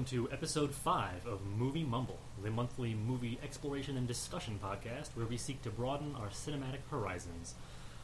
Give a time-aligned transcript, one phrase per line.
[0.00, 5.26] welcome to episode 5 of Movie Mumble, the monthly movie exploration and discussion podcast where
[5.26, 7.54] we seek to broaden our cinematic horizons.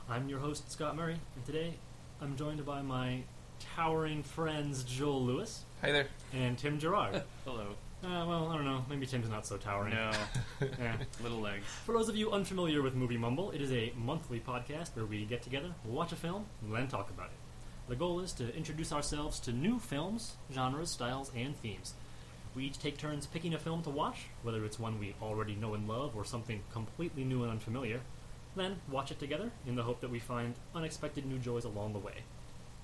[0.07, 1.79] I'm your host, Scott Murray, and today
[2.21, 3.23] I'm joined by my
[3.77, 6.09] towering friends Joel Lewis Hi there.
[6.35, 7.23] and Tim Gerard.
[7.47, 7.69] Hello.
[8.05, 9.95] uh, well, I don't know, maybe Tim's not so towering.
[9.95, 10.11] No,
[10.79, 10.97] Yeah.
[11.23, 11.65] little legs.
[11.87, 15.25] For those of you unfamiliar with Movie Mumble, it is a monthly podcast where we
[15.25, 17.46] get together, watch a film, and then talk about it.
[17.89, 21.95] The goal is to introduce ourselves to new films, genres, styles, and themes.
[22.57, 25.75] We each take turns picking a film to watch, whether it's one we already know
[25.75, 28.01] and love or something completely new and unfamiliar,
[28.57, 32.01] then watch it together in the hope that we find unexpected new joys along the
[32.01, 32.25] way.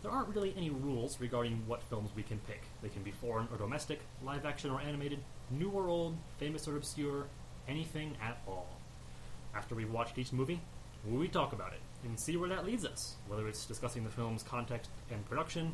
[0.02, 2.62] There aren't really any rules regarding what films we can pick.
[2.80, 5.18] They can be foreign or domestic, live action or animated,
[5.50, 7.26] new or old, famous or obscure,
[7.66, 8.68] anything at all.
[9.52, 10.60] After we've watched each movie,
[11.04, 14.42] we talk about it and see where that leads us, whether it's discussing the film's
[14.42, 15.72] context and production,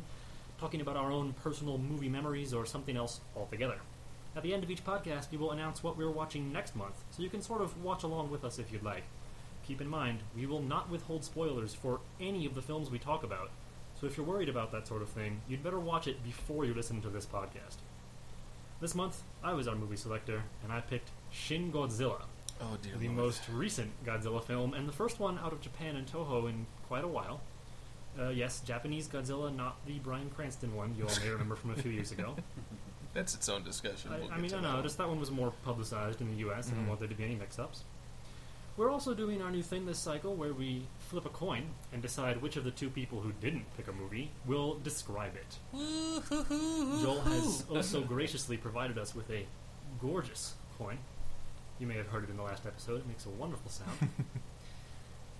[0.59, 3.77] talking about our own personal movie memories, or something else altogether.
[4.35, 7.23] At the end of each podcast, we will announce what we're watching next month, so
[7.23, 9.03] you can sort of watch along with us if you'd like.
[9.65, 13.23] Keep in mind, we will not withhold spoilers for any of the films we talk
[13.23, 13.49] about,
[13.99, 16.73] so if you're worried about that sort of thing, you'd better watch it before you
[16.73, 17.77] listen to this podcast.
[18.79, 22.21] This month, I was our movie selector, and I picked Shin Godzilla,
[22.61, 23.17] Oh dear the Lord.
[23.17, 27.03] most recent Godzilla film, and the first one out of Japan and Toho in quite
[27.03, 27.41] a while.
[28.19, 31.75] Uh, yes, Japanese Godzilla, not the Bryan Cranston one you all may remember from a
[31.75, 32.35] few years ago.
[33.13, 34.11] That's its own discussion.
[34.11, 34.83] We'll I, I mean, to I that know, one.
[34.83, 36.67] just that one was more publicized in the U.S.
[36.67, 37.83] And I don't want there to be any mix-ups.
[38.77, 42.41] We're also doing our new thing this cycle where we flip a coin and decide
[42.41, 45.57] which of the two people who didn't pick a movie will describe it.
[45.73, 49.45] Joel has also graciously provided us with a
[49.99, 50.97] gorgeous coin.
[51.79, 52.99] You may have heard it in the last episode.
[52.99, 53.97] It makes a wonderful sound.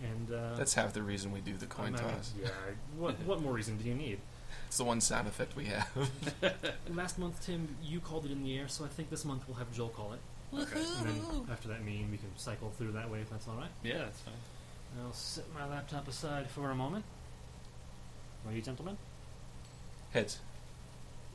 [0.04, 2.34] and uh, That's half the reason we do the I coin mean, toss.
[2.42, 2.50] Yeah.
[2.98, 4.20] What what more reason do you need?
[4.68, 5.90] It's the one sound effect we have.
[6.90, 9.58] Last month, Tim, you called it in the air, so I think this month we'll
[9.58, 10.20] have Joel call it.
[10.54, 10.80] Okay.
[11.00, 13.70] And then after that mean, we can cycle through that way if that's all right.
[13.84, 14.34] Yeah, that's fine.
[15.04, 17.06] I'll set my laptop aside for a moment.
[18.46, 18.98] Ladies and gentlemen,
[20.12, 20.40] Heads.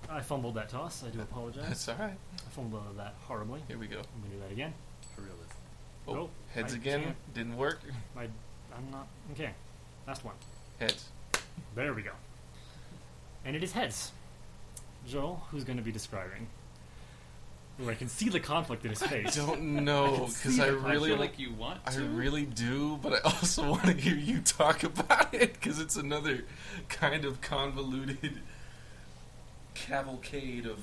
[0.08, 1.04] I fumbled that toss.
[1.04, 1.64] I do apologize.
[1.68, 2.16] That's all right.
[2.34, 3.62] I fumbled that horribly.
[3.68, 3.98] Here we go.
[3.98, 4.74] I'm gonna do that again.
[5.14, 5.30] For real.
[6.08, 7.02] Oh, Nope, heads I again.
[7.04, 7.34] can't.
[7.34, 7.80] Didn't work.
[8.16, 9.50] I, I'm not okay.
[10.06, 10.34] Last one.
[10.80, 11.06] Heads.
[11.74, 12.10] There we go.
[13.44, 14.12] And it is heads.
[15.06, 16.46] Joel, who's going to be describing?
[17.82, 19.10] Ooh, I can see the conflict in his face.
[19.12, 19.36] I face.
[19.36, 22.04] don't know because see I the- I really, feel like you want I to.
[22.04, 26.44] really do, but I also want to hear you talk about it because it's another
[26.88, 28.40] kind of convoluted
[29.74, 30.78] cavalcade of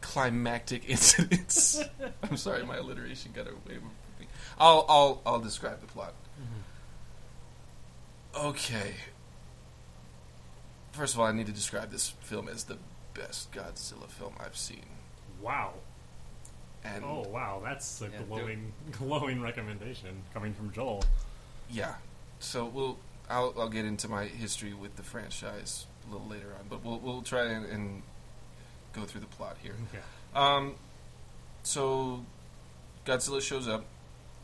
[0.00, 1.82] climactic incidents.
[2.22, 3.90] I'm sorry, my alliteration got away from
[4.20, 4.26] me.
[4.58, 6.14] I'll, I'll, I'll describe the plot.
[6.40, 8.46] Mm-hmm.
[8.48, 8.94] Okay.
[10.92, 12.78] First of all, I need to describe this film as the
[13.14, 14.84] best Godzilla film I've seen.
[15.40, 15.74] Wow.
[16.84, 21.04] And Oh wow, that's a Yeah, do glowing, glowing recommendation coming from Joel.
[21.70, 21.94] yeah,
[22.38, 22.98] so we'll
[23.28, 26.98] I'll, I'll get into my history with the franchise a little later on, but we'll
[27.00, 28.02] we'll try and, and
[28.92, 29.74] go through the plot here.
[29.94, 30.00] Yeah.
[30.56, 30.74] Um,
[31.62, 32.24] so
[33.04, 33.84] Godzilla shows up,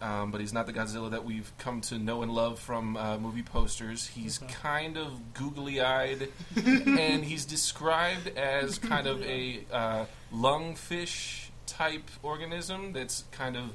[0.03, 3.19] um, but he's not the Godzilla that we've come to know and love from uh,
[3.19, 4.07] movie posters.
[4.07, 4.53] He's Okay.
[4.55, 13.25] kind of googly-eyed, and he's described as kind of a uh, lungfish type organism that's
[13.33, 13.71] kind of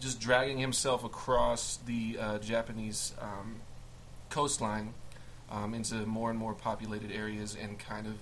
[0.00, 3.56] just dragging himself across the uh, Japanese um,
[4.30, 4.94] coastline
[5.50, 8.14] um, into more and more populated areas and kind of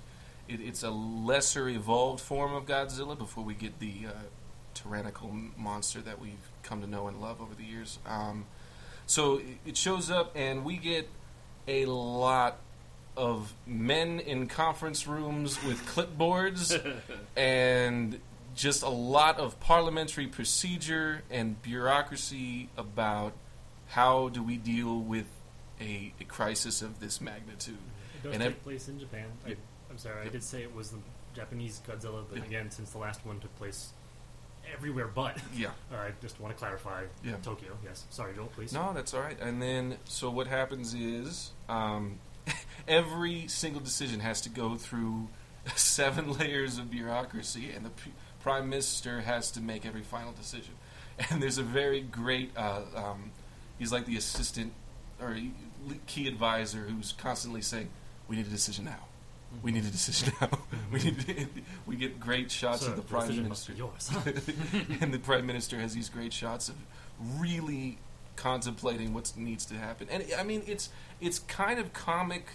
[0.48, 4.10] it, it's a lesser evolved form of Godzilla before we get the uh,
[4.75, 7.98] tyrannical monster that we've come to know and love over the years.
[8.06, 8.46] Um,
[9.06, 11.08] so it- it shows up, and we get
[11.69, 12.58] a lot
[13.16, 16.78] of men in conference rooms with clipboards
[17.37, 18.20] and
[18.54, 23.32] just a lot of parliamentary procedure and bureaucracy about
[23.88, 25.26] how do we deal with
[25.81, 27.76] a, a crisis of this magnitude.
[28.16, 29.26] It does And take ev- place in Japan.
[29.44, 29.58] I, Yep.
[29.96, 30.98] I'm sorry, I did say it was the
[31.34, 33.94] Japanese Godzilla, but again, since the last one took place
[34.75, 35.69] everywhere but, Yeah.
[35.90, 37.37] uh, I just want to clarify Yeah.
[37.43, 37.78] Tokyo.
[37.82, 38.75] Yes, sorry, Joel, please.
[38.75, 39.40] No, that's all right.
[39.40, 42.19] And then, so what happens is um,
[42.88, 45.28] every single decision has to go through
[45.76, 50.75] seven layers of bureaucracy, and the p- prime minister has to make every final decision.
[51.31, 52.50] And there's a very great.
[52.54, 53.31] Uh, um,
[53.78, 54.75] he's like the assistant
[55.22, 55.34] or
[56.06, 57.88] key advisor who's constantly saying,
[58.28, 59.06] "We need a decision now.
[59.62, 60.50] We need a decision now.
[60.93, 61.48] we need."
[61.87, 63.72] we get great shots Sir, of the prime minister.
[63.72, 64.10] yours.
[65.00, 66.76] and the prime minister has these great shots of
[67.38, 67.98] really
[68.37, 70.08] contemplating what needs to happen.
[70.10, 70.90] And I mean, it's
[71.20, 72.46] it's kind of comic,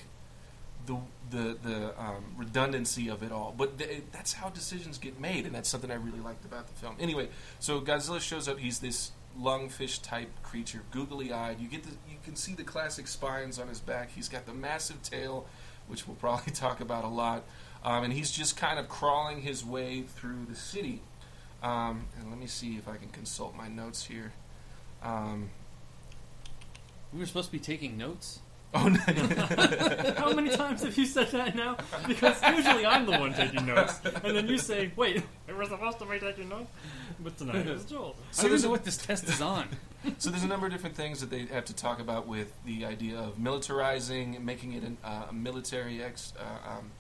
[0.86, 0.98] the
[1.30, 3.54] the the um, redundancy of it all.
[3.58, 6.74] But th- that's how decisions get made, and that's something I really liked about the
[6.74, 6.96] film.
[7.00, 7.30] Anyway,
[7.60, 8.60] so Godzilla shows up.
[8.60, 11.60] He's this lungfish type creature, googly eyed.
[11.60, 14.12] You get the, you can see the classic spines on his back.
[14.14, 15.46] He's got the massive tail,
[15.92, 17.44] which we'll probably talk about a lot,
[17.84, 21.02] um, and he's just kind of crawling his way through the city.
[21.62, 24.32] Um, and let me see if I can consult my notes here.
[25.04, 25.50] Um,
[27.14, 28.40] We were supposed to be taking notes.
[28.74, 29.00] oh no.
[30.18, 31.76] How many times have you said that now?
[32.08, 36.00] Because usually I'm the one taking notes, and then you say, "Wait, we were supposed
[36.00, 36.72] to be taking notes,"
[37.20, 38.16] but tonight it's Joel.
[38.32, 39.68] So I don't know what this test is on.
[40.18, 42.86] So there's a number of different things that they have to talk about with the
[42.86, 46.92] idea of militarizing, making it an, uh, a military ex, uh, um,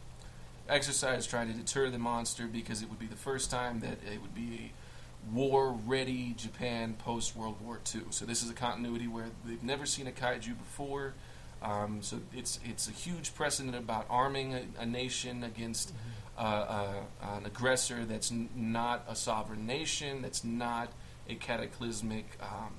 [0.69, 4.21] exercise, trying to deter the monster because it would be the first time that it
[4.21, 8.01] would be a war-ready Japan post World War II.
[8.12, 11.13] So this is a continuity where they've never seen a kaiju before.
[11.62, 15.94] Um, so it's it's a huge precedent about arming a, a nation against
[16.38, 20.92] uh, uh, an aggressor that's n- not a sovereign nation, that's not
[21.30, 22.74] a cataclysmic um,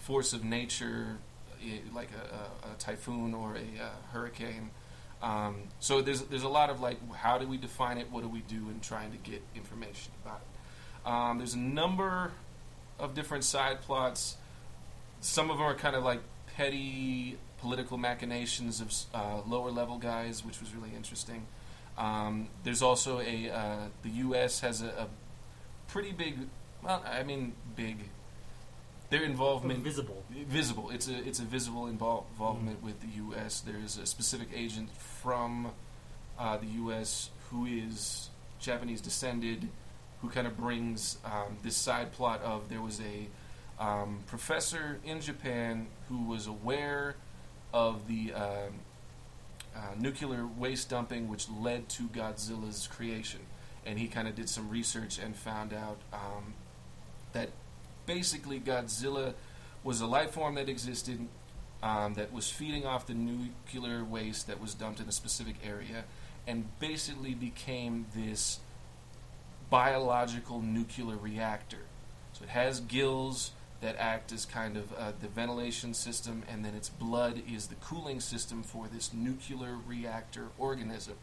[0.00, 1.18] force of nature,
[1.94, 4.70] like a, a, a typhoon or a uh, hurricane.
[5.22, 8.10] Um, so there's there's a lot of like, how do we define it?
[8.10, 11.08] What do we do in trying to get information about it?
[11.08, 12.32] Um, there's a number
[12.98, 14.36] of different side plots.
[15.20, 16.20] Some of them are kind of like
[16.56, 21.46] petty political machinations of uh, lower level guys, which was really interesting.
[21.98, 24.60] Um, there's also a uh, the U.S.
[24.60, 25.08] has a, a
[25.88, 26.38] pretty big,
[26.82, 27.98] well, I mean big.
[29.10, 30.22] Their involvement Visible.
[30.46, 30.90] visible.
[30.90, 33.60] It's a it's a visible invol- involvement with the U.S.
[33.60, 35.72] There is a specific agent from
[36.38, 37.30] uh, the U.S.
[37.50, 38.30] who is
[38.60, 39.68] Japanese descended,
[40.22, 43.26] who kind of brings um, this side plot of there was a
[43.84, 47.16] um, professor in Japan who was aware
[47.74, 48.74] of the um,
[49.74, 53.40] uh, nuclear waste dumping, which led to Godzilla's creation,
[53.84, 56.54] and he kind of did some research and found out um,
[57.32, 57.48] that
[58.14, 59.34] basically Godzilla
[59.84, 61.28] was a life form that existed
[61.80, 66.04] um, that was feeding off the nuclear waste that was dumped in a specific area,
[66.46, 68.58] and basically became this
[69.70, 71.84] biological nuclear reactor.
[72.32, 76.74] So it has gills that act as kind of uh, the ventilation system, and then
[76.74, 81.14] its blood is the cooling system for this nuclear reactor organism.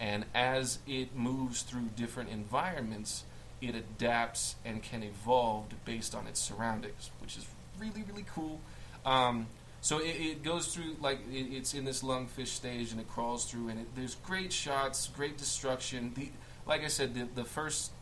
[0.00, 3.24] And as it moves through different environments,
[3.68, 7.46] it adapts and can evolve based on its surroundings, which is
[7.78, 8.60] really, really cool.
[9.04, 9.46] Um,
[9.80, 13.44] so it, it goes through, like, it, it's in this lungfish stage and it crawls
[13.44, 16.12] through, and it, there's great shots, great destruction.
[16.14, 16.30] The,
[16.66, 17.92] like I said, the, the first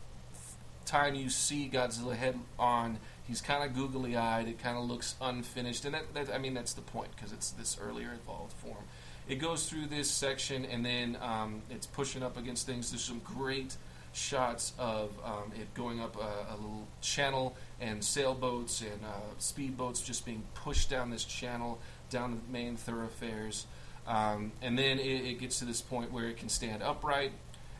[0.85, 4.47] time you see Godzilla head on, he's kind of googly eyed.
[4.47, 7.51] It kind of looks unfinished, and that, that I mean that's the point because it's
[7.51, 8.83] this earlier evolved form.
[9.27, 12.91] It goes through this section, and then um, it's pushing up against things.
[12.91, 13.75] There's some great
[14.13, 20.03] shots of um, it going up a, a little channel and sailboats and uh, speedboats
[20.03, 21.79] just being pushed down this channel
[22.09, 23.65] down the main thoroughfares.
[24.07, 27.31] Um, and then it, it gets to this point where it can stand upright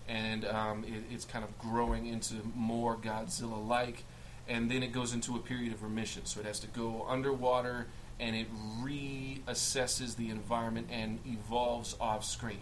[0.07, 4.03] and um, it, it's kind of growing into more Godzilla like.
[4.47, 6.25] And then it goes into a period of remission.
[6.25, 7.87] So it has to go underwater
[8.19, 8.47] and it
[8.81, 12.59] reassesses the environment and evolves off screen.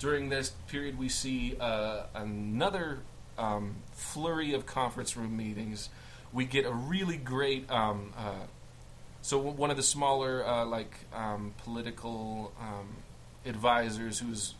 [0.00, 3.00] During this period, we see uh, another
[3.36, 5.90] um, flurry of conference room meetings.
[6.32, 7.70] We get a really great.
[7.70, 8.46] Um, uh,
[9.20, 12.88] so one of the smaller, uh, like um, political um,
[13.44, 14.54] advisors, who's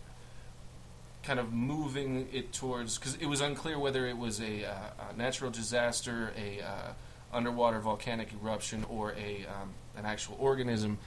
[1.22, 5.16] kind of moving it towards because it was unclear whether it was a, uh, a
[5.16, 6.92] natural disaster, a uh,
[7.32, 10.98] underwater volcanic eruption, or a um, an actual organism.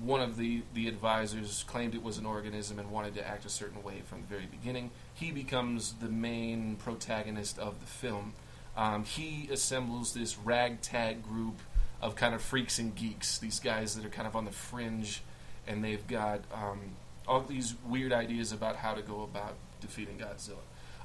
[0.00, 3.48] One of the, the advisors claimed it was an organism and wanted to act a
[3.48, 4.90] certain way from the very beginning.
[5.14, 8.34] He becomes the main protagonist of the film.
[8.76, 11.60] Um, he assembles this ragtag group
[12.02, 15.22] of kind of freaks and geeks, these guys that are kind of on the fringe,
[15.66, 16.80] and they've got um,
[17.26, 20.58] all these weird ideas about how to go about defeating Godzilla.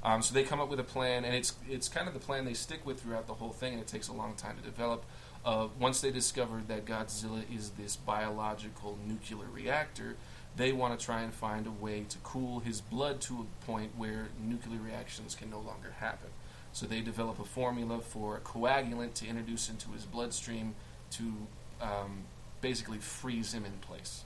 [0.04, 2.46] Um, so they come up with a plan, and it's it's kind of the plan
[2.46, 5.06] they stick with throughout the whole thing, and it takes a long time to develop.
[5.46, 10.16] Uh, once they discovered that Godzilla is this biological nuclear reactor,
[10.56, 13.92] they want to try and find a way to cool his blood to a point
[13.98, 16.30] where nuclear reactions can no longer happen.
[16.74, 20.76] So they develop a formula for a coagulant to introduce into his bloodstream
[21.12, 21.34] to
[21.82, 22.24] um,
[22.62, 24.24] basically freeze him in place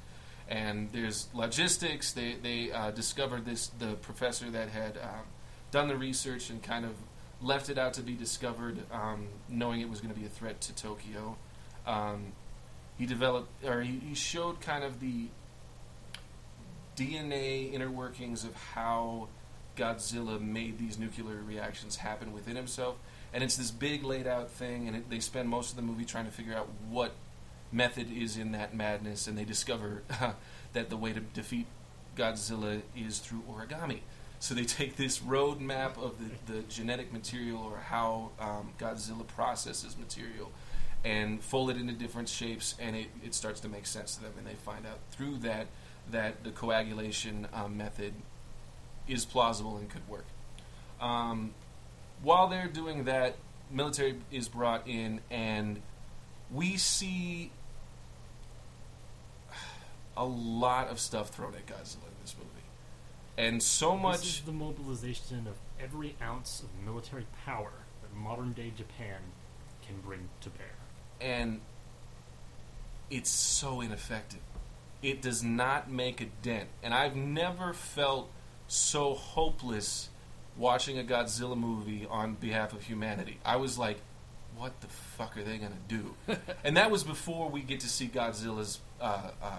[0.47, 2.11] and there's logistics.
[2.13, 5.25] They they uh, discovered this the professor that had um,
[5.71, 6.91] done the research and kind of
[7.43, 10.61] left it out to be discovered, um, knowing it was going to be a threat
[10.61, 11.37] to Tokyo.
[11.85, 12.33] Um,
[12.97, 15.27] he developed or he, he showed kind of the
[16.95, 19.27] DNA inner workings of how
[19.75, 22.95] Godzilla made these nuclear reactions happen within himself.
[23.33, 26.05] And it's this big laid out thing, and it, they spend most of the movie
[26.05, 27.13] trying to figure out what
[27.71, 30.03] method is in that madness, and they discover
[30.73, 31.65] that the way to defeat
[32.15, 34.01] Godzilla is through origami.
[34.43, 39.95] So they take this roadmap of the, the genetic material or how um, Godzilla processes
[39.97, 40.51] material
[41.05, 44.33] and fold it into different shapes, and it, it starts to make sense to them.
[44.37, 45.67] And they find out through that
[46.11, 48.15] that the coagulation um, method
[49.07, 50.25] is plausible and could work.
[50.99, 51.53] Um,
[52.21, 53.37] while they're doing that,
[53.71, 55.81] military is brought in, and
[56.51, 57.49] we see
[60.17, 62.62] a lot of stuff thrown at Godzilla in this movie,
[63.37, 64.25] and so This much.
[64.25, 67.71] is the mobilization of every ounce of military power
[68.01, 69.19] that modern day Japan
[69.85, 70.75] can bring to bear.
[71.21, 71.61] and
[73.09, 74.39] it's so ineffective.
[75.01, 76.69] It does not make a dent.
[76.81, 78.29] And I've never felt
[78.67, 80.09] so hopeless
[80.57, 83.39] watching a Godzilla movie on behalf of humanity.
[83.45, 83.97] I was like,
[84.55, 86.15] what the fuck are they going to do?
[86.63, 89.49] and that was before we get to see Godzilla's uh, uh,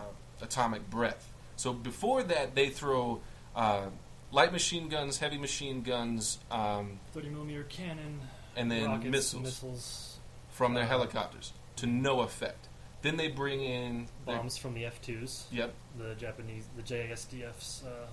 [0.40, 1.30] atomic breath.
[1.56, 3.20] So before that, they throw
[3.54, 3.86] uh,
[4.30, 8.20] light machine guns, heavy machine guns, um, 30 millimeter cannon,
[8.56, 9.42] and then rockets, missiles.
[9.44, 10.18] missiles,
[10.50, 12.68] from their uh, helicopters to no effect.
[13.02, 18.06] Then they bring in their- bombs from the F-2s, Yep, the Japanese, the JSDF's uh,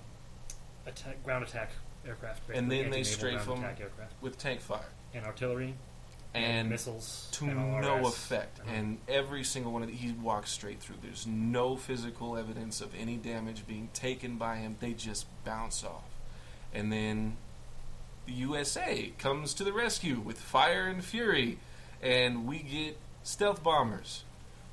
[0.86, 1.70] attack, ground attack
[2.06, 4.90] aircraft, And then they strafe ground 'em attack aircraft, with tank fire.
[5.14, 5.74] And artillery,
[6.34, 8.60] and missiles, to no effect.
[8.60, 8.74] Uh-huh.
[8.74, 10.96] And every single one of the, he walks straight through.
[11.02, 14.76] There's no physical evidence of any damage being taken by him.
[14.80, 16.04] They just bounce off.
[16.72, 17.36] And then
[18.26, 21.58] the USA comes to the rescue with fire and fury,
[22.00, 24.24] and we get stealth bombers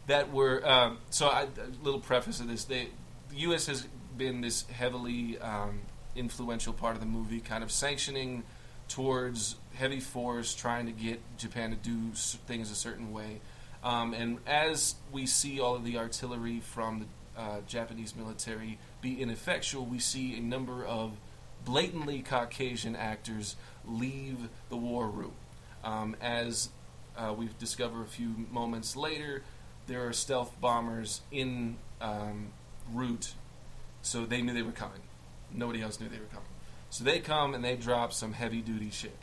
[0.07, 0.67] that were.
[0.67, 2.87] Um, so, I, a little preface of this: they,
[3.29, 3.67] the U.S.
[3.67, 3.85] has
[4.17, 5.81] been this heavily um,
[6.15, 8.43] influential part of the movie, kind of sanctioning
[8.87, 13.39] towards heavy force, trying to get Japan to do things a certain way.
[13.81, 19.21] Um, and as we see all of the artillery from the uh, Japanese military be
[19.21, 21.13] ineffectual, we see a number of
[21.63, 23.55] blatantly Caucasian actors
[23.85, 25.31] leave the war room.
[25.83, 26.69] Um, as
[27.17, 29.43] uh, we discover a few moments later,
[29.87, 32.49] there are stealth bombers in um,
[32.93, 33.33] route,
[34.01, 34.99] so they knew they were coming.
[35.53, 36.49] Nobody else knew they were coming.
[36.89, 39.17] So they come and they drop some heavy duty shit.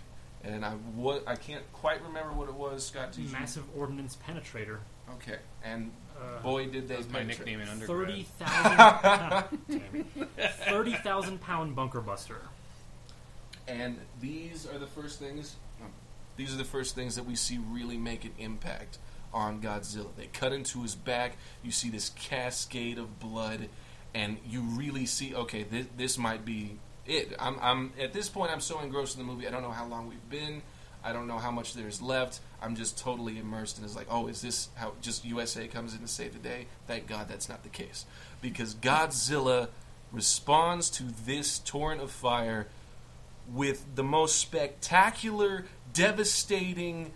[0.46, 3.12] And I wa- I can't quite remember what it was, Scott.
[3.12, 4.78] did you- massive ordnance penetrator.
[5.14, 7.38] Okay, and Uh, boy did they That was my penetrate.
[7.48, 8.08] nickname in undergrad.
[8.08, 9.58] Thirty thousand,
[10.68, 12.42] thirty thousand pound bunker buster.
[13.68, 15.56] And these are the first things.
[15.82, 15.90] um,
[16.36, 18.98] These are the first things that we see really make an impact
[19.34, 20.14] on Godzilla.
[20.16, 21.36] They cut into his back.
[21.62, 23.68] You see this cascade of blood,
[24.14, 25.34] and you really see.
[25.34, 27.34] Okay, this, this might be it.
[27.38, 28.52] I'm, I'm at this point.
[28.52, 29.46] I'm so engrossed in the movie.
[29.46, 30.62] I don't know how long we've been.
[31.04, 32.40] I don't know how much there's left.
[32.60, 36.00] I'm just totally immersed, and it's like, oh, is this how just USA comes in
[36.00, 36.66] to save the day?
[36.88, 38.06] Thank God that's not the case,
[38.42, 39.68] because Godzilla
[40.10, 42.66] responds to this torrent of fire
[43.52, 47.12] with the most spectacular, devastating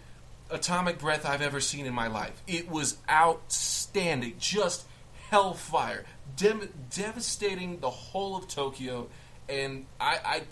[0.50, 2.40] atomic breath I've ever seen in my life.
[2.46, 4.84] It was outstanding, just
[5.30, 6.04] hellfire,
[6.36, 9.08] devastating the whole of Tokyo,
[9.50, 10.42] and I,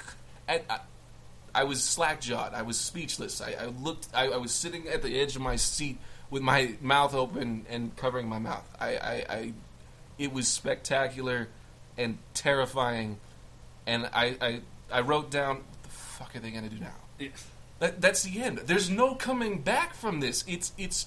[0.49, 0.81] I,
[1.55, 2.55] I was slack jawed.
[2.55, 3.40] I was speechless.
[3.40, 4.09] I, I looked.
[4.14, 5.99] I, I was sitting at the edge of my seat
[6.31, 8.69] with my mouth open and covering my mouth.
[8.81, 9.52] I, I, I
[10.19, 11.49] it was spectacular
[11.97, 13.19] and terrifying,
[13.87, 14.61] and I, I,
[14.93, 16.95] I wrote down, what the fuck are they going to do now?
[17.19, 17.28] Yeah.
[17.78, 18.59] That, that's the end.
[18.59, 20.45] There's no coming back from this.
[20.49, 21.07] It's it's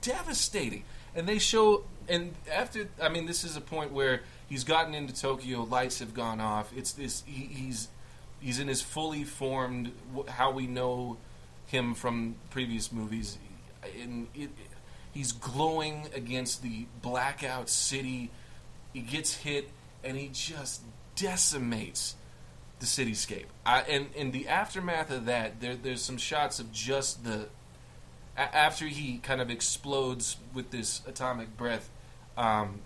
[0.00, 0.84] devastating.
[1.14, 5.14] And they show and after I mean this is a point where he's gotten into
[5.14, 6.72] Tokyo, lights have gone off.
[6.76, 7.88] It's this he, he's
[8.40, 9.92] he's in his fully formed
[10.28, 11.16] how we know
[11.66, 13.38] him from previous movies
[14.00, 14.50] and it,
[15.12, 18.30] he's glowing against the blackout city.
[18.92, 19.70] He gets hit
[20.04, 20.82] and he just
[21.16, 22.16] decimates
[22.78, 23.46] the cityscape.
[23.66, 27.48] I, and in the aftermath of that, there, there's some shots of just the
[28.36, 31.90] after he kind of explodes with this atomic breath.
[32.38, 32.80] Um,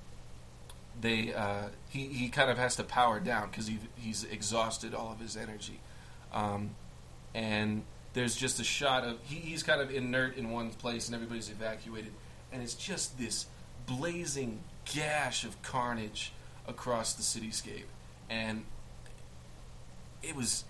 [1.01, 5.13] they uh, he he kind of has to power down because he he's exhausted all
[5.13, 5.81] of his energy,
[6.33, 6.75] um,
[7.35, 7.83] and
[8.15, 11.51] there's just a shot of he, he's kind of inert in one place and everybody's
[11.51, 12.13] evacuated,
[12.51, 13.47] and it's just this
[13.87, 16.33] blazing gash of carnage
[16.67, 17.85] across the cityscape,
[18.31, 18.65] and
[20.23, 20.65] it was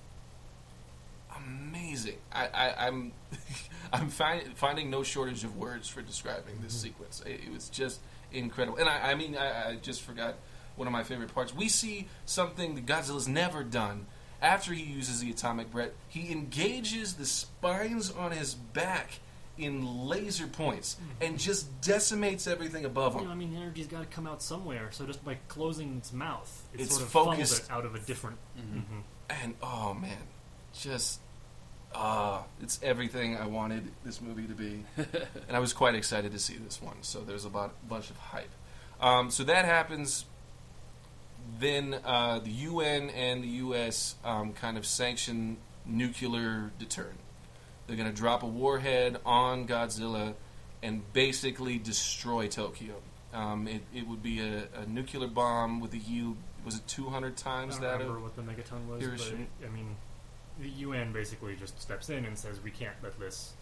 [1.36, 2.18] amazing.
[2.32, 3.12] I, I, I'm
[3.92, 7.22] I'm find, finding no shortage of words for describing this sequence.
[7.24, 8.00] It, it was just
[8.34, 8.78] incredible.
[8.78, 10.34] And I, I mean, I, I just forgot
[10.76, 11.54] one of my favorite parts.
[11.54, 14.06] We see something that Godzilla's never done.
[14.40, 19.20] After he uses the atomic breath, he engages the spines on his back
[19.58, 23.26] in laser points and just decimates everything above You him.
[23.26, 24.88] know, I mean, the energy's got to come out somewhere.
[24.90, 27.36] So just by closing its mouth, it It's sort of focused.
[27.36, 28.38] funnels it out of a different.
[28.58, 29.02] Mhm.
[29.30, 30.26] And oh man,
[30.72, 31.20] just
[31.94, 34.84] uh it's everything I wanted this movie to be.
[34.96, 36.96] and I was quite excited to see this one.
[37.02, 38.50] So there's a lot, bunch of hype.
[39.00, 40.24] Um, so that happens.
[41.58, 47.18] Then uh, the UN and the US um, kind of sanction nuclear deterrent.
[47.86, 50.34] They're going to drop a warhead on Godzilla
[50.82, 52.94] and basically destroy Tokyo.
[53.34, 56.36] Um, it, it would be a, a nuclear bomb with a yield.
[56.64, 57.92] Was it 200 I times don't that?
[57.94, 59.96] remember Of, what the megaton was, but I mean,
[60.60, 63.52] the UN basically just steps in and says we can't let this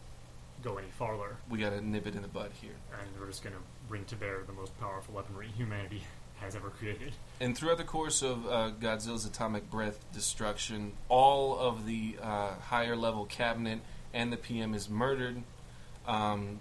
[0.62, 2.74] go any farther, we got to nip it in the bud here.
[2.92, 6.02] and we're just going to bring to bear the most powerful weaponry humanity
[6.40, 7.12] has ever created.
[7.40, 12.96] And throughout the course of uh, Godzilla's atomic breath destruction, all of the uh, higher
[12.96, 13.80] level cabinet
[14.12, 15.42] and the PM is murdered,
[16.06, 16.60] um,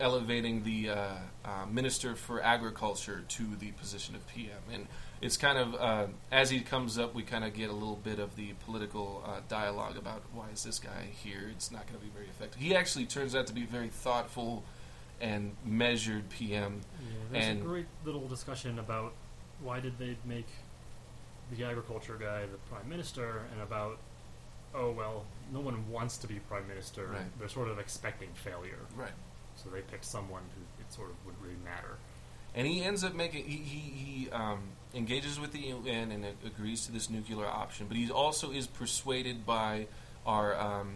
[0.00, 1.08] elevating the uh,
[1.44, 4.58] uh, Minister for Agriculture to the position of PM.
[4.72, 4.86] And
[5.22, 8.18] it's kind of, uh, as he comes up, we kind of get a little bit
[8.18, 11.48] of the political uh, dialogue about why is this guy here?
[11.50, 12.60] It's not going to be very effective.
[12.60, 14.64] He actually turns out to be a very thoughtful
[15.20, 16.80] and measured PM.
[17.00, 19.12] Yeah, there's And- a great little discussion about
[19.60, 20.48] why did they make
[21.56, 23.98] the agriculture guy the prime minister, and about
[24.74, 27.06] oh well, no one wants to be prime minister.
[27.08, 27.38] Right.
[27.38, 29.12] They're sort of expecting failure, Right.
[29.54, 31.98] so they picked someone who it sort of wouldn't really matter.
[32.54, 33.80] And he ends up making he he,
[34.24, 34.60] he um,
[34.94, 39.46] engages with the UN and agrees to this nuclear option, but he also is persuaded
[39.46, 39.86] by
[40.26, 40.94] our um,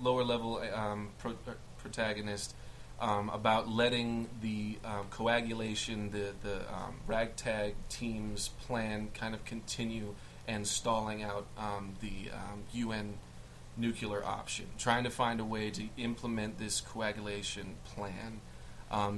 [0.00, 2.54] lower level um, pro- uh, protagonist
[3.00, 10.14] um, about letting the um, coagulation, the the um, ragtag team's plan kind of continue
[10.46, 11.46] and stalling out
[12.00, 12.30] the
[12.74, 13.14] UN
[13.76, 18.40] nuclear option, trying to find a way to implement this coagulation plan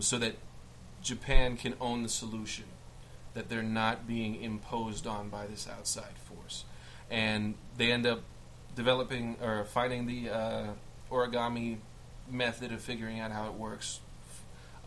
[0.01, 0.37] so that
[1.03, 2.65] Japan can own the solution,
[3.37, 6.65] that they're not being imposed on by this outside force.
[7.11, 8.23] And they end up
[8.75, 10.67] developing or finding the uh,
[11.13, 11.77] origami
[12.29, 14.01] method of figuring out how it works,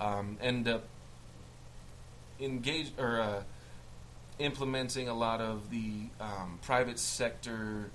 [0.02, 0.84] um, end up
[2.42, 3.44] engage or uh,
[4.40, 7.92] implementing a lot of the um, private sector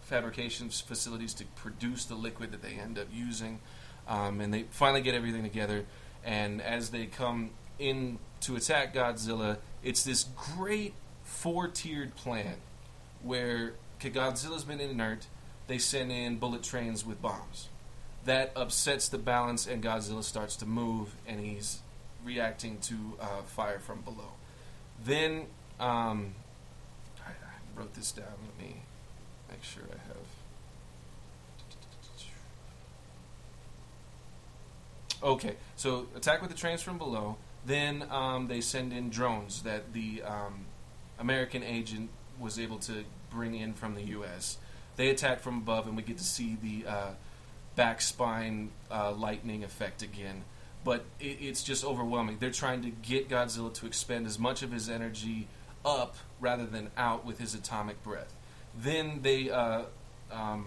[0.00, 3.60] fabrication facilities to produce the liquid that they end up using,
[4.08, 5.84] um, and they finally get everything together.
[6.24, 7.50] And as they come
[7.82, 10.24] in to attack Godzilla, it's this
[10.56, 12.56] great four-tiered plan
[13.22, 15.26] where Godzilla's been inert.
[15.66, 17.68] They send in bullet trains with bombs.
[18.24, 21.80] That upsets the balance, and Godzilla starts to move, and he's
[22.24, 24.32] reacting to uh, fire from below.
[25.04, 25.46] Then
[25.80, 26.34] um,
[27.24, 28.26] I, I wrote this down.
[28.26, 28.76] Let me
[29.48, 30.16] make sure I have.
[35.22, 37.36] Okay, so attack with the trains from below.
[37.64, 40.66] Then um, they send in drones that the um,
[41.18, 44.58] American agent was able to bring in from the U.S.
[44.96, 47.10] They attack from above, and we get to see the uh,
[47.76, 50.44] back spine uh, lightning effect again.
[50.84, 52.38] But it, it's just overwhelming.
[52.40, 55.46] They're trying to get Godzilla to expend as much of his energy
[55.84, 58.34] up rather than out with his atomic breath.
[58.76, 59.82] Then they uh,
[60.32, 60.66] um,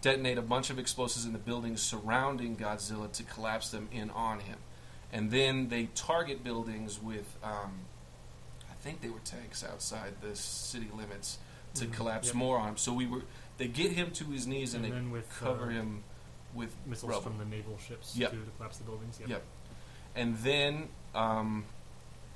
[0.00, 4.40] detonate a bunch of explosives in the buildings surrounding Godzilla to collapse them in on
[4.40, 4.58] him.
[5.12, 7.80] And then they target buildings with, um,
[8.70, 11.38] I think they were tanks outside the city limits
[11.74, 12.34] to Mhm, collapse yep.
[12.36, 12.76] more on him.
[12.78, 13.22] So we were,
[13.58, 16.02] they get him to his knees and, And they then with, cover uh, him
[16.54, 17.22] with Missiles rubble.
[17.22, 18.30] from the naval ships Yep.
[18.32, 19.18] too to collapse the buildings.
[19.20, 19.28] Yep.
[19.28, 19.42] Yep.
[20.14, 21.64] And then, um,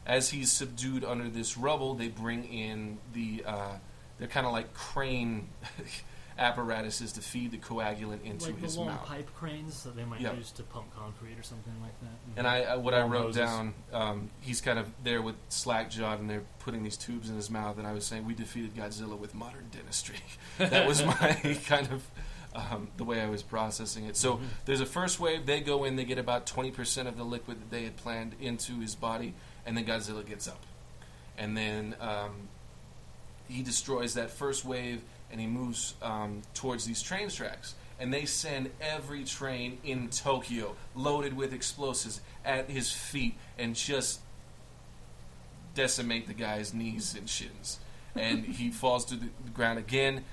[0.07, 3.43] as he's subdued under this rubble, they bring in the.
[3.45, 3.77] Uh,
[4.19, 5.49] they're kind of like crane
[6.39, 9.07] apparatuses to feed the coagulant into like his the long mouth.
[9.07, 10.37] pipe cranes that they might Yep.
[10.37, 12.11] use to pump concrete or something like that.
[12.39, 13.37] And I, I what I wrote noses.
[13.37, 17.37] down, um, he's kind of there with slack jawed, and they're putting these tubes in
[17.37, 17.79] his mouth.
[17.79, 20.17] And I was saying we defeated Godzilla with modern dentistry.
[20.59, 22.07] that was my kind of
[22.55, 24.17] um, the way I was processing it.
[24.17, 24.41] So Mhm.
[24.67, 25.47] there's a first wave.
[25.47, 25.97] They go in.
[25.97, 29.35] They get about 20% of the liquid that they had planned into his body,
[29.67, 30.63] and then Godzilla gets up,
[31.39, 32.49] and then um,
[33.49, 37.75] he destroys that first wave, and he moves um, towards these train tracks.
[37.99, 44.21] And they send every train in Tokyo loaded with explosives at his feet, and just
[45.75, 47.79] decimate the guy's knees and shins.
[48.15, 50.25] And he falls to the ground again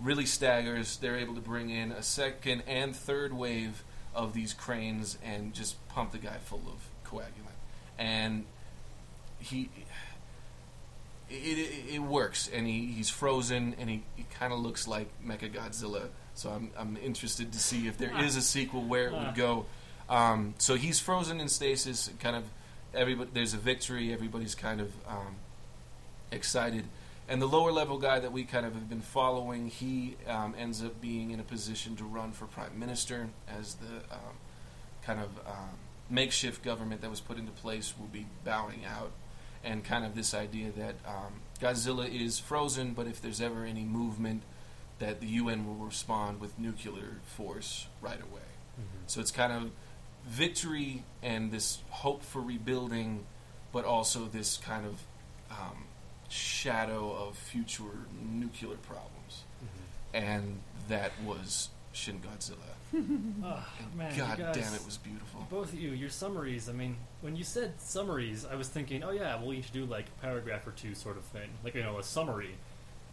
[0.00, 0.96] really staggers.
[0.96, 5.86] They're able to bring in a second and third wave of these cranes and just
[5.88, 7.58] pump the guy full of coagulant.
[7.98, 8.44] And
[9.38, 9.70] he,
[11.34, 15.08] it, it, it works, and he, he's frozen, and he, he kind of looks like
[15.24, 16.08] Mecha Godzilla.
[16.34, 19.66] So I'm I'm interested to see if there is a sequel where it would go.
[20.08, 22.44] Um, so he's frozen in stasis, kind of.
[22.92, 24.12] Everybody, there's a victory.
[24.12, 25.36] Everybody's kind of um,
[26.30, 26.84] excited,
[27.28, 30.82] and the lower level guy that we kind of have been following, he um, ends
[30.82, 34.36] up being in a position to run for prime minister as the um,
[35.02, 35.78] kind of um,
[36.10, 39.10] makeshift government that was put into place will be bowing out,
[39.64, 43.84] and kind of this idea that um, Godzilla is frozen, but if there's ever any
[43.84, 44.42] movement,
[44.98, 48.42] that the UN will respond with nuclear force right away.
[49.06, 49.70] So it's kind of
[50.26, 53.24] victory and this hope for rebuilding,
[53.72, 55.02] but also this kind of
[55.50, 55.84] um,
[56.28, 59.44] shadow of future nuclear problems.
[60.12, 62.73] And that was Shin Godzilla.
[62.94, 65.46] Oh, man, God you guys, damn, it was beautiful.
[65.50, 66.68] Both of you, your summaries.
[66.68, 70.06] I mean, when you said summaries, I was thinking, oh yeah, we'll each do like
[70.08, 72.54] a paragraph or two, sort of thing, like you know, a summary.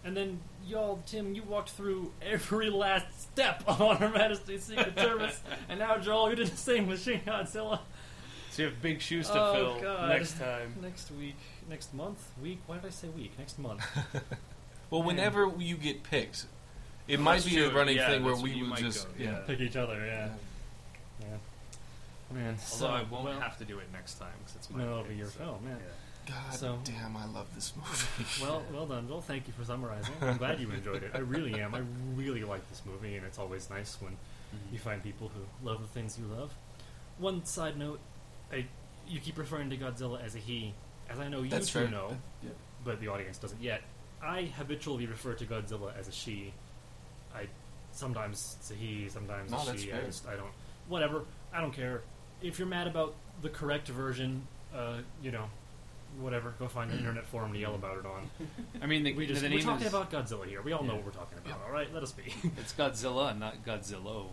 [0.04, 5.40] And then y'all, Tim, you walked through every last step on Her Majesty's Secret Service,
[5.70, 7.80] and now Joel, you did the same with Shin Godzilla.
[8.52, 10.10] So you have big shoes to Oh, fill God.
[10.10, 10.76] next time.
[10.82, 11.38] Next week,
[11.70, 12.60] next month, week.
[12.68, 13.32] Why did I say week?
[13.40, 13.82] Next month.
[14.90, 15.16] Well, Man.
[15.16, 16.48] whenever you get picked,
[17.08, 19.32] it might That's be a running Yeah, thing where we would might just go, yeah.
[19.32, 19.40] yeah.
[19.48, 20.30] Pick each other, yeah.
[21.20, 21.28] Yeah.
[21.28, 22.38] Yeah.
[22.38, 24.92] Man, so I won't well, have to do it next time because it's my no,
[24.92, 25.76] it'll be your so- film, yeah.
[26.28, 28.30] God So- damn, I love this movie.
[28.42, 29.22] Well, well done, Joel.
[29.22, 30.14] Thank you for summarizing.
[30.22, 31.12] I'm glad you enjoyed it.
[31.14, 31.74] I really am.
[31.76, 31.82] I
[32.16, 34.74] really like this movie, and it's always nice when mm-hmm.
[34.74, 36.54] you find people who love the things you love.
[37.18, 38.00] One side note:
[38.54, 38.66] I,
[39.08, 40.74] you keep referring to Godzilla as a he,
[41.10, 41.88] as I know you That's two fair.
[41.90, 42.52] know, Yeah.
[42.86, 43.82] but the audience doesn't yet.
[44.22, 46.54] I habitually refer to Godzilla as a she.
[47.36, 47.48] I
[47.92, 49.92] sometimes it's a he, sometimes No, a she.
[49.94, 50.52] I just I don't.
[50.88, 51.24] Whatever.
[51.54, 52.02] I don't care.
[52.42, 55.46] If you're mad about the correct version, uh, you know,
[56.20, 56.54] whatever.
[56.60, 58.30] Go find an internet forum to yell about it on.
[58.82, 60.62] I mean, the, We just, the we're talking is, about Godzilla here.
[60.62, 61.58] We all know what we're talking about.
[61.60, 61.66] Yeah.
[61.66, 62.24] All right, let us be.
[62.58, 64.26] it's Godzilla, not Godzilla.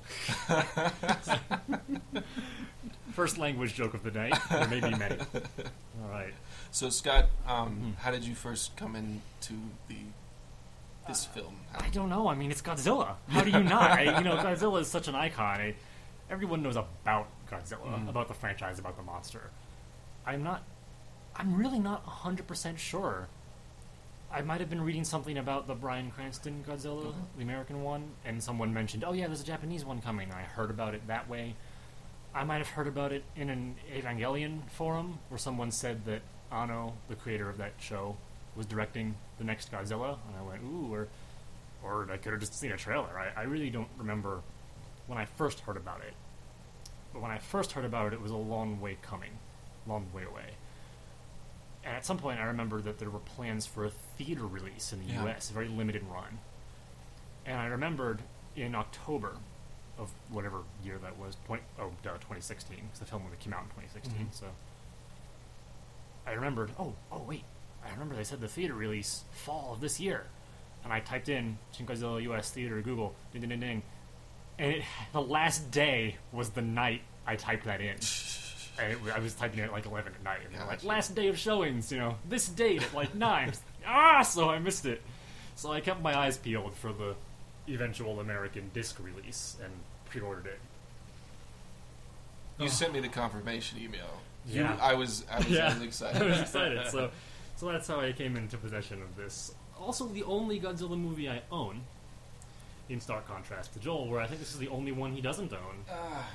[3.13, 4.35] First language joke of the night.
[4.51, 5.17] There may be many.
[6.03, 6.33] All right.
[6.71, 7.91] So Scott, um, Hmm.
[7.99, 9.55] how did you first come into
[9.89, 9.97] the
[11.09, 11.57] this film?
[11.75, 12.29] I don't know.
[12.29, 13.17] I mean, it's Godzilla.
[13.29, 13.91] How do you not?
[13.91, 15.61] I, you know, Godzilla is such an icon.
[15.61, 15.75] I,
[16.31, 18.09] everyone knows about Godzilla, Mhm.
[18.09, 19.51] about the franchise, about the monster.
[20.27, 20.63] I'm not.
[21.35, 23.29] I'm really not 100% sure.
[24.31, 28.43] I might have been reading something about the Bryan Cranston Godzilla, the American one, and
[28.43, 30.31] someone mentioned, oh, yeah, there's a Japanese one coming.
[30.33, 31.55] I heard about it that way.
[32.35, 36.21] I might have heard about it in an Evangelion forum where someone said that
[36.53, 38.17] Anno, the creator of that show,
[38.59, 41.09] was directing the next Godzilla, and I went, ooh, or,
[41.83, 43.09] or I could have just seen a trailer.
[43.17, 44.41] I, I really don't remember
[45.07, 46.13] when I first heard about it.
[47.13, 49.31] But when I first heard about it, it was a long way coming,
[49.87, 50.51] long way away.
[51.85, 54.99] And at some point, I remember that there were plans for a theater release in
[54.99, 55.23] the Yeah.
[55.23, 56.39] U.S., a very limited run.
[57.47, 58.21] And I remembered
[58.57, 59.37] in October
[59.97, 63.63] of whatever year that was, 20, oh, duh, 2016, because the film only came out
[63.63, 64.27] in 2016.
[64.27, 64.35] Mhm.
[64.35, 64.47] So
[66.27, 67.45] I remembered, oh, oh wait,
[67.87, 70.25] I remember they said the theater release fall of this year,
[70.85, 72.51] and I typed in Shin Godzilla U.S.
[72.51, 73.83] theater Google, ding ding ding ding,
[74.59, 77.97] and it, the last day was the night I typed that in.
[78.81, 81.17] And it, I was typing it at like 11 at night, and they're like, last
[81.17, 83.53] day of showings, you know, this date at like 9.
[83.85, 85.03] ah, so I missed it.
[85.57, 87.17] So I kept my eyes peeled for the
[87.69, 89.73] eventual American disc release and
[90.09, 90.61] pre-ordered it.
[92.61, 94.21] You sent me the confirmation email.
[94.47, 94.79] You- Yeah.
[94.81, 95.73] I was I was Yeah.
[95.75, 96.23] really excited.
[96.23, 96.87] I was excited.
[96.89, 97.11] So,
[97.59, 99.53] so that's how I came into possession of this.
[99.81, 101.83] Also, the only Godzilla movie I own.
[102.89, 105.53] In stark contrast to Joel, where I think this is the only one he doesn't
[105.53, 105.85] own.
[105.91, 106.31] Ah,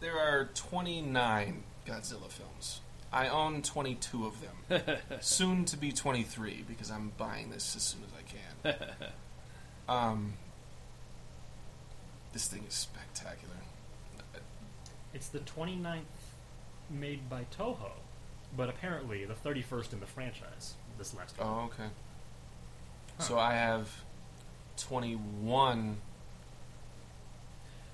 [0.00, 2.80] there are 29 Godzilla films.
[3.12, 4.96] I own 22 of them.
[5.20, 8.88] Soon to be 23 because I'm buying this as soon as I can.
[9.88, 10.32] um,
[12.32, 13.54] this thing is spectacular.
[15.14, 16.00] It's the 29th
[16.90, 17.92] made by Toho,
[18.56, 20.74] but apparently the 31st in the franchise.
[20.98, 21.48] This last one.
[21.48, 21.88] Oh, okay.
[23.18, 23.88] So I have
[24.76, 25.96] 21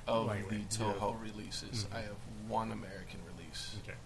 [0.06, 1.14] of Lightweight, the Toho beautiful.
[1.14, 1.84] releases.
[1.84, 1.94] Mhm.
[1.96, 2.16] I have
[2.48, 3.96] one American release, Okay.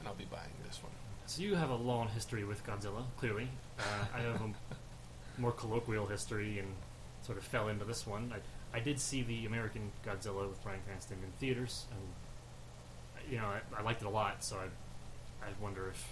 [0.00, 0.92] and I'll be buying this one.
[1.26, 3.48] So you have a long history with Godzilla, clearly.
[3.78, 4.52] Uh, I have a
[5.40, 6.74] more colloquial history and
[7.22, 8.32] sort of fell into this one.
[8.34, 13.46] I, I did see the American Godzilla with Bryan Cranston in theaters, and you know
[13.46, 14.42] I, I liked it a lot.
[14.42, 14.66] So I,
[15.42, 16.06] I wonder if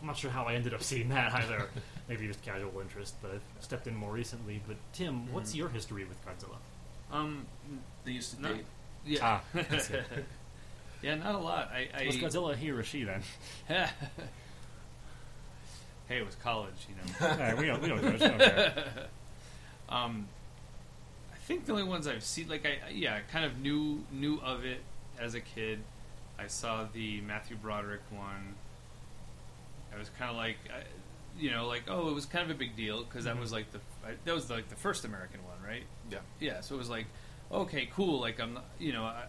[0.00, 1.68] I'm not sure how I ended up seeing that either.
[2.08, 4.60] Maybe just casual interest, but I've stepped in more recently.
[4.66, 5.56] But Tim, what's Mhm.
[5.56, 6.56] your history with Godzilla?
[7.12, 7.46] Um,
[8.04, 8.54] They used to No.
[8.54, 8.64] date.
[9.04, 9.54] yeah, Ah,
[11.02, 11.70] yeah, not a lot.
[11.72, 13.22] I, I Was Godzilla he or she then?
[13.68, 13.88] hey,
[16.18, 17.30] it was college, you know.
[17.30, 18.22] All right, we don't we don't judge.
[18.22, 18.84] Okay.
[19.88, 20.26] um,
[21.32, 24.38] I think the only ones I've seen, like I I- yeah, kind of knew knew
[24.40, 24.80] of it
[25.18, 25.80] as a kid.
[26.38, 28.54] I saw the Matthew Broderick one.
[29.94, 30.82] I was kind of like, I,
[31.38, 33.40] you know, like oh, it was kind of a big deal because that Mhm.
[33.40, 35.84] was like the I, that was like the first American one, right?
[36.10, 36.18] Yeah.
[36.40, 37.06] Yeah, so it was like,
[37.52, 38.20] okay, cool.
[38.20, 39.24] Like I'm, not, you know, I,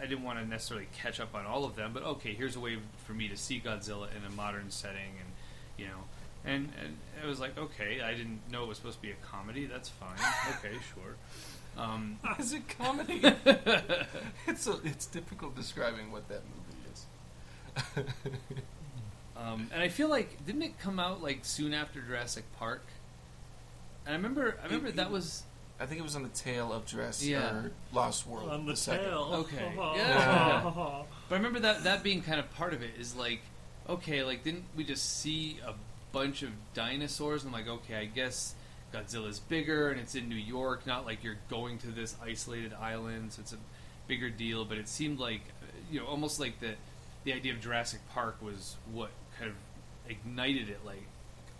[0.00, 2.60] I didn't want to necessarily catch up on all of them, but okay, here's a
[2.60, 5.28] way for me to see Godzilla in a modern setting, and
[5.76, 6.04] you know,
[6.44, 9.16] and and it was like, okay, I didn't know it was supposed to be a
[9.26, 9.66] comedy.
[9.66, 10.18] That's fine.
[10.58, 11.16] Okay, sure.
[11.76, 13.20] Um, Is it comedy?
[14.46, 18.04] it's a, it's difficult describing what that movie is.
[19.38, 22.82] Um, and I feel like didn't it come out like soon after Jurassic Park?
[24.04, 25.44] And I remember, I remember It- that was
[25.80, 27.50] I think it was on the tail of Jurassic Yeah.
[27.54, 28.50] or Lost World.
[28.50, 29.04] On the second.
[29.04, 29.28] tail.
[29.46, 29.72] Okay.
[29.76, 29.92] Yeah.
[29.96, 31.02] Yeah.
[31.28, 33.40] But I remember that that being kind of part of it is like,
[33.88, 35.74] okay, like didn't we just see a
[36.10, 37.44] bunch of dinosaurs?
[37.44, 38.54] And I'm like, okay, I guess
[38.92, 43.34] Godzilla's bigger and it's in New York, not like you're going to this isolated island,
[43.34, 43.58] so it's a
[44.08, 44.64] bigger deal.
[44.64, 46.74] But it seemed like, uh, you know, almost like the
[47.24, 49.56] the idea of Jurassic Park was what kind of
[50.10, 50.80] ignited it.
[50.84, 51.02] Like,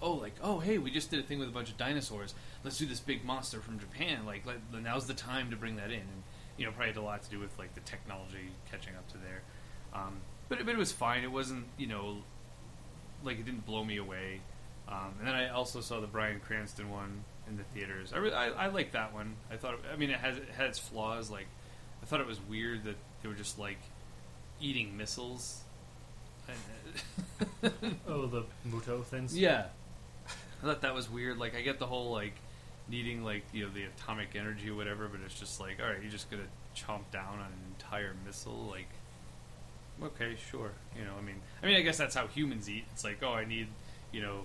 [0.03, 2.35] oh, like oh, hey, we just did a thing with a bunch of dinosaurs.
[2.65, 4.27] Let's do this big monster from Japan.
[4.27, 6.01] Like, let, now's the time to bring that in.
[6.01, 6.23] And
[6.57, 9.19] you know, probably had a lot to do with like the technology catching up to
[9.19, 9.43] there.
[9.95, 11.23] Um, but, but it was fine.
[11.23, 12.19] It wasn't, you know,
[13.25, 14.41] like it didn't blow me away.
[14.89, 18.13] Um, and then I also saw the Bryan Cranston one in the theaters.
[18.13, 19.37] I, re- I, I like that one.
[19.51, 21.31] I thought, I mean, it has it had its flaws.
[21.31, 21.47] Like,
[22.03, 23.79] I thought it was weird that they were just like
[24.61, 25.63] eating missiles.
[27.63, 29.37] And- Oh, the Muto things.
[29.37, 29.67] yeah,
[30.63, 31.39] I thought that was weird.
[31.39, 32.35] Like, I get the whole like
[32.89, 36.01] needing like you know the atomic energy or whatever, but it's just like, all right,
[36.03, 36.43] you're just gonna
[36.77, 38.67] chomp down on an entire missile.
[38.71, 38.89] Like,
[40.03, 40.73] okay, sure.
[40.99, 42.85] You know, I mean, I mean, I guess that's how humans eat.
[42.93, 43.69] It's like, oh, I need,
[44.13, 44.41] you know,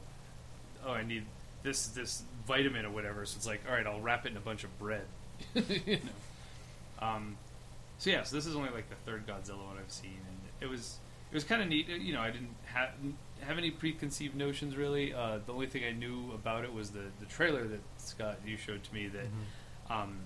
[0.86, 1.24] oh, I need
[1.64, 3.26] this this vitamin or whatever.
[3.26, 5.06] So it's like, all right, I'll wrap it in a bunch of bread.
[5.56, 7.08] you know.
[7.08, 7.38] Um,
[7.98, 10.70] so yeah, so this is only like the third Godzilla one I've seen, and it
[10.70, 10.98] was
[11.34, 11.88] it was kind of neat.
[11.90, 12.90] You know, I didn't have
[13.42, 15.14] have any preconceived notions really.
[15.16, 18.56] Uh, the only thing I knew about it was the the trailer that Scott you
[18.56, 19.92] showed to me that Mhm.
[19.92, 20.18] um,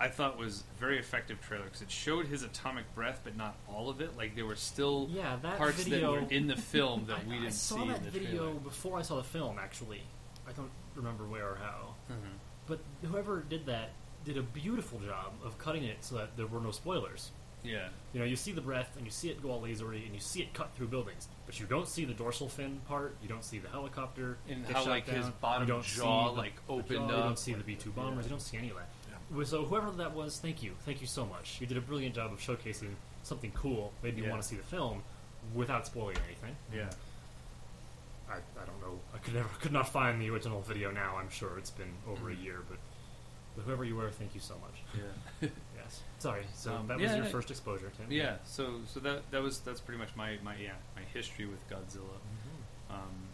[0.00, 3.56] I thought was a very effective trailer because it showed his atomic breath, but not
[3.68, 4.16] all of it.
[4.16, 6.14] Like there were still Yeah, that parts video.
[6.14, 7.74] that were in the film that I, we didn't see.
[7.74, 8.54] saw see that in the video trailer.
[8.60, 9.58] before I saw the film.
[9.60, 10.02] Actually,
[10.48, 11.94] I don't remember where or how.
[12.10, 12.38] Mhm.
[12.66, 13.90] But whoever did that
[14.24, 17.30] did a beautiful job of cutting it so that there were no spoilers.
[17.64, 20.14] Yeah, You know, you see the breath and you see it go all lasery and
[20.14, 23.16] you see it cut through buildings, but you don't see the dorsal fin part.
[23.22, 24.38] You don't see the helicopter.
[24.48, 27.10] and how like his bottom you don't jaw the- like opened jaw, up.
[27.10, 28.18] You don't see the B two bombers.
[28.18, 28.22] yeah.
[28.24, 28.88] You don't see any of that.
[29.36, 29.44] Yeah.
[29.44, 31.60] So whoever that was, thank you, thank you so much.
[31.60, 32.94] You did a brilliant job of showcasing
[33.24, 33.92] something cool.
[34.02, 34.30] Made me Yeah.
[34.30, 35.02] want to see the film
[35.54, 36.56] without spoiling anything.
[36.72, 36.88] Yeah.
[38.30, 39.00] I, I don't know.
[39.14, 41.16] I could never could not find the original video now.
[41.16, 42.44] I'm sure it's been over a Mhm.
[42.44, 42.78] year, but,
[43.56, 44.82] but whoever you were, thank you so much.
[45.42, 45.48] Yeah.
[46.18, 46.44] Sorry.
[46.54, 47.30] So Um, that was yeah, your yeah.
[47.30, 48.10] first exposure, Tim.
[48.10, 51.60] Yeah, so so that that was that's pretty much my, my yeah my history with
[51.70, 52.18] Godzilla.
[52.18, 52.94] Mhm.
[52.94, 53.28] Um,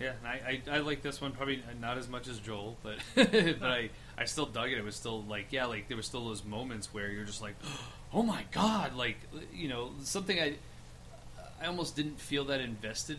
[0.00, 2.96] yeah, and I, I I like this one probably not as much as Joel, but
[3.14, 4.78] but I I still dug it.
[4.78, 7.56] It was still like yeah, like there were still those moments where you're just like,
[8.14, 9.16] oh my god, like
[9.52, 10.54] you know something I
[11.60, 13.18] I almost didn't feel that invested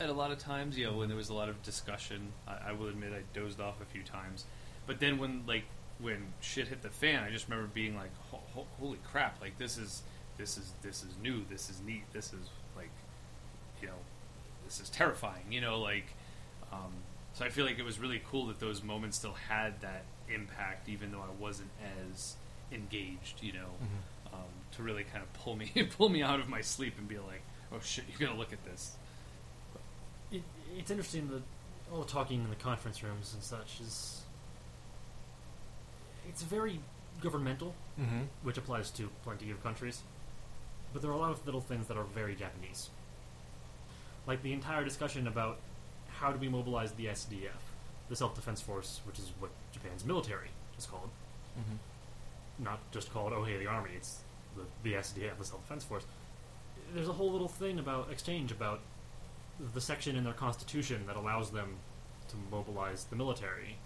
[0.00, 0.76] at a lot of times.
[0.76, 3.60] You know when there was a lot of discussion, I, I will admit I dozed
[3.60, 4.44] off a few times,
[4.86, 5.64] but then when like
[6.00, 9.58] when shit hit the fan, I just remember being like, ho- ho- holy crap, like
[9.58, 10.02] this is
[10.36, 12.90] this is this is new, this is neat, this is like
[13.82, 13.94] you know
[14.64, 16.06] this is terrifying, you know, like
[16.72, 16.92] um,
[17.34, 20.88] so I feel like it was really cool that those moments still had that impact,
[20.88, 21.70] even though I wasn't
[22.12, 22.36] as
[22.70, 24.34] engaged, you know, Mm-hmm.
[24.34, 24.42] um,
[24.76, 27.42] to really kind of pull me pull me out of my sleep and be like,
[27.72, 28.92] oh shit, you're gonna look at this.
[30.30, 30.42] It,
[30.76, 31.42] it's interesting that
[31.92, 34.20] all the talking in the conference rooms and such is
[36.28, 36.80] it's very
[37.20, 38.20] governmental, Mm-hmm.
[38.44, 40.02] which applies to plenty of countries.
[40.92, 42.90] But there are a lot of little things that are very Japanese.
[44.26, 45.58] Like the entire discussion about
[46.08, 47.60] how do we mobilize the SDF,
[48.08, 51.10] the Self Defense Force, which is what Japan's military is called.
[51.58, 52.64] Mm-hmm.
[52.64, 54.18] Not just called, oh, hey, the army, it's
[54.56, 56.04] the, the SDF, the Self Defense Force.
[56.94, 58.80] There's a whole little thing about exchange about
[59.74, 61.76] the section in their constitution that allows them
[62.28, 63.76] to mobilize the military.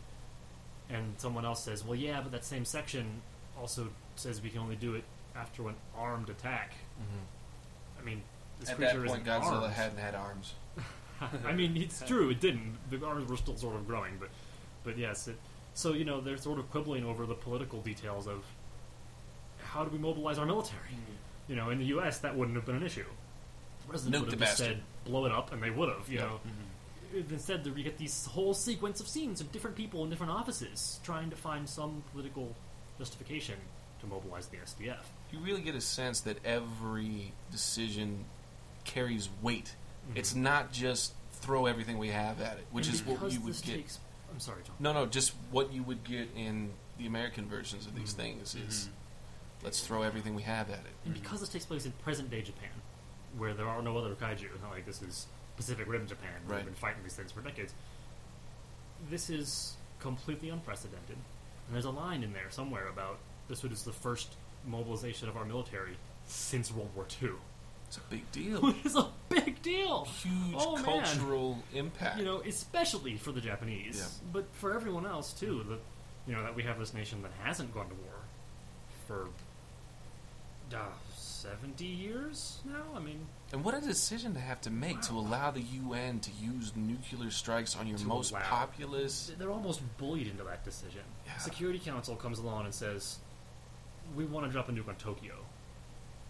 [0.90, 3.22] And someone else says, well, yeah, but that same section
[3.58, 6.72] also says we can only do it after an armed attack.
[7.00, 8.00] Mm-hmm.
[8.00, 8.22] I mean,
[8.60, 9.72] this At creature that point, is Godzilla armed.
[9.74, 10.54] hadn't had arms.
[11.46, 12.30] I mean, it's true.
[12.30, 12.76] It didn't.
[12.90, 14.28] The arms were still sort of growing, but,
[14.84, 15.28] but yes.
[15.28, 15.36] It,
[15.74, 18.44] so you know, they're sort of quibbling over the political details of
[19.64, 20.80] how do we mobilize our military.
[21.48, 23.04] You know, in the U.S., that wouldn't have been an issue.
[23.82, 24.76] The president Nuke would have the just bastard.
[24.76, 26.24] said, blow it up, and they would have, you Yeah.
[26.26, 26.40] know.
[27.14, 31.30] Instead, you get these whole sequence of scenes of different people in different offices trying
[31.30, 32.54] to find some political
[32.98, 33.56] justification
[34.00, 35.04] to mobilize the SDF.
[35.30, 38.24] You really get a sense that every decision
[38.84, 39.74] carries weight.
[40.06, 40.18] Mm-hmm.
[40.18, 43.60] It's not just throw everything we have at it, which And is what you would
[43.62, 43.76] get.
[43.76, 43.98] Takes,
[44.30, 44.76] I'm sorry, John.
[44.78, 48.22] No, no, just what you would get in the American versions of these mm-hmm.
[48.22, 49.64] things is mm-hmm.
[49.64, 50.92] let's throw everything we have at it.
[51.04, 52.70] And because this takes place in present day Japan,
[53.36, 56.64] where there are no other kaiju, not like this is Pacific Rim Japan, where Right.
[56.64, 57.74] they've been fighting these things for decades.
[59.10, 61.16] This is completely unprecedented.
[61.66, 64.34] And there's a line in there somewhere about this was the first
[64.66, 67.30] mobilization of our military since World War II.
[67.88, 68.66] It's a big deal.
[68.70, 70.04] it is a big deal.
[70.06, 70.84] Huge Oh, man.
[70.84, 72.18] cultural impact.
[72.18, 74.30] You know, especially for the Japanese, Yeah.
[74.32, 75.64] but for everyone else too.
[75.68, 75.80] That
[76.26, 78.14] you know that we have this nation that hasn't gone to war
[79.06, 79.28] for
[80.74, 80.78] uh,
[81.42, 82.84] seventy years now.
[82.94, 86.30] I mean, and what a decision to have to make to allow the UN to
[86.40, 88.40] use nuclear strikes on your most allow.
[88.40, 89.32] populous.
[89.38, 91.02] they're almost bullied into that decision.
[91.26, 91.36] Yeah.
[91.38, 93.18] Security Council comes along and says,
[94.16, 95.34] "We want to drop a nuke on Tokyo,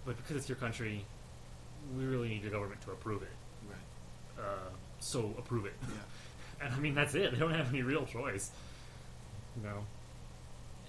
[0.06, 1.04] but because it's your country,
[1.96, 3.36] we really need your government to approve it.
[3.68, 4.44] Right.
[4.44, 4.70] Uh,
[5.00, 5.94] so approve it." Yeah.
[6.64, 7.32] And I mean, that's it.
[7.32, 8.52] They don't have any real choice.
[9.56, 9.84] You know?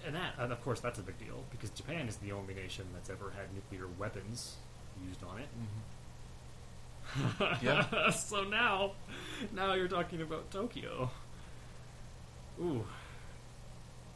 [0.06, 2.84] And that, and of course, that's a big deal because Japan is the only nation
[2.92, 4.56] that's ever had nuclear weapons
[5.06, 5.48] used on it.
[5.48, 5.80] Mm-hmm.
[7.62, 8.10] Yeah.
[8.10, 8.92] so now,
[9.52, 11.10] now you're talking about Tokyo.
[12.60, 12.84] Ooh.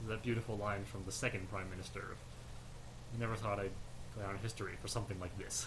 [0.09, 2.01] That beautiful line from the second prime minister.
[2.01, 3.71] of, Never thought I'd
[4.17, 5.67] go down in history for something like this.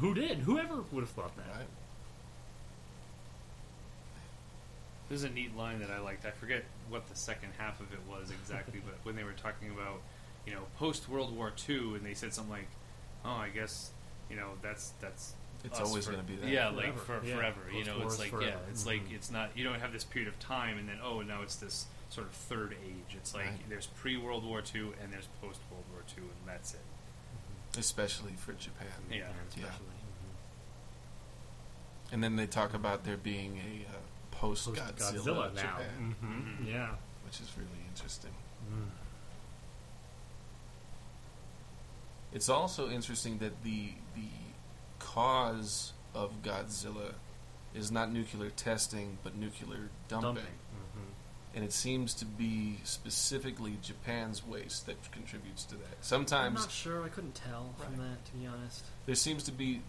[0.00, 0.38] Who did?
[0.38, 1.46] Whoever would have thought that?
[1.56, 1.66] Right.
[5.08, 6.24] There's a neat line that I liked.
[6.24, 9.70] I forget what the second half of it was exactly, but when they were talking
[9.70, 10.00] about,
[10.46, 12.68] you know, post World War II, and they said something like,
[13.24, 13.90] "Oh, I guess,
[14.30, 16.48] you know, that's that's It's always gonna be that.
[16.50, 17.60] Yeah, like for Forever.
[17.72, 17.78] Yeah.
[17.78, 18.46] You know, it's like forever.
[18.50, 19.14] yeah, it's like Mhm.
[19.14, 19.56] it's not.
[19.56, 22.32] You don't have this period of time, and then oh, now it's this sort of
[22.34, 23.14] third age.
[23.16, 23.68] It's like Right.
[23.68, 26.80] there's pre World War II and there's post World War II, and that's it.
[27.78, 28.88] Especially for Japan.
[29.10, 29.18] Yeah.
[29.18, 29.62] Japan Yeah.
[29.64, 29.86] especially.
[32.12, 33.98] And then they talk about there being a uh,
[34.42, 35.62] post Post Godzilla, Godzilla now.
[35.62, 36.66] Japan, hmm Mhm.
[36.74, 36.94] Yeah.
[37.24, 38.34] which is really interesting.
[38.70, 38.88] Mm.
[42.32, 44.28] It's also interesting that the the
[44.98, 47.14] cause of Godzilla
[47.74, 50.34] is not nuclear testing, but nuclear dumping.
[50.34, 50.44] Dumping.
[50.94, 55.96] hmm And it seems to be specifically Japan's waste that contributes to that.
[56.00, 57.04] Sometimes I'm not sure.
[57.04, 58.84] I couldn't tell from that, to be honest.
[59.06, 59.82] there seems to be,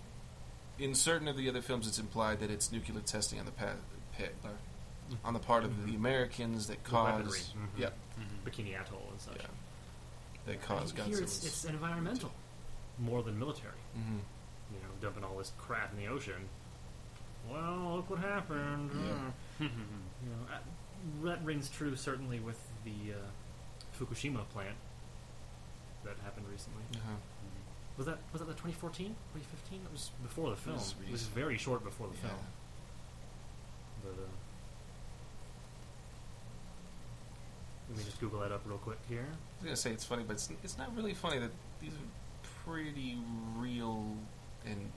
[0.79, 3.75] in certain of the other films, it's implied that it's nuclear testing on the pa-
[4.17, 5.97] pa- uh, on the part of the Mhm.
[5.97, 7.39] Americans that The cause, weaponry.
[7.85, 7.89] Mhm.
[8.45, 9.37] Bikini Atoll and such.
[9.37, 9.47] yeah,
[10.45, 11.21] that cause Here Godzilla.
[11.21, 12.31] it's, it's environmental
[12.99, 13.77] more than military.
[13.93, 14.19] hmm
[14.73, 16.47] You know, dumping all this crap in the ocean.
[17.49, 18.91] Well, look what happened.
[19.59, 19.67] Yeah.
[20.23, 20.59] You know, uh,
[21.25, 23.17] that rings true certainly with the uh,
[23.99, 24.77] Fukushima plant
[26.05, 26.81] that happened recently.
[26.95, 27.15] Uh-huh.
[27.97, 29.81] Was that was that the 2014, 2015?
[29.85, 30.77] It was before the film.
[30.77, 32.29] was It was, very short before the Yeah.
[32.29, 32.39] film.
[34.03, 34.25] But uh,
[37.89, 39.25] let me just Google that up real quick here.
[39.29, 42.69] I was gonna say it's funny, but it's, it's not really funny that these are
[42.69, 43.17] pretty
[43.57, 44.05] real
[44.65, 44.91] and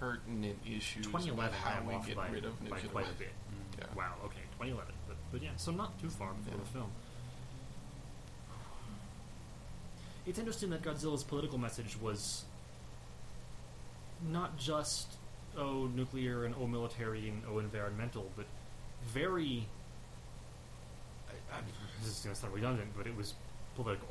[0.00, 3.30] pertinent issues 2011, I how we get by, rid of by quite a bit.
[3.78, 3.84] Yeah.
[3.96, 4.14] Wow.
[4.26, 4.92] Okay, 2011.
[5.08, 6.64] But, but yeah, so not too far before Yeah.
[6.64, 6.90] the film.
[10.26, 12.44] It's interesting that Godzilla's political message was
[14.30, 15.14] not just
[15.56, 18.46] oh nuclear and oh military and oh environmental, but
[19.04, 19.66] very.
[21.28, 21.60] I, I,
[22.00, 23.34] this is going to sound redundant, but it was
[23.74, 24.08] political.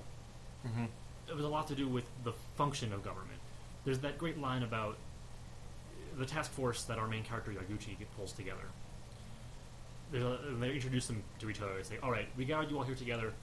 [0.65, 0.85] Mm-hmm.
[1.29, 3.39] It was a lot to do with the function of government.
[3.85, 4.97] There's that great line about
[6.17, 8.63] the task force that our main character Yaguchi pulls together.
[10.13, 10.17] A,
[10.49, 11.73] and they introduce them to each other.
[11.75, 13.33] They say, "All right, we got you all here together.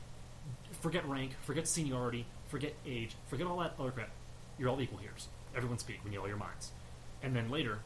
[0.80, 4.10] Forget rank, forget seniority, forget age, forget all that other crap.
[4.58, 5.12] You're all equal here.
[5.16, 6.00] So everyone speak.
[6.04, 6.72] We need all your minds."
[7.22, 7.78] And then later,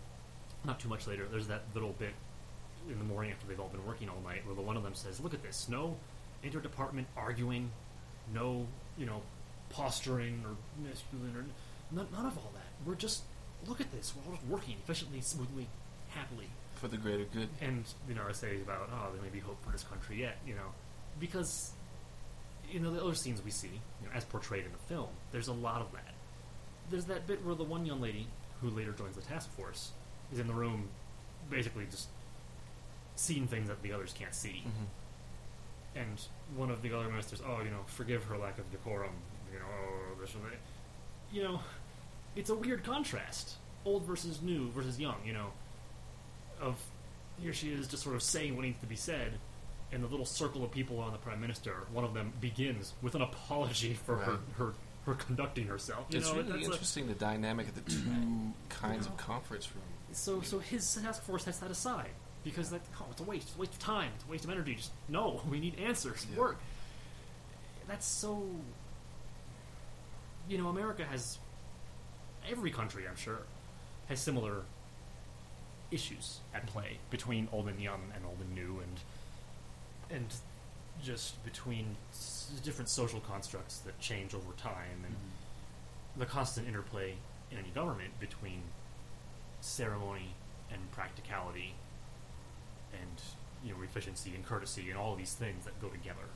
[0.64, 2.14] not too much later, there's that little bit
[2.89, 4.95] in the morning after they've all been working all night, where the one of them
[4.95, 5.68] says, "Look at this.
[5.68, 5.97] No
[6.45, 7.70] interdepartment arguing,
[8.33, 8.66] no
[8.99, 9.22] you know
[9.70, 10.57] posturing or
[10.87, 11.45] masculine or
[11.95, 12.87] none, none of all that.
[12.87, 13.22] We're just
[13.66, 14.12] look at this.
[14.14, 15.68] We're all just working efficiently, smoothly,
[16.11, 17.49] happily." For the greater good.
[17.61, 20.39] and you know, I say about oh, there may be hope for this country yet,
[20.47, 20.72] you know,
[21.20, 21.72] because
[22.68, 25.49] you know the other scenes we see, you know, as portrayed in the film, there's
[25.49, 26.14] a lot of that.
[26.91, 28.26] There's that bit where the one young lady
[28.63, 29.91] who later joins the task force
[30.33, 30.89] is in the room,
[31.51, 32.09] basically just
[33.17, 35.99] seeing things that the others can't see, Mm-hmm.
[35.99, 36.21] and
[36.57, 39.13] one of the other ministers, oh, you know, forgive her lack of decorum,
[39.53, 40.59] you know, oh, this and that.
[41.31, 41.61] You know,
[42.37, 45.17] it's a weird contrast old versus new versus young.
[45.27, 45.47] You know,
[46.61, 46.77] of
[47.41, 49.33] here she is just sort of saying what needs to be said,
[49.93, 51.75] and the little circle of people around the prime minister.
[51.93, 54.41] One of them begins with an apology for her, Right.
[54.59, 54.75] her her
[55.15, 56.07] conducting herself.
[56.11, 58.03] You it's know, really that's a- interesting the dynamic of the two
[58.69, 59.83] kinds of conference room.
[60.13, 62.11] so so his task force sets that aside
[62.45, 64.51] because that oh, it's a waste, it's a waste of time, it's a waste of
[64.51, 64.75] energy.
[64.77, 66.27] Just no, we need answers.
[66.33, 66.39] Yeah.
[66.41, 66.59] Work.
[67.89, 68.47] That's so.
[70.49, 71.39] You know, America has
[72.51, 73.43] every country, I'm sure,
[74.09, 74.63] has similar
[75.91, 79.01] issues at play between old and young and old and new, and
[80.11, 80.27] and
[81.03, 85.15] just between s- different social constructs that change over time, and
[86.17, 87.15] the constant interplay
[87.51, 88.63] in any government between
[89.61, 90.35] ceremony
[90.73, 91.75] and practicality
[92.93, 93.21] and
[93.65, 96.27] you know efficiency and courtesy and all of these things that go together.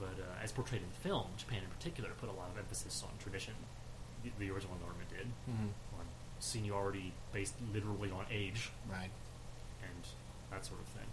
[0.00, 3.02] But uh, as portrayed in the film, Japan in particular put a lot of emphasis
[3.04, 3.54] on tradition.
[4.22, 5.98] The, the original government did Mm-hmm.
[5.98, 6.06] on
[6.40, 9.10] seniority based literally on age Right.
[9.82, 10.04] and
[10.50, 11.06] that sort of thing.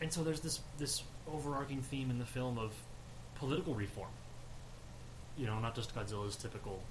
[0.00, 2.72] And so there's this this overarching theme in the film of
[3.36, 4.10] political reform.
[5.36, 6.82] You know, not just Godzilla's typical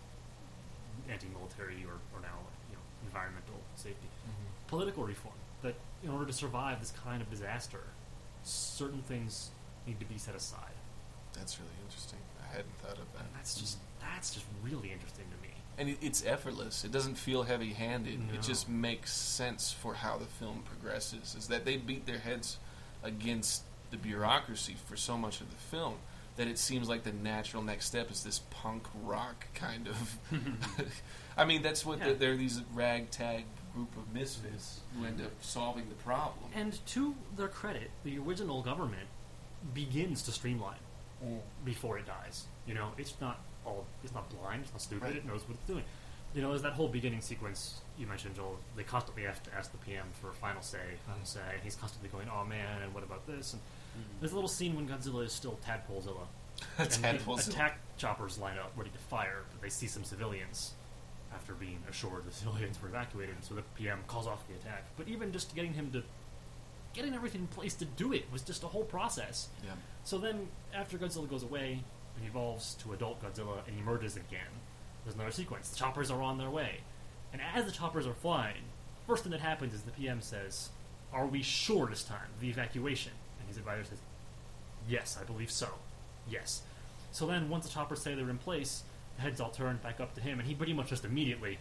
[1.10, 2.38] anti-military or, or now
[2.70, 4.08] you know environmental safety.
[4.24, 4.68] Mm-hmm.
[4.68, 7.82] Political reform that in order to survive this kind of disaster,
[8.44, 9.52] certain things
[9.88, 10.76] need to be set aside.
[11.34, 12.20] That's really interesting.
[12.44, 13.22] I hadn't thought of that.
[13.22, 15.54] And that's just that's just really interesting to me.
[15.78, 16.84] and it, it's effortless.
[16.84, 18.20] It doesn't feel heavy-handed.
[18.28, 18.34] No.
[18.36, 21.36] It just makes sense for how the film progresses.
[21.38, 22.58] Is that they beat their heads
[23.02, 23.64] against
[23.94, 25.96] the bureaucracy for so much of the film
[26.36, 30.18] that it seems like the natural next step is this punk rock kind of.
[31.38, 32.10] I mean, that's what Yeah.
[32.10, 36.46] the, they're these ragtag group of misfits who end up solving the problem.
[36.56, 39.08] And to their credit, the original government
[39.74, 40.78] begins to streamline.
[41.24, 41.40] Mm.
[41.64, 42.48] before it dies.
[42.68, 45.16] You know, it's not all it's not blind, it's not stupid, Right.
[45.16, 45.86] it knows what it's doing.
[46.36, 48.60] You know, there's that whole beginning sequence you mentioned, Joel.
[48.76, 51.76] They constantly have to ask the PM for a final say, final say, and he's
[51.78, 53.62] constantly going, "Oh man, and what about this?" And
[53.94, 54.20] Mm-hmm.
[54.20, 56.28] there's a little scene when Godzilla is still Tadpolezilla,
[57.04, 60.74] and attack choppers line up ready to fire, but they see some civilians
[61.34, 64.86] after being assured the civilians were evacuated, and so the PM calls off the attack.
[64.98, 66.04] But even just getting him to
[66.94, 69.50] getting everything in place to do it was just a whole process.
[69.64, 69.72] Yeah.
[70.04, 71.84] So then, after Godzilla goes away,
[72.22, 74.62] it evolves to adult Godzilla and emerges again.
[75.04, 75.70] There's another sequence.
[75.70, 76.82] The choppers are on their way.
[77.32, 78.62] And as the choppers are flying,
[79.08, 80.70] first thing that happens is the PM says,
[81.12, 83.14] Are we sure this time the evacuation?
[83.58, 84.00] And his advisor says,
[84.88, 85.68] Yes, I believe so.
[86.30, 86.64] Yes.
[87.12, 88.84] So then, once the choppers say they're in place,
[89.16, 91.60] the heads all turn back up to him, and he pretty much just immediately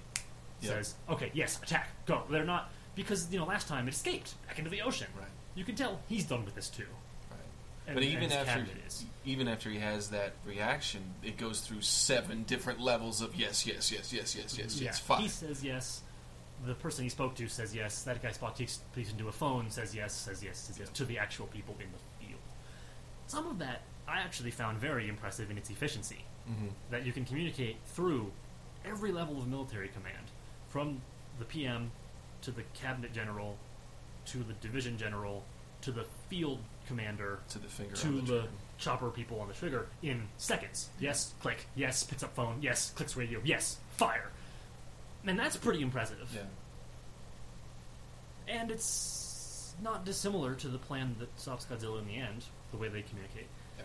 [0.60, 0.70] Yep.
[0.72, 2.22] says, Okay, yes, attack, go.
[2.30, 2.70] They're not.
[2.94, 5.08] Because, you know, last time it escaped back into the ocean.
[5.18, 5.26] Right.
[5.54, 6.84] You can tell he's done with this too.
[7.30, 7.40] Right.
[7.88, 9.04] And- but even after is.
[9.24, 13.90] even after he has that reaction, it goes through seven different levels of yes, yes,
[13.92, 14.98] yes, yes, yes, yes, Yeah, yes.
[15.00, 15.20] Five.
[15.20, 16.02] he says yes.
[16.64, 18.02] The person he spoke to says yes.
[18.02, 21.18] That guy Spock takes into a phone, says yes, says yes, says yes to the
[21.18, 22.40] actual people in the field.
[23.26, 26.24] Some of that I actually found very impressive in its efficiency.
[26.48, 26.70] Mhm.
[26.90, 28.32] That you can communicate through
[28.84, 30.30] every level of military command,
[30.68, 31.00] from
[31.38, 31.92] the PM
[32.42, 33.58] to the cabinet general
[34.26, 35.44] to the division general
[35.82, 38.48] to the field commander to the finger to the, the
[38.78, 40.90] chopper people on the trigger in seconds.
[41.00, 41.66] Yes, click.
[41.76, 42.58] Yes, picks up phone.
[42.60, 43.40] Yes, clicks radio.
[43.44, 44.30] Yes, fire.
[45.26, 46.28] And that's pretty impressive.
[46.34, 46.42] Yeah.
[48.48, 52.88] And it's not dissimilar to the plan that stops Godzilla in the end, the way
[52.88, 53.46] they communicate.
[53.78, 53.84] Yeah.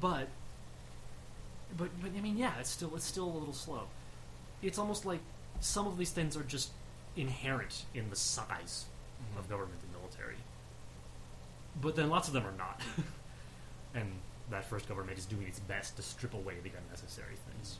[0.00, 0.28] But,
[1.76, 3.88] but, but I mean, yeah, it's still it's still a little slow.
[4.62, 5.20] It's almost like
[5.60, 6.70] some of these things are just
[7.16, 8.86] inherent in the size
[9.20, 9.38] mm-hmm.
[9.38, 10.36] of government and military.
[11.80, 12.80] But then lots of them are not.
[13.94, 14.12] and
[14.50, 17.78] that first government is doing its best to strip away the unnecessary things.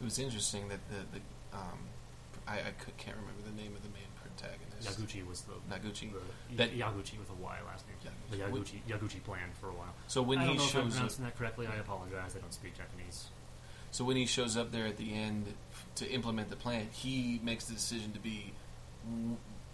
[0.00, 1.24] It was interesting that the, the
[1.54, 1.78] um,
[2.46, 5.00] I, I could, can't remember the name of the main protagonist.
[5.00, 6.10] Yaguchi was the Naguchi.
[6.50, 7.96] the That- Yaguchi with a Y last name.
[8.30, 8.80] The Yaguchi.
[8.88, 9.94] Yaguchi Yaguchi plan for a while.
[10.08, 11.66] So when I don't he I'm shows up, pronouncing that correctly.
[11.66, 12.36] I apologize.
[12.36, 13.28] I don't speak Japanese.
[13.92, 15.54] so when he shows up there at the end
[15.96, 18.52] to implement the plan, he makes the decision to be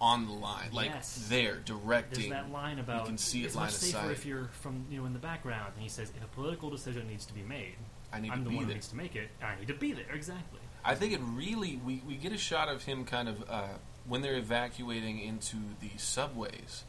[0.00, 1.26] on the line, like Yes.
[1.28, 2.30] there, There's directing.
[2.30, 4.10] that line about you can see it it's line much safer sight.
[4.12, 5.72] if you're from you know in the background.
[5.74, 7.74] And he says, if a political decision needs to be made,
[8.12, 9.28] I need I'm to the be one who needs to make it.
[9.42, 10.06] I need to be there.
[10.12, 10.59] Exactly.
[10.84, 13.68] I think it really we, we get a shot of him kind of uh,
[14.06, 16.84] when they're evacuating into the subways.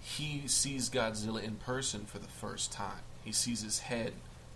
[0.00, 3.02] He sees Godzilla in person for the first time.
[3.24, 4.14] He sees his head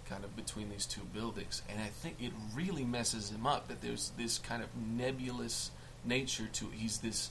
[0.08, 3.80] kind of between these two buildings, and I think it really messes him up that
[3.80, 5.70] there's this kind of nebulous
[6.04, 6.74] nature to it.
[6.74, 7.30] He's this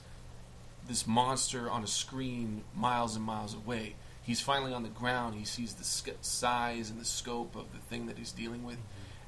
[0.87, 3.95] this monster on a screen miles and miles away.
[4.21, 5.35] He's finally on the ground.
[5.35, 5.83] He sees the
[6.21, 8.77] size and the scope of the thing that he's dealing with,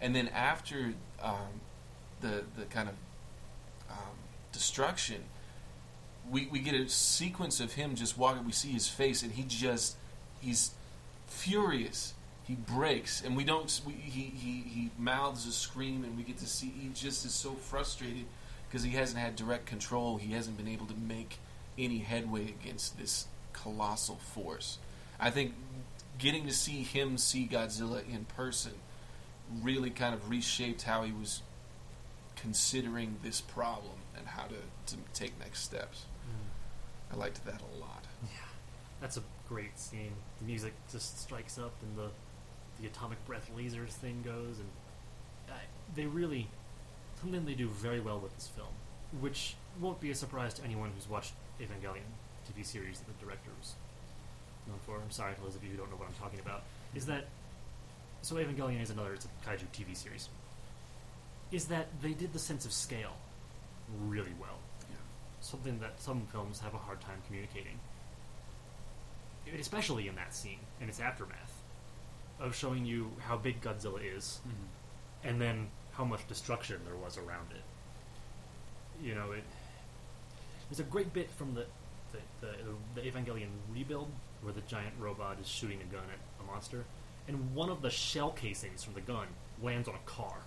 [0.02, 1.62] and then after um,
[2.22, 2.96] the the kind of
[3.90, 4.18] um,
[4.52, 5.24] destruction.
[6.30, 8.46] We we get a sequence of him just walking.
[8.46, 9.96] We see his face, and he just
[10.42, 10.72] he's
[11.28, 12.14] furious.
[12.44, 13.82] He breaks, and we don't.
[13.86, 16.72] We, he he he mouths a scream, and we get to see.
[16.80, 18.26] He just is so frustrated
[18.68, 20.18] because he hasn't had direct control.
[20.18, 21.40] He hasn't been able to make
[21.78, 24.80] any headway against this colossal force.
[25.20, 25.54] I think
[26.18, 28.74] getting to see him see Godzilla in person
[29.62, 31.42] really kind of reshaped how he was
[32.42, 34.56] considering this problem and how to,
[34.96, 36.06] to take next steps.
[37.12, 38.04] I liked that a lot.
[38.24, 38.40] Yeah,
[39.00, 40.12] that's a great scene.
[40.40, 42.10] The music just strikes up, and the
[42.82, 44.70] the atomic breath lasers thing goes, and
[45.50, 45.54] uh,
[45.96, 46.48] they really
[47.20, 48.74] something they do very well with this film,
[49.20, 52.06] which won't be a surprise to anyone who's watched Evangelion
[52.48, 53.74] TV series that the director was
[54.68, 54.98] known for.
[54.98, 56.64] I'm sorry to those of you who don't know what I'm talking about.
[56.94, 57.28] Is that
[58.22, 58.36] so?
[58.36, 59.14] Evangelion is another.
[59.14, 60.30] It's a kaiju TV series.
[61.52, 63.16] Is that they did the sense of scale
[64.06, 64.60] really well.
[64.90, 64.98] Yeah.
[65.40, 67.80] Something that some films have a hard time communicating
[69.60, 71.62] especially in that scene and its aftermath
[72.40, 75.28] of showing you how big Godzilla is, mm-hmm.
[75.28, 79.06] and then how much destruction there was around it.
[79.06, 79.44] You know, it.
[80.70, 81.66] There's a great bit from the
[82.12, 84.10] the, the the Evangelion rebuild
[84.42, 86.86] where the giant robot is shooting a gun at a monster,
[87.28, 89.28] and one of the shell casings from the gun
[89.62, 90.38] lands on a car,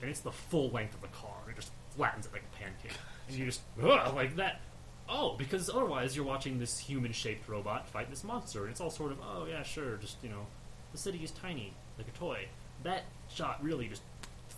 [0.00, 1.36] and it's the full length of the car.
[1.48, 2.92] It just flattens it like a pancake,
[3.28, 4.60] and you just ugh, like that.
[5.08, 9.10] Oh, because otherwise you're watching this human-shaped robot fight this monster, and it's all sort
[9.12, 10.46] of, oh yeah, sure, just you know,
[10.92, 12.46] the city is tiny like a toy.
[12.82, 14.02] That shot really just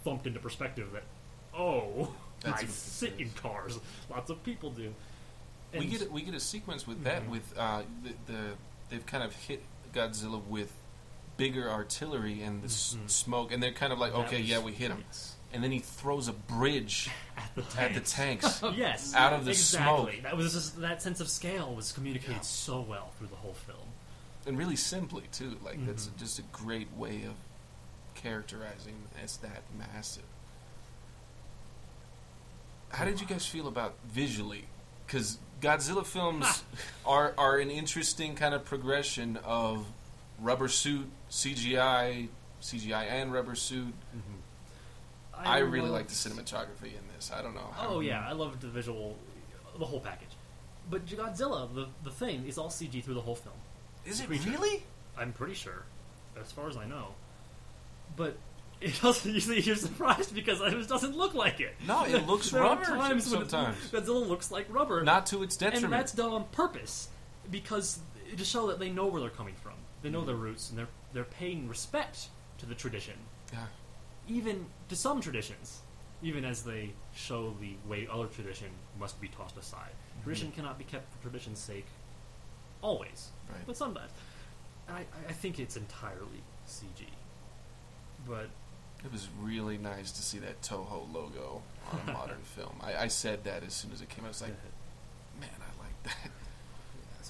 [0.05, 1.05] thumped into perspective that,
[1.57, 2.13] oh,
[2.43, 3.79] That's I sit in cars.
[4.11, 4.93] Lots of people do.
[5.73, 7.29] we get a, we get a sequence with that Mhm.
[7.31, 8.41] with uh, the, the
[8.89, 9.63] they've kind of hit
[9.95, 10.73] Godzilla with
[11.41, 13.11] bigger artillery and the s- Mhm.
[13.11, 15.35] smoke, and they're kind of like, That okay, was- yeah, we hit him, yes.
[15.53, 18.61] and then he throws a bridge at the at the tanks.
[18.61, 18.63] tanks.
[18.77, 20.13] yes, Out of the exactly.
[20.15, 20.23] smoke.
[20.23, 22.41] That was just, that sense of scale was communicated Yeah.
[22.43, 23.79] so well through the whole film.
[24.47, 25.59] and really simply too.
[25.63, 26.17] Like that's Mhm.
[26.19, 27.35] just a great way of
[28.15, 30.25] characterizing as that massive.
[32.91, 34.65] How did you guys feel about visually?
[35.07, 36.65] Because Godzilla films
[37.05, 39.87] are are an interesting kind of progression of
[40.41, 42.29] rubber suit, CGI,
[42.63, 43.95] CGI and rubber suit.
[44.17, 44.37] Mm-hmm.
[45.43, 47.31] I, really like the cinematography in this.
[47.35, 47.71] I don't know.
[47.73, 49.17] How, Oh yeah, I loved the visual,
[49.79, 50.29] the whole package.
[50.91, 53.55] But Godzilla, the the thing, is all CG through the whole film.
[54.05, 54.83] is it really?
[55.17, 55.85] I'm pretty sure,
[56.39, 57.09] as far as I know.
[58.17, 58.37] But
[58.81, 59.33] it doesn't.
[59.35, 61.75] Usually, you're surprised because it doesn't look like it.
[61.87, 63.77] No, it looks there rubber times sometimes.
[63.91, 65.85] Godzilla looks like rubber, Not to its detriment.
[65.85, 67.09] and that's done on purpose
[67.51, 68.01] because
[68.37, 69.70] to show that they know where they're coming from.
[70.03, 72.29] They know their roots, and they're they're paying respect
[72.59, 73.15] to the tradition,
[73.53, 73.67] yeah.
[74.29, 75.81] even to some traditions.
[76.23, 78.67] Even as they show the way other tradition
[78.99, 79.89] must be tossed aside.
[79.89, 80.25] Mm-hmm.
[80.25, 81.87] Tradition cannot be kept for tradition's sake,
[82.83, 83.59] always, Right.
[83.67, 84.11] but sometimes.
[84.87, 87.07] I, I think it's entirely CG,
[88.29, 88.49] but
[89.03, 92.75] It was really nice to see that Toho logo on a modern film.
[92.83, 94.29] I, I said that as soon as it came out.
[94.29, 94.57] I was like,
[95.41, 96.31] man, I like that.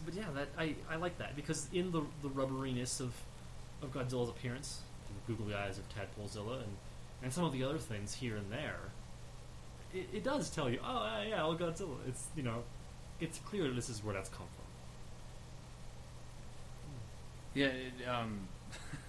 [0.00, 3.12] So, but yeah, that I, I like that because in the the rubberiness of
[3.82, 4.80] of Godzilla's appearance,
[5.26, 6.76] the googly eyes of Tadpolezilla, and
[7.22, 8.78] and some of the other things here and there,
[9.92, 11.96] it, it does tell you, oh uh, yeah, well Godzilla.
[12.06, 12.62] It's you know,
[13.20, 14.64] it's clear this is where that's come from.
[17.54, 18.48] Yeah, it, um,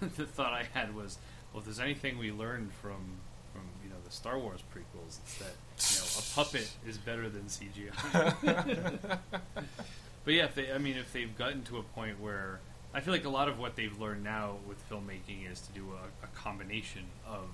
[0.16, 1.18] the thought I had was,
[1.52, 3.18] well, if there's anything we learned from
[3.52, 7.28] from you know the Star Wars prequels, it's that you know a puppet is better
[7.30, 9.18] than CGI.
[10.24, 12.60] but yeah, if they, I mean, if they've gotten to a point where
[12.94, 15.92] I feel like a lot of what they've learned now with filmmaking is to do
[15.92, 17.48] a, a combination of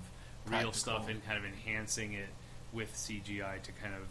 [0.47, 2.29] real stuff and kind of enhancing it
[2.73, 4.07] with CGI to kind of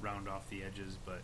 [0.00, 1.20] round off the edges, but.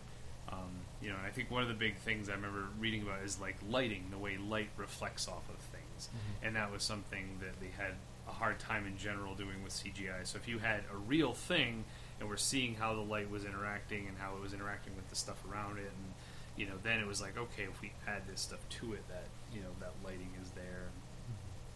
[0.47, 0.69] Um,
[1.01, 3.41] you know, and I think one of the big things I remember reading about is
[3.41, 6.09] like lighting, the way light reflects off of things,
[6.43, 7.93] and that was something that they had
[8.27, 10.23] a hard time in general doing with CGI.
[10.25, 11.83] So if you had a real thing,
[12.19, 15.15] and we're seeing how the light was interacting and how it was interacting with the
[15.15, 16.13] stuff around it, and
[16.57, 19.27] you know, then it was like, okay, if we add this stuff to it, that
[19.53, 20.89] you know, that lighting is there.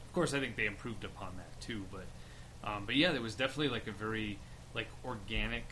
[0.06, 2.06] Of course, I think they improved upon that too, but
[2.64, 4.40] um, but yeah, there was definitely like a very
[4.74, 5.66] like organic,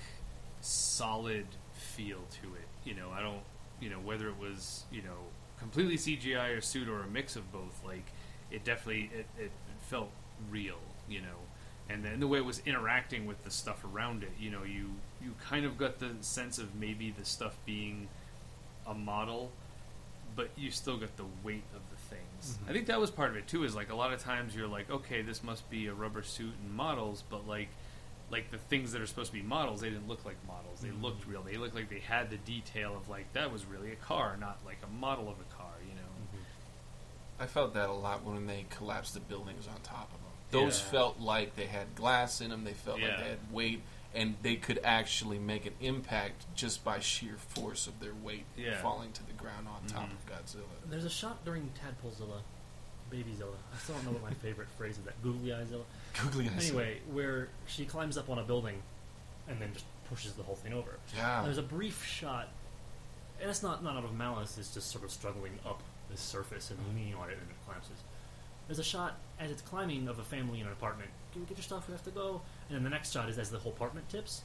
[0.62, 2.68] solid feel to it.
[2.84, 3.42] You know, I don't,
[3.80, 5.18] you know, whether it was you know
[5.60, 7.82] completely CGI or suit or a mix of both.
[7.86, 8.12] Like
[8.52, 9.52] it definitely it, it
[9.82, 10.12] felt
[10.50, 10.80] real.
[11.10, 11.40] You know,
[11.90, 14.32] and then the way it was interacting with the stuff around it.
[14.40, 18.08] You know, you you kind of got the sense of maybe the stuff being
[18.88, 19.52] a model,
[20.36, 22.58] but you still got the weight of the things.
[22.64, 22.70] Mhm.
[22.70, 23.64] I think that was part of it too.
[23.64, 26.54] Is like a lot of times you're like, okay, this must be a rubber suit
[26.62, 27.70] and models, but like
[28.30, 30.82] like the things that are supposed to be models, they didn't look like models.
[30.82, 31.42] They looked real.
[31.44, 34.60] They looked like they had the detail of like that was really a car, not
[34.66, 35.72] like a model of a car.
[35.88, 36.40] You know.
[37.40, 40.22] I felt that a lot when they collapsed the buildings on top of them.
[40.50, 40.86] Those Yeah.
[40.92, 42.64] felt like they had glass in them.
[42.64, 43.82] They felt like they had weight,
[44.14, 48.82] and they could actually make an impact just by sheer force of their weight Yeah.
[48.82, 50.14] falling to the ground on top Mhm.
[50.14, 50.64] of Godzilla.
[50.90, 52.42] There's a shot during Tadpolezilla,
[53.12, 53.56] Babyzilla.
[53.74, 55.04] I still don't know what my favorite phrase is.
[55.06, 55.84] That googly eye Zilla.
[56.22, 56.68] Googly eyes.
[56.68, 58.82] Anyway, where she climbs up on a building,
[59.48, 61.00] and then just pushes the whole thing over.
[61.16, 62.50] yeah, There's a brief shot,
[63.40, 64.58] and it's not not out of malice.
[64.58, 67.98] It's just sort of struggling up the surface and leaning on it, and it collapses.
[68.68, 71.10] There's a shot as it's climbing of a family in an apartment.
[71.32, 71.88] Can we get your stuff?
[71.88, 72.42] We have to go.
[72.70, 74.42] And then the next shot is as the whole apartment tips.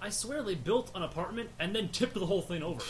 [0.00, 2.82] I swear they built an apartment and then tipped the whole thing over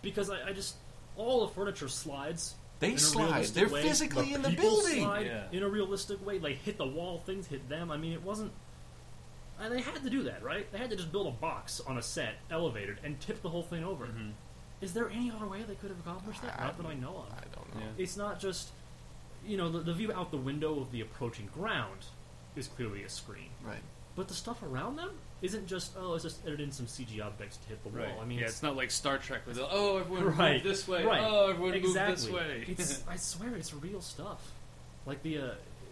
[0.00, 0.76] because I, I just
[1.16, 2.54] all the furniture slides.
[2.78, 3.44] They slide.
[3.46, 3.82] They're way.
[3.82, 5.02] physically in the people building.
[5.04, 5.44] Slide Yeah.
[5.52, 6.38] in a realistic way.
[6.38, 7.90] Like hit the wall, things hit them.
[7.90, 8.52] I mean, it wasn't.
[9.60, 10.70] And they had to do that, right?
[10.72, 13.62] They had to just build a box on a set, elevated, and tip the whole
[13.62, 14.06] thing over.
[14.06, 14.32] Mhm.
[14.80, 16.58] Is there any other way they could have accomplished that?
[16.58, 17.32] Not that I know of.
[17.32, 17.80] I don't know.
[17.80, 18.02] Yeah.
[18.02, 18.70] It's not just,
[19.46, 22.06] you know, the, the view out the window of the approaching ground
[22.56, 23.82] is clearly a screen, Right.
[24.14, 25.10] But the stuff around them
[25.40, 28.06] isn't just oh, let's just edit in some CG objects to hit the wall.
[28.06, 28.14] Right.
[28.20, 31.04] I mean, yeah, it's not like Star Trek with oh everyone right move this way,
[31.04, 31.22] right.
[31.22, 32.32] oh everyone exactly.
[32.32, 32.64] move this way.
[32.68, 34.52] it's I swear it's real stuff.
[35.06, 35.40] Like the uh,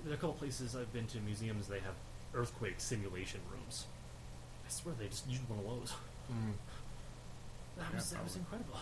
[0.04, 1.66] there are a couple places I've been to museums.
[1.66, 1.94] They have
[2.34, 3.86] earthquake simulation rooms.
[4.66, 5.92] I swear they just used one of those.
[6.30, 6.52] Mm.
[7.76, 8.78] That Yeah, was that was incredible.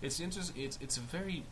[0.00, 0.62] It's interesting.
[0.62, 1.44] It's it's a very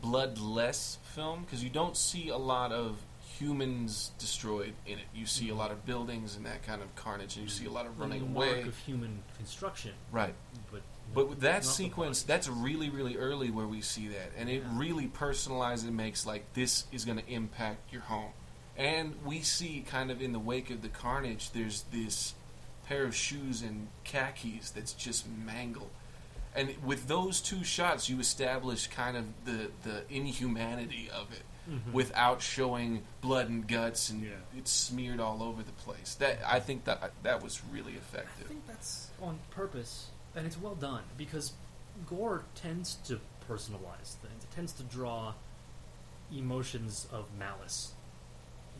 [0.00, 2.96] bloodless film because you don't see a lot of
[3.38, 5.04] humans destroyed in it.
[5.14, 7.70] You see a lot of buildings and that kind of carnage, and you see a
[7.70, 8.62] lot of running away.
[8.62, 10.34] of human construction, Right.
[10.70, 10.82] but
[11.14, 14.78] But that sequence that's really, really early where we see that, and it Yeah.
[14.78, 18.32] really personalizes and makes like this is going to impact your home.
[18.76, 22.34] And we see kind of in the wake of the carnage, there's this
[22.86, 25.90] pair of shoes and khakis that's just mangled.
[26.54, 31.92] And with those two shots, you establish kind of the the inhumanity of it, Mhm.
[31.92, 34.30] without showing blood and guts and Yeah.
[34.56, 36.14] it's smeared all over the place.
[36.16, 38.46] That I think that that was really effective.
[38.46, 41.52] I think that's on purpose, and it's well done because
[42.06, 44.42] gore tends to personalize things.
[44.44, 45.34] It tends to draw
[46.32, 47.92] emotions of malice.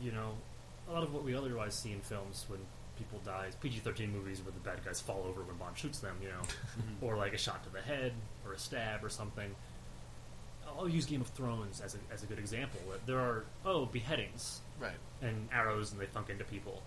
[0.00, 0.36] You know,
[0.88, 2.60] a lot of what we otherwise see in films when
[2.98, 6.16] people die is PG-13 movies where the bad guys fall over when Bond shoots them.
[6.22, 6.42] You know,
[7.00, 8.12] or like a shot to the head
[8.44, 9.54] or a stab or something.
[10.78, 12.80] I'll use Game of Thrones as a, as a good example.
[13.06, 14.92] There are oh beheadings Right.
[15.20, 16.82] and arrows and they thunk into people.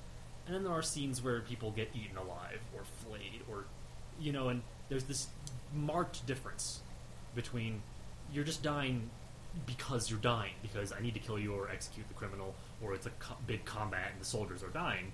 [0.45, 3.65] And then there are scenes where people get eaten alive or flayed or
[4.19, 5.27] you know, and there's this
[5.73, 6.79] marked difference
[7.35, 7.81] between
[8.33, 9.09] you're just dying
[9.65, 13.05] because you're dying because I need to kill you or execute the criminal or it's
[13.05, 15.13] a co- big combat and the soldiers are dying.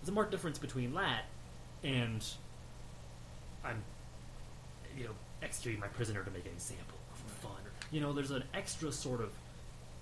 [0.00, 1.24] There's a marked difference between that
[1.82, 2.24] and
[3.64, 3.82] I'm
[4.96, 5.10] you know
[5.42, 6.96] executing my prisoner to make an example.
[7.92, 9.30] You know, there's an extra sort of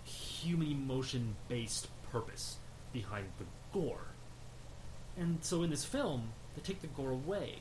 [0.04, 2.56] human emotion based purpose
[2.92, 4.06] behind the gore.
[5.18, 7.56] And so in this film, they take the gore away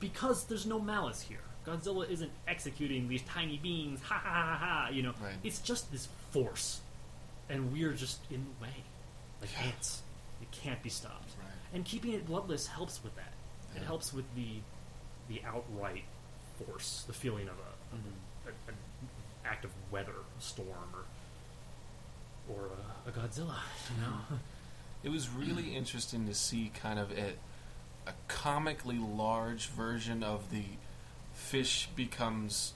[0.00, 1.40] because there's no malice here.
[1.66, 5.12] Godzilla isn't executing these tiny beings, ha ha ha ha, you know.
[5.20, 5.34] Right.
[5.42, 6.80] It's just this force.
[7.48, 8.74] And we're just in the way.
[9.40, 9.72] Like Yeah.
[9.72, 10.02] ants.
[10.40, 11.32] It can't be stopped.
[11.40, 11.50] Right.
[11.74, 13.32] And keeping it bloodless helps with that.
[13.74, 14.60] It helps with the
[15.28, 16.04] the outright
[16.56, 18.12] force, the feeling of a, Mhm.
[19.46, 21.04] A, an act of weather, storm, or
[22.48, 22.70] or
[23.06, 23.56] a, a Godzilla.
[23.94, 24.38] You know,
[25.02, 27.32] It was really interesting to see kind of a,
[28.06, 30.64] a comically large version of the
[31.34, 32.72] fish becomes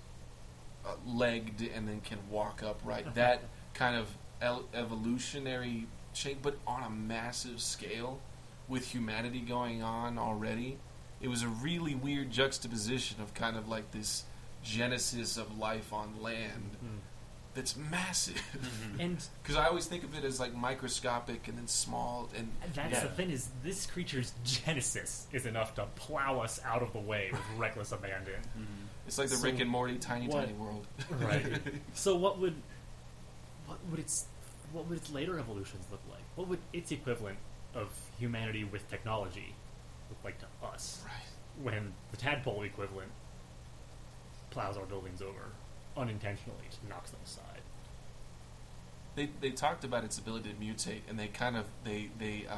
[0.84, 3.14] uh, legged and then can walk upright.
[3.14, 3.42] That
[3.74, 4.08] kind of
[4.40, 8.20] el- evolutionary change, but on a massive scale
[8.68, 10.78] with humanity going on already.
[11.20, 14.24] It was a really weird juxtaposition of kind of like this
[14.62, 16.96] genesis of life on land mm-hmm.
[17.54, 18.34] that's massive.
[18.36, 19.00] Mm-hmm.
[19.00, 22.92] and Because I always think of it as like microscopic and then small and that's
[22.92, 23.00] Yeah.
[23.00, 27.30] the thing is this creature's genesis is enough to plow us out of the way
[27.32, 28.34] with reckless abandon.
[28.34, 28.64] Mm-hmm.
[29.06, 30.86] it's like the So Rick and Morty tiny what- tiny world.
[31.20, 31.44] Right.
[31.94, 32.54] so what would
[33.66, 34.26] what would its
[34.72, 36.22] what would its later evolutions look like?
[36.36, 37.38] What would its equivalent
[37.74, 37.88] of
[38.18, 39.54] humanity with technology
[40.08, 41.02] look like to us?
[41.04, 41.64] Right.
[41.64, 43.10] when the tadpole equivalent
[44.50, 45.50] plows our buildings over
[45.96, 47.60] unintentionally, just knocks them aside.
[49.16, 52.54] They they talked about its ability to mutate and they kind of they they uh,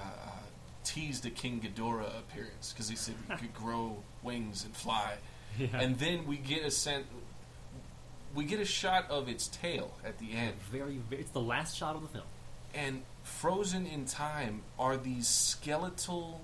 [0.84, 5.14] teased a King Ghidorah appearance because they said it could grow wings and fly.
[5.58, 5.68] Yeah.
[5.74, 7.06] And then we get a sense.
[8.34, 11.76] We get a shot of its tail at the end, very, very, it's the last
[11.76, 12.24] shot of the film.
[12.74, 16.40] and frozen in time are these skeletal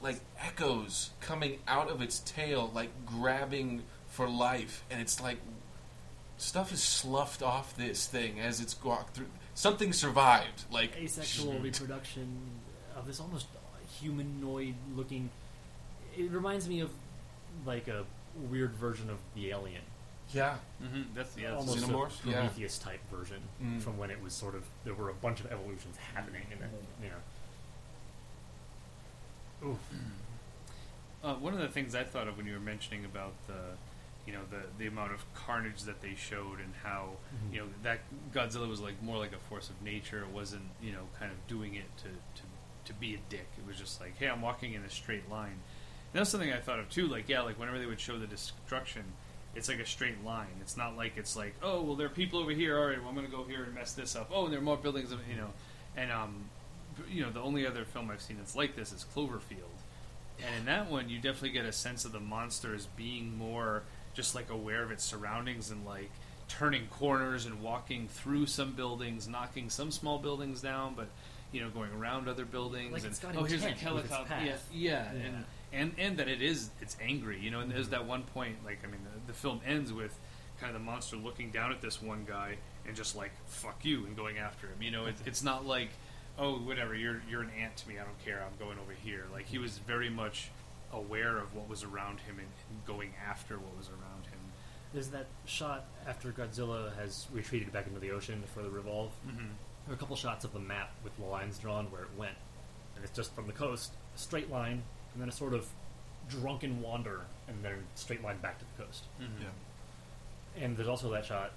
[0.00, 5.38] like echoes coming out of its tail like grabbing for life and it's like
[6.36, 11.62] stuff is sloughed off this thing as it's walked through something survived like asexual shoot.
[11.62, 12.28] reproduction
[12.96, 13.46] of this almost
[14.00, 15.30] humanoid looking.
[16.16, 16.90] It reminds me of
[17.66, 18.04] like a
[18.50, 19.82] weird version of the alien,
[20.32, 21.50] yeah hmm That's yeah.
[21.50, 22.24] That's almost Xenomorph?
[22.24, 22.34] a Yeah.
[22.36, 23.82] Prometheus type version Mm.
[23.82, 26.70] from when it was sort of there were a bunch of evolutions happening, and then
[27.02, 27.16] you know.
[31.22, 33.76] Uh, one of the things I thought of when you were mentioning about the,
[34.26, 37.52] you know, the the amount of carnage that they showed and how, Mhm.
[37.54, 38.00] you know, that
[38.32, 40.20] Godzilla was like more like a force of nature.
[40.22, 42.42] It wasn't, you know, kind of doing it to to
[42.84, 43.48] to be a dick.
[43.58, 45.50] It was just like, hey, I'm walking in a straight line.
[46.12, 47.06] And that's something I thought of too.
[47.08, 49.04] Like, yeah, like whenever they would show the destruction,
[49.54, 50.56] it's like a straight line.
[50.60, 52.78] It's not like it's like, oh, well, there are people over here.
[52.78, 54.30] All right, well, I'm going to go here and mess this up.
[54.32, 55.52] Oh, and there are more buildings, you know.
[55.96, 56.48] And um,
[57.10, 59.76] you know, the only other film I've seen that's like this is Cloverfield.
[60.44, 63.82] And in that one, you definitely get a sense of the monster as being more
[64.14, 66.10] just like aware of its surroundings and like
[66.48, 71.08] turning corners and walking through some buildings, knocking some small buildings down, but
[71.52, 72.92] you know, going around other buildings.
[72.92, 74.34] Like and oh, here's a helicopter.
[74.44, 75.20] Yeah, yeah, Yeah.
[75.26, 77.40] and and and that it is it's angry.
[77.40, 80.16] You know, and there's that one point, like I mean, the, the film ends with
[80.60, 84.06] kind of the monster looking down at this one guy and just like fuck you
[84.06, 84.80] and going after him.
[84.82, 85.90] You know, it's it's not like
[86.38, 87.98] oh whatever you're you're an ant to me.
[87.98, 88.42] I don't care.
[88.44, 89.24] I'm going over here.
[89.32, 90.50] Like he was very much
[90.92, 94.38] aware of what was around him and, and going after what was around him.
[94.92, 99.10] There's that shot after Godzilla has retreated back into the ocean to further revolve.
[99.26, 99.48] Mm-hmm.
[99.86, 102.36] There are a couple shots of the map with the lines drawn where it went,
[102.96, 104.82] and it's just from the coast, a straight line,
[105.12, 105.66] and then a sort of
[106.28, 109.04] drunken wander, and then a straight line back to the coast.
[109.20, 109.42] Mm-hmm.
[109.42, 111.52] yeah And there's also that shot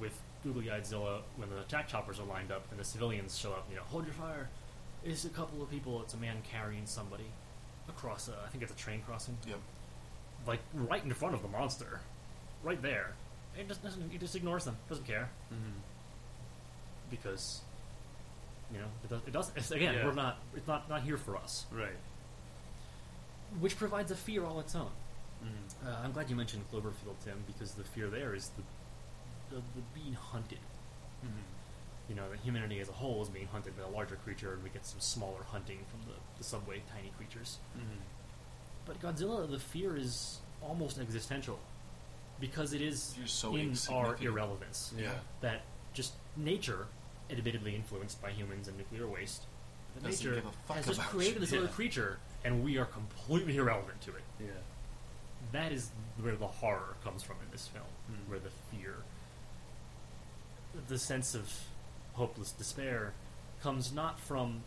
[0.00, 3.50] with Googly Eyed Zilla when the attack choppers are lined up and the civilians show
[3.52, 3.66] up.
[3.68, 4.48] You know, hold your fire.
[5.04, 6.00] It's a couple of people.
[6.02, 7.26] It's a man carrying somebody
[7.88, 8.28] across.
[8.28, 9.58] A, I think it's a train crossing, yep
[10.46, 11.98] like right in front of the monster,
[12.62, 13.14] right there.
[13.58, 14.10] It just doesn't.
[14.12, 14.76] He just ignores them.
[14.88, 15.78] Doesn't care Mm-hmm.
[17.10, 17.62] because
[18.72, 19.20] you know it does.
[19.26, 19.52] It does.
[19.56, 20.06] It's, again, Yeah.
[20.06, 20.38] we're not.
[20.54, 21.66] It's not not here for us.
[21.72, 21.96] Right.
[23.60, 24.90] Which provides a fear all its own.
[25.44, 25.88] Mm-hmm.
[25.88, 28.62] Uh, I'm glad you mentioned Cloverfield, Tim, because the fear there is the
[29.50, 30.58] the, the being hunted.
[31.24, 31.38] Mm-hmm.
[32.08, 34.62] You know, that humanity as a whole is being hunted by a larger creature, and
[34.62, 37.58] we get some smaller hunting from the, the subway tiny creatures.
[37.76, 38.00] Mm-hmm.
[38.86, 41.58] But Godzilla, the fear is almost existential
[42.40, 44.92] because it is so in our irrelevance.
[44.96, 45.62] yeah That
[45.94, 46.86] just nature,
[47.30, 49.42] admittedly influenced by humans and nuclear waste,
[50.02, 51.60] Doesn't nature a has just created this Yeah.
[51.60, 54.22] other creature, and we are completely irrelevant to it.
[54.38, 54.46] Yeah.
[55.52, 55.90] That is
[56.20, 58.28] where the horror comes from in this film, Mm.
[58.30, 58.96] where the fear,
[60.88, 61.52] the sense of
[62.14, 63.12] hopeless despair,
[63.62, 64.62] comes not from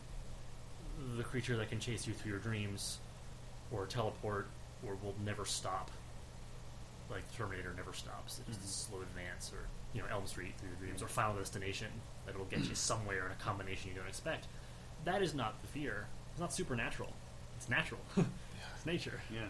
[1.18, 2.97] the creature that can chase you through your dreams,
[3.72, 4.47] or teleport,
[4.86, 5.89] or will never stop,
[7.10, 8.39] like Terminator never stops.
[8.47, 8.66] It's Mhm.
[8.68, 11.91] slow advance, or you know Elm Street through your dreams, or Final Destination
[12.26, 14.47] that will get you somewhere in a combination you don't expect.
[15.05, 16.07] That is not the fear.
[16.32, 17.14] It's not supernatural.
[17.57, 18.01] It's natural.
[18.18, 19.49] it's nature Yeah.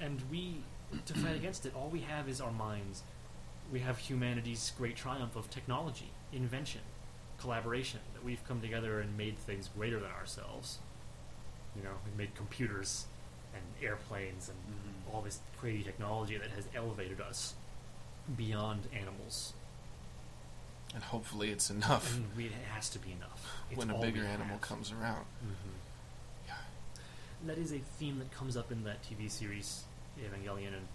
[0.00, 0.62] and we
[1.06, 3.02] to fight against it all we have is our minds
[3.72, 6.80] we have humanity's great triumph of technology invention
[7.38, 10.78] collaboration that we've come together and made things greater than ourselves.
[11.76, 13.06] You know we've made computers
[13.54, 15.12] and airplanes and Mhm.
[15.14, 17.54] all this crazy technology that has elevated us
[18.36, 19.52] beyond animals.
[20.94, 22.14] And hopefully it's enough.
[22.14, 23.44] And we, it has to be enough.
[23.70, 25.26] It's when a bigger animal comes around.
[25.44, 25.54] Mhm.
[26.46, 26.54] yeah.
[27.46, 29.84] That is a theme that comes up in that TV series,
[30.18, 30.86] Evangelion, and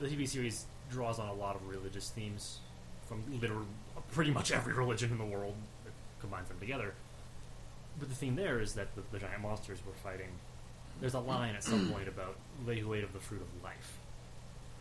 [0.00, 2.58] the TV series draws on a lot of religious themes
[3.08, 3.66] from literally
[4.12, 5.54] pretty much every religion in the world
[5.84, 6.94] that combines them together.
[7.98, 10.28] But the theme there is that the, the giant monsters we're fighting.
[11.00, 13.98] There's a line at some point about they who ate of the fruit of life,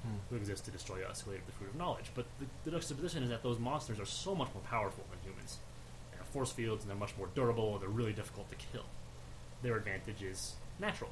[0.04, 0.16] Hmm.
[0.30, 2.12] who exist to destroy us, who ate of the fruit of knowledge.
[2.14, 5.60] But the, the juxtaposition is that those monsters are so much more powerful than humans.
[6.12, 7.74] They have force fields and they're much more durable.
[7.74, 8.84] And they're really difficult to kill.
[9.62, 11.10] Their advantage is natural.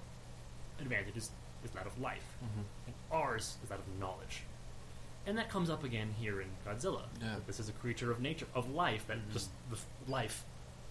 [0.82, 1.30] Advantage is,
[1.64, 2.64] is that of life, Mhm.
[2.88, 4.44] and ours is that of knowledge.
[5.26, 7.03] And that comes up again here in Godzilla.
[7.22, 7.36] Yeah.
[7.45, 9.34] This is a creature of nature, of life, that Mhm.
[9.34, 10.43] just the f- life,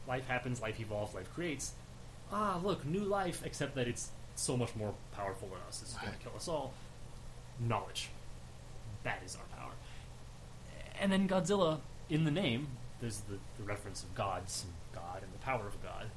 [0.06, 1.74] life happens, life evolves, life creates.
[2.32, 5.82] Ah, look, new life, except that it's so much more powerful than us.
[5.82, 6.72] It's going to kill us all.
[7.58, 8.08] Knowledge.
[9.02, 9.72] That is our power.
[11.00, 12.68] And then Godzilla, in the name,
[13.00, 16.10] there's the, the reference of gods and God and the power of God.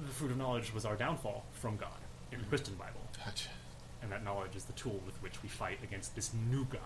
[0.00, 1.98] The fruit of knowledge was our downfall from God
[2.30, 2.48] in the Mhm.
[2.50, 3.48] Christian Bible gotcha
[4.02, 6.80] and that knowledge is the tool with which we fight against this new god.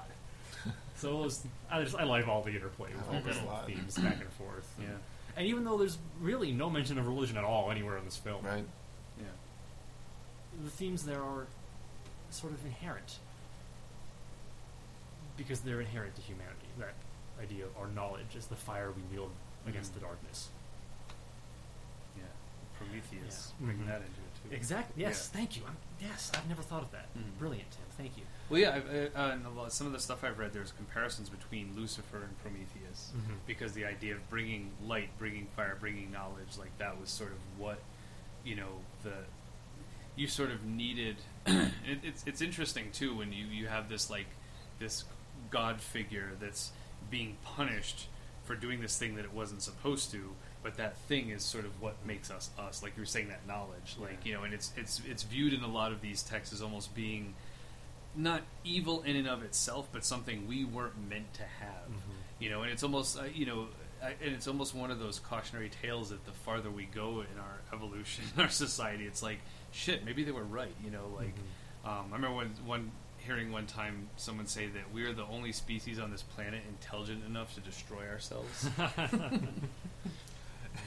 [0.97, 3.43] So it was, I just I like all the interplay with all like the it
[3.43, 3.67] a lot.
[3.67, 4.73] themes back and forth.
[4.81, 4.87] Yeah.
[5.37, 8.45] And even though there's really no mention of religion at all anywhere in this film,
[8.45, 8.65] Right?
[9.19, 9.25] Yeah.
[10.63, 11.47] the themes there are
[12.31, 13.19] sort of inherent
[15.37, 16.69] because they're inherent to humanity.
[16.79, 16.95] That
[17.43, 19.31] idea of our knowledge is the fire we wield
[19.67, 19.95] against Mhm.
[19.95, 20.49] the darkness.
[22.17, 22.25] Yeah.
[22.79, 23.53] Prometheus.
[23.59, 23.67] Yeah.
[23.67, 23.89] Bringing Mhm.
[23.89, 24.22] that into it too.
[24.51, 25.03] Exactly.
[25.03, 25.31] Yes.
[25.33, 25.39] Yeah.
[25.39, 25.63] Thank you.
[25.67, 27.07] I'm, yes, I've never thought of that.
[27.17, 27.39] Mhm.
[27.39, 27.81] Brilliant, Tim.
[27.97, 28.25] Thank you.
[28.49, 30.73] Well, yeah, I've, uh, uh, in a lot, some of the stuff I've read, there's
[30.73, 33.37] comparisons between Lucifer and Prometheus Mhm.
[33.47, 37.39] because the idea of bringing light, bringing fire, bringing knowledge, like that was sort of
[37.59, 37.81] what
[38.45, 39.25] you know the
[40.17, 41.17] you sort of needed.
[41.47, 41.71] it,
[42.03, 44.27] it's it's interesting too when you you have this like
[44.79, 45.05] this
[45.51, 46.73] god figure that's
[47.11, 48.09] being punished
[48.45, 50.35] for doing this thing that it wasn't supposed to.
[50.63, 53.47] But that thing is sort of what makes us us, like you were saying that
[53.47, 54.29] knowledge, like Yeah.
[54.31, 56.95] you know, and it's it's it's viewed in a lot of these texts as almost
[56.95, 57.35] being
[58.15, 61.89] not evil in and of itself, but something we weren't meant to have.
[61.91, 62.13] Mhm.
[62.39, 63.69] You know, and it's almost uh, you know,
[64.03, 67.39] uh, and it's almost one of those cautionary tales that the farther we go in
[67.41, 69.39] our evolution, in our society, it's like
[69.73, 70.05] shit.
[70.05, 70.75] Maybe they were right.
[70.85, 71.89] You know, like Mhm.
[71.89, 75.99] um, I remember one one hearing one time someone say that we're the only species
[75.99, 78.69] on this planet intelligent enough to destroy ourselves.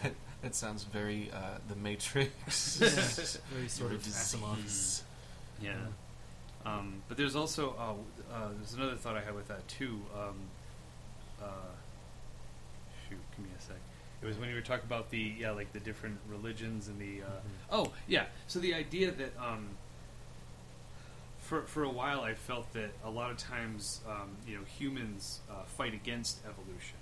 [0.41, 2.77] That sounds very uh, The Matrix.
[3.51, 4.57] Very sort of a Asimov.
[4.61, 5.03] disease.
[5.59, 5.73] Yeah.
[6.63, 10.01] Um, but there's also uh, uh, there's another thought I had with that too.
[10.15, 10.36] Um,
[11.41, 11.45] uh,
[13.09, 13.75] shoot, give me a sec.
[14.21, 17.23] It was when you were talking about the yeah, like the different religions and the.
[17.23, 17.41] Uh, Mhm.
[17.71, 19.69] Oh yeah, so the idea that um,
[21.39, 25.39] for for a while I felt that a lot of times um, you know humans
[25.49, 26.97] uh, fight against evolution.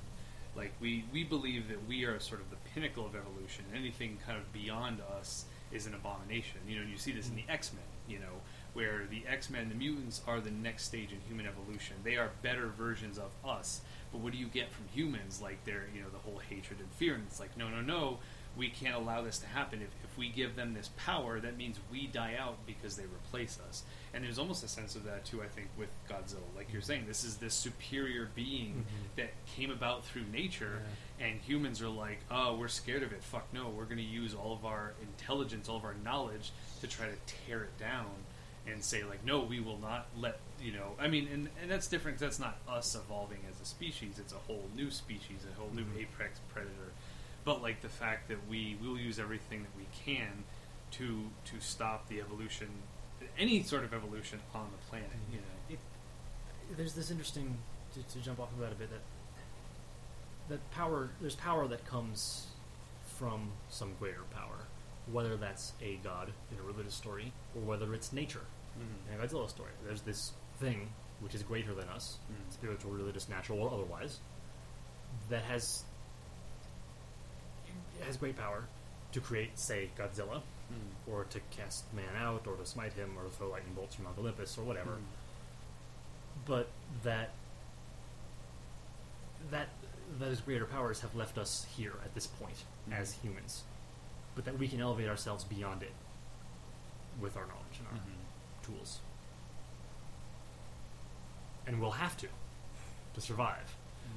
[0.55, 3.65] Like we we believe that we are sort of the pinnacle of evolution.
[3.69, 6.61] And anything kind of beyond us is an abomination.
[6.67, 7.83] You know, you see this in the X Men.
[8.07, 8.41] You know,
[8.73, 11.95] where the X Men, the mutants, are the next stage in human evolution.
[12.03, 13.81] They are better versions of us.
[14.11, 15.41] But what do you get from humans?
[15.41, 18.19] Like they're you know the whole hatred and fear, and it's like no, no, no.
[18.55, 19.81] We can't allow this to happen.
[19.81, 23.57] If, if we give them this power, that means we die out because they replace
[23.67, 23.83] us.
[24.13, 25.41] And there's almost a sense of that too.
[25.41, 29.15] I think with Godzilla, like you're saying, this is this superior being Mhm.
[29.17, 30.83] that came about through nature,
[31.19, 33.23] and humans are like, oh, we're scared of it.
[33.23, 36.51] Fuck no, we're going to use all of our intelligence, all of our knowledge
[36.81, 37.15] to try to
[37.47, 38.11] tear it down
[38.67, 40.95] and say like, no, we will not let you know.
[40.99, 42.19] I mean, and, and that's different.
[42.19, 44.19] that's not us evolving as a species.
[44.19, 46.01] It's a whole new species, a whole new Mhm.
[46.03, 46.91] apex predator.
[47.45, 50.43] But like the fact that we will use everything that we can
[50.91, 52.67] to to stop the evolution,
[53.37, 55.09] any sort of evolution on the planet.
[55.31, 55.43] You know.
[55.75, 55.79] It,
[56.77, 57.57] there's this interesting
[57.93, 59.01] to, to jump off of that a bit that
[60.49, 62.47] that power there's power that comes
[63.17, 64.67] from some greater power,
[65.11, 68.41] whether that's a god in a religious story or whether it's nature
[69.07, 69.69] in a Godzilla story.
[69.85, 70.89] There's this thing
[71.19, 72.51] which is greater than us, Mhm.
[72.53, 74.19] spiritual, religious, natural, or otherwise,
[75.29, 75.83] that has
[78.05, 78.65] has great power
[79.11, 80.41] to create, say, Godzilla,
[80.71, 81.11] Mm.
[81.11, 84.05] or to cast man out, or to smite him, or to throw lightning bolts from
[84.05, 84.91] Mount Olympus, or whatever.
[84.91, 85.03] Mm.
[86.45, 86.69] But
[87.03, 87.31] that
[89.51, 89.67] that
[90.19, 92.93] those greater powers have left us here at this point Mhm.
[92.93, 93.63] as humans,
[94.35, 95.93] but that we can elevate ourselves beyond it
[97.19, 98.63] with our knowledge and our Mhm.
[98.65, 98.99] tools,
[101.67, 102.29] and we'll have to
[103.15, 103.75] to survive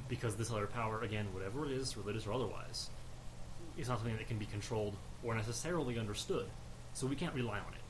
[0.08, 2.88] because this other power, again, whatever it is, religious or otherwise,
[3.76, 6.46] is not something that can be controlled or necessarily understood.
[6.94, 7.80] So we can't rely on it.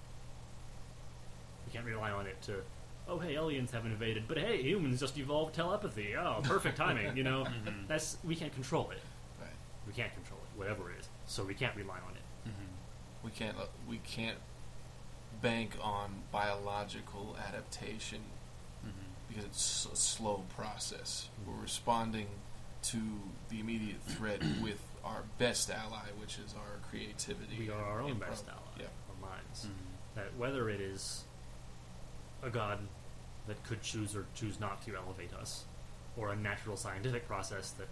[1.66, 2.62] We can't rely on it to,
[3.08, 6.14] oh hey, aliens have invaded, but hey, humans just evolved telepathy.
[6.16, 7.16] Oh, perfect timing.
[7.16, 7.86] You know, Mhm.
[7.88, 9.00] that's we can't control it.
[9.40, 9.50] Right.
[9.86, 11.08] We can't control it, whatever it is.
[11.26, 12.48] So we can't rely on it.
[12.50, 13.24] Mhm.
[13.24, 13.56] We can't.
[13.58, 14.38] uh, We can't
[15.42, 18.22] bank on biological adaptation
[18.84, 18.90] Mhm.
[19.28, 21.28] because it's a slow process.
[21.46, 22.28] We're responding
[22.82, 22.98] to
[23.48, 27.58] the immediate threat with our best ally, which is our creativity.
[27.58, 28.50] We are our own best improv.
[28.52, 28.86] ally, Yeah.
[29.08, 29.66] our minds.
[29.66, 29.70] Mhm.
[30.16, 31.24] That whether it is
[32.42, 32.86] a god
[33.46, 35.64] that could choose or choose not to elevate us,
[36.16, 37.88] or a natural scientific process that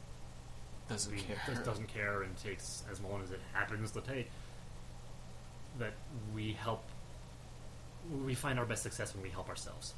[0.89, 1.41] Doesn't we- care.
[1.47, 4.31] just doesn't care and takes as long as it happens to take,
[5.79, 5.95] that
[6.35, 6.85] we help.
[8.11, 9.95] We find our best success when we help ourselves.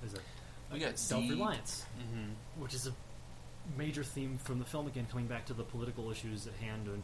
[0.00, 0.20] There's a
[0.72, 1.84] We got self-reliance.
[1.98, 2.34] Mhm.
[2.56, 2.94] which is a
[3.76, 7.02] major theme from the film again, coming back to the political issues at hand and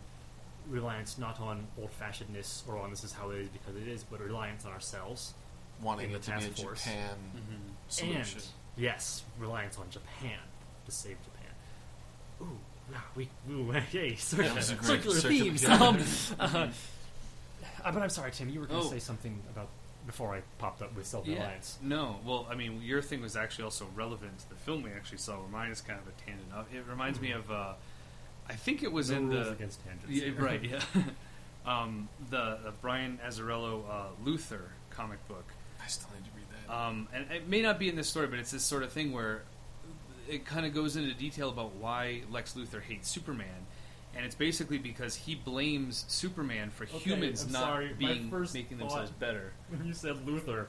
[0.68, 4.20] reliance not on old-fashionedness or on this is how it is because it is, but
[4.20, 5.34] reliance on ourselves
[5.80, 6.84] wanting in the it to be a task force.
[6.84, 7.90] Japan Mhm.
[7.92, 8.38] solution.
[8.40, 10.38] and yes, reliance on Japan
[10.86, 11.52] to save Japan.
[12.42, 12.58] Ooh,
[12.92, 15.64] wow, we ooh, yay, circular, was a great circular circular- themes.
[15.68, 16.02] Um,
[17.84, 18.90] uh, but I'm sorry, Tim, you were going to Oh.
[18.90, 19.68] say something about
[20.06, 21.34] before I popped up with self Yeah.
[21.40, 21.78] reliance.
[21.82, 22.20] No.
[22.24, 25.38] Well, I mean, your thing was actually also relevant to the film we actually saw.
[25.40, 26.48] Where mine is kind of a tangent.
[26.54, 27.50] Uh, It reminds me of.
[27.50, 27.74] Uh,
[28.48, 30.08] I think it was no in rules the against tangents.
[30.08, 30.34] Yeah, here.
[30.40, 30.62] right.
[30.62, 30.80] Yeah.
[31.66, 35.44] um, the, the Brian Azzarello uh, Luthor comic book.
[35.82, 36.72] I still need to read that.
[36.74, 39.12] Um, and it may not be in this story, but it's this sort of thing
[39.12, 39.42] where
[40.28, 43.66] it kind of goes into detail about why Lex Luthor hates Superman.
[44.16, 47.92] And it's basically because he blames Superman for Okay, humans I'm not sorry.
[47.98, 49.52] Being first making themselves better.
[49.68, 50.68] when you said Luther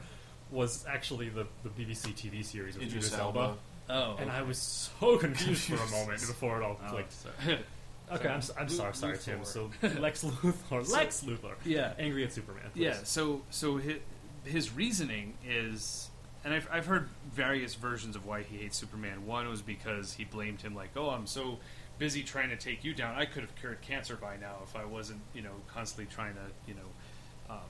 [0.52, 3.40] was actually the, the BBC TV series with Idris Idris Elba.
[3.40, 3.58] Elba,
[3.90, 7.14] Oh, and I was so confused for a moment before it all Oh, clicked.
[7.14, 7.60] sorry.
[8.10, 9.44] Okay, I'm, s- I'm Lu- sorry, sorry, Tim.
[9.44, 9.70] So
[10.00, 12.64] Lex Luthor, So- Lex Luthor, yeah, angry at Superman.
[12.74, 12.82] please.
[12.82, 13.98] Yeah, so so his,
[14.46, 16.10] his reasoning is,
[16.46, 19.26] and I've I've heard various versions of why he hates Superman.
[19.26, 21.60] One was because he blamed him like, oh, I'm so
[21.98, 23.16] busy trying to take you down.
[23.16, 26.42] I could have cured cancer by now if I wasn't, you know, constantly trying to,
[26.68, 27.62] you know, um,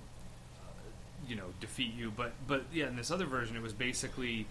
[0.59, 0.71] uh,
[1.27, 2.11] you know, defeat you.
[2.15, 4.45] But but yeah, in this other version, it was basically,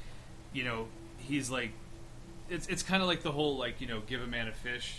[0.53, 0.87] you know,
[1.18, 1.70] he's like,
[2.49, 4.99] it's it's kind of like the whole like you know, give a man a fish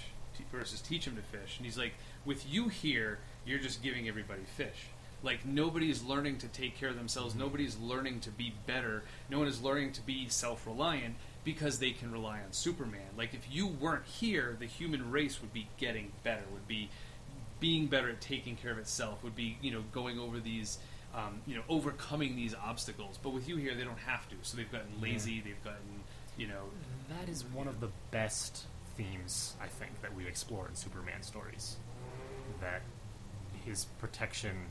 [0.52, 1.94] versus teach him to fish, and he's like,
[2.26, 4.88] with you here, you're just giving everybody fish.
[5.24, 7.34] Like nobody's learning to take care of themselves.
[7.34, 9.04] Nobody's learning to be better.
[9.30, 11.16] No one is learning to be self-reliant
[11.48, 13.08] because they can rely on Superman.
[13.18, 16.44] Like if you weren't here, the human race would be getting better.
[16.52, 16.90] Would be
[17.62, 19.24] being better at taking care of itself.
[19.24, 20.78] Would be you know going over these.
[21.16, 24.36] Um, you know, overcoming these obstacles, but with you here, they don't have to.
[24.44, 25.42] So they've gotten lazy.
[25.44, 26.04] They've gotten,
[26.38, 26.66] you know,
[27.10, 28.66] That is one of the best
[28.98, 31.78] themes I think that we explore in Superman stories.
[32.62, 32.84] That
[33.66, 34.66] his protection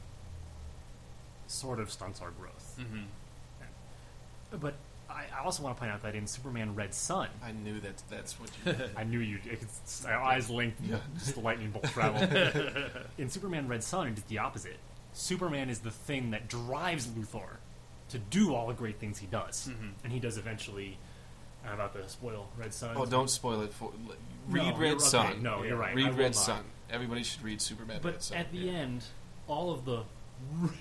[1.49, 2.79] sort of stunts our growth.
[2.79, 3.07] mm-hmm.
[4.61, 4.75] But
[5.09, 8.03] I, I also want to point out that in Superman Red Sun, I knew that
[8.11, 8.75] that's what you.
[8.97, 9.39] I knew you.
[9.45, 10.81] It's, our eyes linked.
[10.83, 10.97] Yeah.
[11.19, 12.21] Just the lightning bolt travel.
[13.19, 14.77] in Superman Red Sun, it's the opposite.
[15.13, 17.57] Superman is the thing that drives Luthor
[18.11, 19.93] to do all the great things he does, Mhm.
[20.05, 20.99] and he does eventually.
[21.67, 22.95] I'm about to spoil Red Sun.
[22.97, 23.93] oh, don't spoil it for.
[24.49, 25.43] Read you're- Red okay, Sun.
[25.43, 25.95] No, you're right.
[25.97, 26.35] Read Red not.
[26.37, 26.65] Sun.
[26.91, 28.39] Everybody should read Superman Red But Sun.
[28.39, 28.73] at the yeah.
[28.73, 29.05] end,
[29.49, 30.05] all of the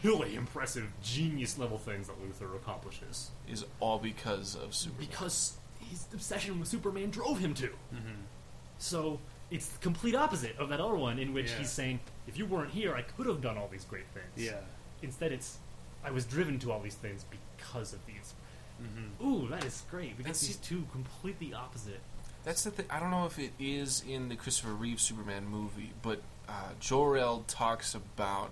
[0.04, 5.08] really impressive, genius level things that Luthor accomplishes is all because of Superman.
[5.08, 5.54] because
[5.90, 7.68] his obsession with Superman drove him to.
[7.68, 8.22] Mm-hmm.
[8.78, 9.20] So
[9.52, 11.58] it's the complete opposite of that other one, in which Yeah.
[11.60, 14.60] he's saying, "If you weren't here, I could have done all these great things." Yeah.
[15.02, 15.58] Instead, it's
[16.04, 18.34] I was driven to all these things because of these.
[18.82, 19.26] Mm-hmm.
[19.28, 20.10] Ooh, that is great.
[20.12, 22.00] We get That's- these two completely opposite.
[22.44, 22.86] That's the thing.
[22.92, 27.40] I don't know if it is in the Christopher Reeve Superman movie, but uh, Jor-El
[27.48, 28.52] talks about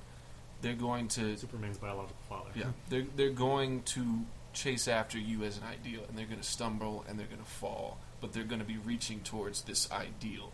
[0.64, 2.50] they're going to Superman's biological father.
[2.56, 6.48] yeah they're they're going to chase after you as an ideal, and they're going to
[6.48, 10.52] stumble and they're going to fall, but they're going to be reaching towards this ideal.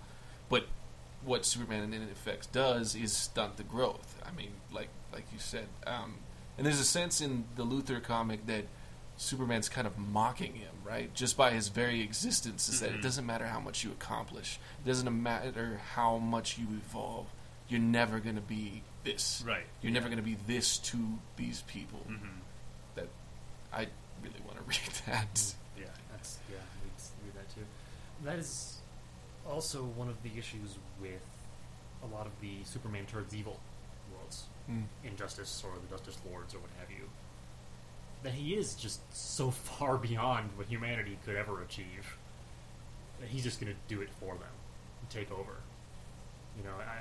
[0.50, 0.66] But
[1.24, 4.22] what Superman in effect does is stunt the growth.
[4.26, 6.16] I mean, like like you said, um,
[6.58, 8.66] and there's a sense in the Luthor comic that
[9.18, 11.14] Superman's kind of mocking him, right?
[11.14, 14.88] Just by his very existence, is that it doesn't matter how much you accomplish, it
[14.88, 17.28] doesn't matter how much you evolve,
[17.68, 19.44] you're never going to be this.
[19.46, 19.64] Right.
[19.82, 20.98] You're never going to be this to
[21.38, 22.00] these people.
[22.10, 22.28] Mm-hmm.
[22.96, 23.08] That
[23.74, 23.88] I
[24.24, 25.54] really want to read that.
[25.78, 26.58] Yeah, that's yeah.
[26.84, 27.62] We read that too.
[28.26, 28.78] That is
[29.50, 31.22] also one of the issues with
[32.04, 33.60] a lot of the Superman turns evil
[34.14, 34.84] worlds, Mm.
[35.04, 37.10] Injustice or the Justice Lords or what have you.
[38.22, 42.18] That he is just so far beyond what humanity could ever achieve.
[43.20, 44.54] That he's just going to do it for them,
[45.02, 45.58] and take over.
[46.58, 47.00] You know, I,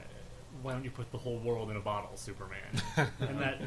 [0.63, 2.61] why don't you put the whole world in a bottle, Superman?
[2.97, 3.61] and that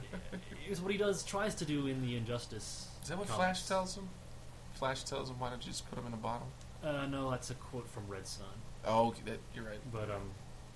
[0.69, 2.87] is what he does, tries to do in the Injustice.
[3.03, 3.37] Is that what comics.
[3.37, 4.09] Flash tells him?
[4.73, 6.47] Flash tells him, "Why don't you just put him in a bottle?"
[6.83, 8.47] Uh, no, that's a quote from Red Sun.
[8.85, 9.79] Oh, okay, that, you're right.
[9.91, 10.31] But um,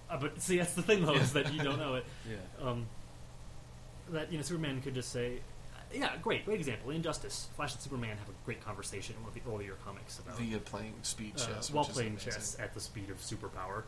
[0.10, 2.06] uh, but see, that's the thing though is that you don't know it.
[2.30, 2.68] Yeah.
[2.68, 2.88] Um,
[4.10, 5.40] that you know, Superman could just say,
[5.94, 6.92] "Yeah, great, great example.
[6.92, 7.48] Injustice.
[7.56, 10.60] Flash and Superman have a great conversation in one of the earlier comics about Via
[10.60, 12.34] playing speed uh, chess, while playing amazing.
[12.34, 13.84] chess at the speed of superpower.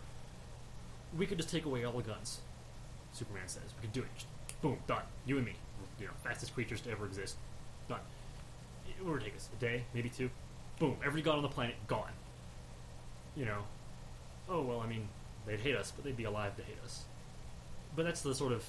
[1.15, 2.39] We could just take away all the guns.
[3.13, 4.09] Superman says we could do it.
[4.15, 4.27] Just
[4.61, 5.03] boom, done.
[5.25, 5.53] You and me,
[5.99, 7.35] you know, fastest creatures to ever exist.
[7.87, 7.99] Done.
[8.87, 10.29] It would take us a day, maybe two.
[10.79, 12.11] Boom, every god on the planet gone.
[13.35, 13.59] You know,
[14.49, 15.07] oh well, I mean,
[15.45, 17.03] they'd hate us, but they'd be alive to hate us.
[17.95, 18.63] But that's the sort of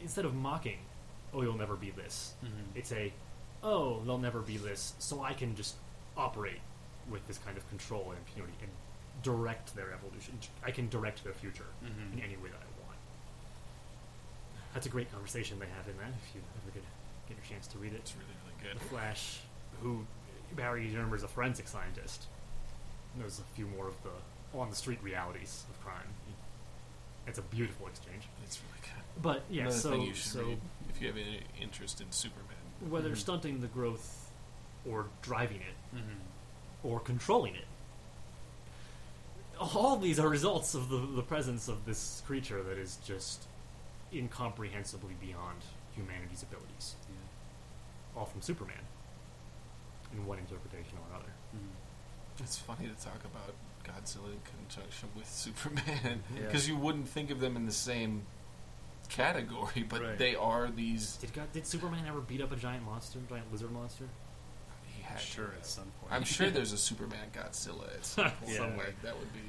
[0.00, 0.78] instead of mocking,
[1.34, 2.34] oh, you'll never be this.
[2.44, 2.78] Mm-hmm.
[2.78, 3.12] It's a,
[3.62, 5.74] oh, they'll never be this, so I can just
[6.16, 6.60] operate
[7.10, 8.70] with this kind of control and impunity and
[9.22, 10.38] direct their evolution.
[10.64, 12.12] I can direct their future Mhm.
[12.14, 12.98] in any way that I want.
[14.74, 16.10] That's a great conversation they have in that.
[16.28, 16.82] If you ever get
[17.28, 18.88] get a chance to read it, It's really, really the good.
[18.88, 19.40] Flash,
[19.82, 20.06] who
[20.52, 22.28] Barry remembers a forensic scientist,
[23.16, 24.12] knows a few more of the
[24.56, 26.14] on the street realities of crime.
[27.26, 28.28] It's a beautiful exchange.
[28.44, 29.22] It's really good.
[29.22, 32.12] But yeah, Another so thing you should so read if you have any interest in
[32.12, 32.56] Superman.
[32.80, 33.16] whether Mhm.
[33.16, 34.30] stunting the growth
[34.84, 36.86] or driving it Mm-hmm.
[36.86, 37.66] or controlling it.
[39.58, 43.44] All these are results of the, the presence of this creature that is just
[44.12, 45.58] incomprehensibly beyond
[45.94, 46.94] humanity's abilities.
[48.16, 48.76] All from Superman,
[50.12, 51.32] in one interpretation or another.
[51.54, 52.42] Mm-hmm.
[52.42, 53.54] It's funny to talk about
[53.84, 56.42] Godzilla in conjunction with Superman Yeah.
[56.46, 58.22] because you wouldn't think of them in the same
[59.08, 60.18] category, but Right.
[60.18, 61.16] they are these.
[61.16, 64.04] Did God, did Superman ever beat up a giant monster, giant lizard monster?
[65.06, 65.54] He had I'm sure have.
[65.56, 66.12] at some point.
[66.12, 68.34] I'm sure there's a Superman Godzilla at some point.
[68.48, 68.56] Yeah.
[68.56, 68.86] Somewhere.
[68.86, 69.40] Like, that would be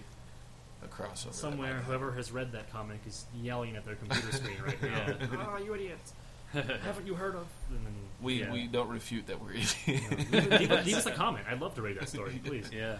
[0.83, 1.33] a crossover.
[1.33, 4.89] Somewhere, whoever has read that comic is yelling at their computer screen right now.
[5.07, 5.27] Yeah.
[5.39, 6.13] Ah, you idiots!
[6.53, 7.45] Haven't you heard of?
[7.69, 8.51] And then, We Yeah.
[8.53, 10.31] we don't refute that we're you know, idiots.
[10.31, 11.45] leave, leave- leave us a comment.
[11.49, 12.69] I'd love to read that story, please.
[12.73, 12.99] Yeah.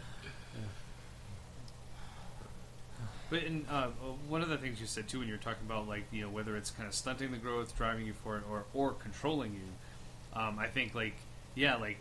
[3.29, 3.87] But in uh,
[4.29, 6.29] one of the things you said too, when you were talking about like you know
[6.29, 10.57] whether it's kind of stunting the growth, driving you forward, or or controlling you, um,
[10.57, 11.15] I think like
[11.53, 11.99] yeah, like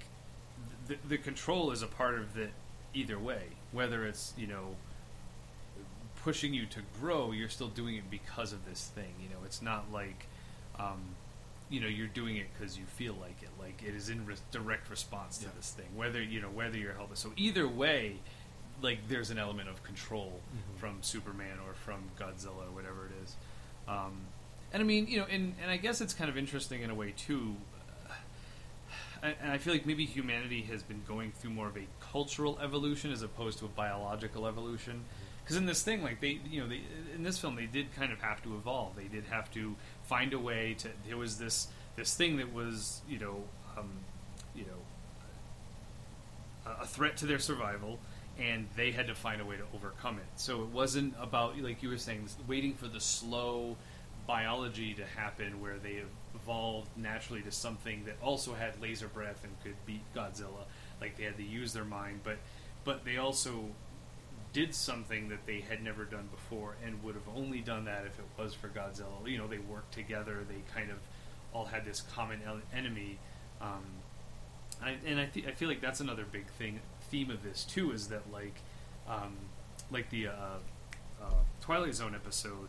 [0.89, 2.51] the, the control is a part of it
[2.95, 3.43] either way.
[3.73, 4.77] Whether it's you know
[6.23, 9.15] pushing you to grow, you're still doing it because of this thing.
[9.23, 10.27] You know, it's not like
[10.79, 11.01] um,
[11.71, 13.51] you know you're doing it because you feel like it.
[13.61, 15.51] Like it is in re- direct response to Yeah.
[15.57, 15.87] this thing.
[15.95, 17.21] Whether you know whether you're helpless.
[17.21, 18.17] So either way,
[18.83, 20.79] like there's an element of control Mhm.
[20.79, 23.37] from Superman or from Godzilla or whatever it is.
[23.89, 24.27] Um,
[24.73, 26.95] and I mean, you know, and, and I guess it's kind of interesting in a
[26.95, 27.57] way too.
[29.23, 33.13] And I feel like maybe humanity has been going through more of a cultural evolution
[33.13, 35.05] as opposed to a biological evolution.
[35.43, 36.81] Because in this thing, like they, you know, they,
[37.15, 38.97] in this film, they did kind of have to evolve.
[38.97, 40.89] They did have to find a way to.
[41.07, 43.45] There was this this thing that was, you know,
[43.79, 43.91] um,
[44.55, 47.99] you know, a- a threat to their survival,
[48.39, 50.27] and they had to find a way to overcome it.
[50.37, 53.77] So it wasn't about, like you were saying, waiting for the slow
[54.27, 56.03] biology to happen where they
[56.43, 60.65] evolved naturally to something that also had laser breath and could beat Godzilla.
[61.01, 62.39] Like they had to use their mind, but
[62.85, 63.65] but they also
[64.53, 68.19] did something that they had never done before and would have only done that if
[68.19, 69.27] it was for Godzilla.
[69.27, 70.47] You know, they worked together.
[70.49, 70.99] They kind of
[71.53, 72.41] all had this common
[72.75, 73.19] enemy.
[73.61, 73.85] Um,
[74.83, 76.81] I, and I, th- I feel like that's another big thing
[77.11, 78.55] theme of this too is that like
[79.09, 79.37] um,
[79.91, 80.59] like the uh,
[81.23, 82.69] uh, Twilight Zone episode.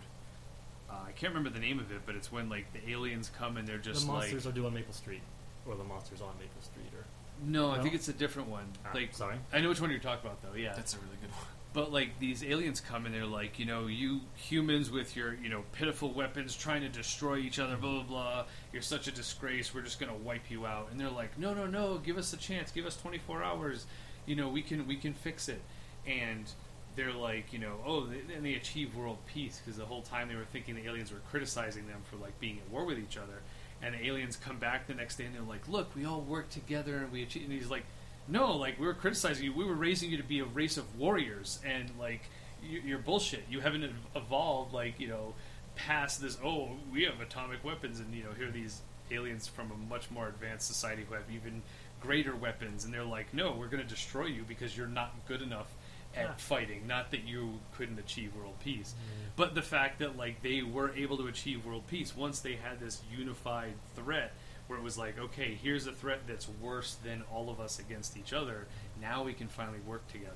[0.89, 3.57] Uh, I can't remember the name of it, but it's when like the aliens come
[3.57, 5.21] and they're just the monsters like are due on Maple Street,
[5.65, 7.05] or the monsters on Maple Street, or
[7.45, 8.65] no, I think it's a different one.
[8.85, 9.35] Ah, like sorry.
[9.53, 10.57] I know which one you're talking about though.
[10.57, 11.39] Yeah, That's a really good one.
[11.73, 15.49] but like these aliens come and they're like, you know, you humans with your, you
[15.49, 18.45] know, pitiful weapons trying to destroy each other, blah blah blah.
[18.73, 19.73] You're such a disgrace.
[19.73, 20.87] We're just gonna wipe you out.
[20.91, 21.97] And they're like, no, no, no.
[21.99, 22.71] Give us a chance.
[22.71, 23.85] Give us 24 hours.
[24.25, 25.61] You know, we can we can fix it.
[26.07, 26.49] And
[26.97, 30.27] they're like, you know, oh, they, and they achieve world peace because the whole time
[30.27, 33.17] they were thinking the aliens were criticizing them for like being at war with each
[33.17, 33.41] other.
[33.81, 36.49] And the aliens come back the next day and they're like, look, we all work
[36.49, 37.43] together and we achieve.
[37.43, 37.85] And he's like,
[38.27, 39.53] no, like we were criticizing you.
[39.53, 42.21] We were raising you to be a race of warriors, and like
[42.61, 43.43] you, you're bullshit.
[43.49, 45.33] You haven't evolved like you know
[45.75, 46.37] past this.
[46.43, 50.11] Oh, we have atomic weapons, and you know here are these aliens from a much
[50.11, 51.61] more advanced society who have even
[52.01, 55.41] greater weapons, and they're like, no, we're going to destroy you because you're not good
[55.41, 55.73] enough
[56.17, 56.87] at fighting.
[56.87, 59.29] Not that you couldn't achieve world peace, mm-hmm.
[59.35, 62.79] but the fact that like they were able to achieve world peace once they had
[62.79, 64.33] this unified threat
[64.67, 68.17] where it was like okay here's a threat that's worse than all of us against
[68.17, 68.67] each other.
[69.01, 70.33] Now we can finally work together.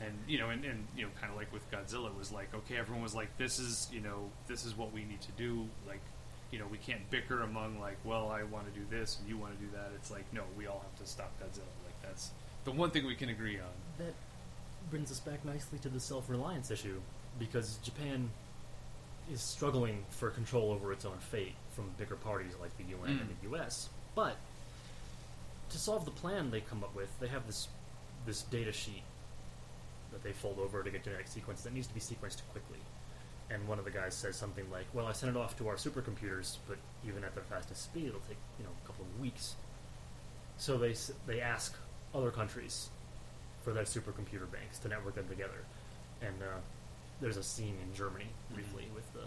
[0.00, 2.54] And you know and, and you know kind of like with godzilla it was like
[2.54, 5.66] okay everyone was like this is you know this is what we need to do.
[5.86, 6.00] Like
[6.50, 9.36] you know we can't bicker among like well i want to do this and you
[9.36, 9.90] want to do that.
[9.94, 11.72] It's like no we all have to stop godzilla.
[11.84, 12.30] Like that's
[12.64, 13.72] the one thing we can agree on.
[13.98, 14.14] That
[14.90, 17.00] brings us back nicely to the self-reliance issue,
[17.38, 18.30] because Japan
[19.30, 23.20] is struggling for control over its own fate from bigger parties like the UN and
[23.30, 23.40] Mm.
[23.42, 23.88] the US.
[24.14, 24.36] But
[25.70, 27.68] to solve the plan they come up with, they have this
[28.26, 29.02] this data sheet
[30.10, 32.78] that they fold over to get genetic sequences that needs to be sequenced quickly.
[33.50, 35.76] And one of the guys says something like, "Well, I sent it off to our
[35.76, 39.54] supercomputers, but even at their fastest speed, it'll take you know a couple of weeks."
[40.58, 40.94] So they
[41.26, 41.74] they ask
[42.14, 42.88] other countries
[43.68, 45.62] for their supercomputer banks to network them together.
[46.22, 46.56] And uh,
[47.20, 48.24] there's a scene in Germany
[48.54, 49.20] briefly with the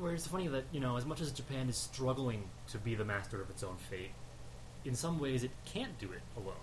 [0.00, 3.04] where it's funny that you know as much as Japan is struggling to be the
[3.04, 4.12] master of its own fate,
[4.86, 6.54] in some ways it can't do it alone.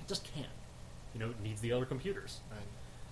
[0.00, 0.46] It just can't.
[1.14, 2.38] You know, it needs the other computers.
[2.50, 2.60] Right.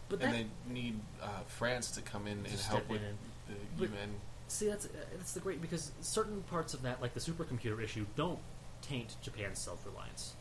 [0.09, 0.37] But and that,
[0.69, 3.19] they need uh, France to come in To and help in with and-
[3.49, 4.11] the but- UN.
[4.47, 8.07] see that's uh, that's the great because certain parts of that, like the supercomputer issue,
[8.15, 8.39] don't
[8.83, 10.35] taint Japan's self-reliance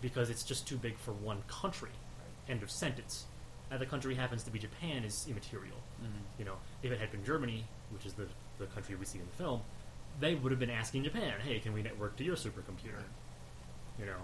[0.00, 1.90] because it's just too big for one country.
[2.48, 3.24] End of sentence.
[3.70, 5.76] that the country happens to be Japan is immaterial.
[6.38, 8.26] You know, if it had been Germany, which is the
[8.58, 9.60] the country we see in the film,
[10.20, 13.02] they would have been asking Japan, "Hey, can we network to your supercomputer?"
[13.98, 14.22] You know,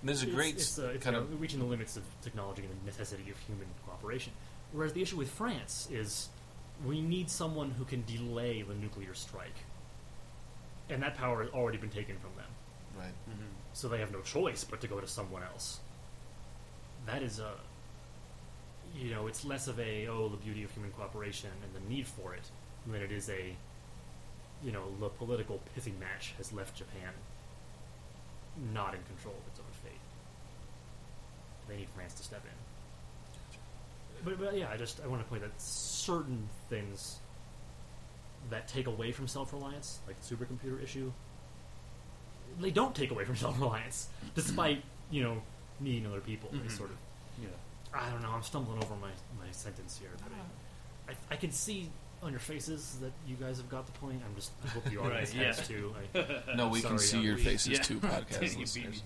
[0.00, 2.04] And there's a it's- great it's, uh, it's, kind you of reaching the limits of
[2.22, 4.32] technology and the necessity of human cooperation.
[4.72, 6.28] Whereas the issue with France is
[6.84, 9.64] we need someone who can delay the nuclear strike,
[10.88, 12.50] and that power has already been taken from them.
[12.96, 13.12] right.
[13.72, 15.80] So they have no choice but to go to someone else.
[17.06, 17.52] That is a,
[18.96, 22.06] you know, it's less of a oh the beauty of human cooperation and the need
[22.06, 22.50] for it
[22.86, 23.56] than it is a,
[24.64, 27.12] you know, the political pissing match has left Japan
[28.72, 29.98] not in control of its own fate.
[31.68, 32.50] They need France to step in.
[34.24, 37.16] But, but yeah, I just I want to point that certain things
[38.50, 41.12] that take away from self-reliance, like the supercomputer issue,
[42.60, 45.42] they don't take away from self-reliance, despite you know
[45.80, 46.50] needing other people.
[46.52, 46.76] They Mhm.
[46.76, 46.96] sort of,
[47.40, 47.54] you know,
[47.98, 48.30] I don't know.
[48.30, 50.32] I'm stumbling over my, my sentence here, but
[51.08, 51.90] I, I, I can see
[52.22, 54.22] on your faces that you guys have got the point.
[54.24, 55.76] I'm just I hope the audience Right, has yeah.
[55.76, 55.94] too.
[56.14, 57.82] I, No, we can sorry, see uh, your we- faces Yeah.
[57.82, 59.02] too, podcast you beat me listeners.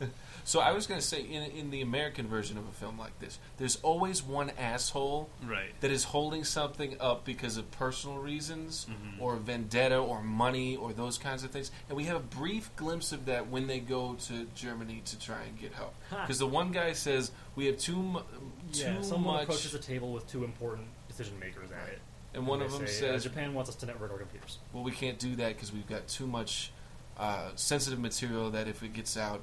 [0.00, 0.06] to
[0.44, 3.16] So I was going to say, in in the American version of a film like
[3.20, 5.28] this, there's always one asshole.
[5.46, 5.78] Right.
[5.80, 9.20] that is holding something up because of personal reasons Mhm.
[9.20, 11.70] or vendetta or money or those kinds of things.
[11.88, 15.42] And we have a brief glimpse of that when they go to Germany to try
[15.42, 15.94] and get help.
[16.10, 16.22] Ha.
[16.22, 18.20] Because the one guy says we have too mu-
[18.72, 20.86] too yeah, someone much, approaches a table with two important
[21.22, 21.98] decision makers at it.
[22.34, 24.58] and one they of them say, uh, says, Japan wants us to network our computers.
[24.72, 26.72] "Well, we can't do that because we've got too much
[27.18, 29.42] uh, sensitive material that if it gets out,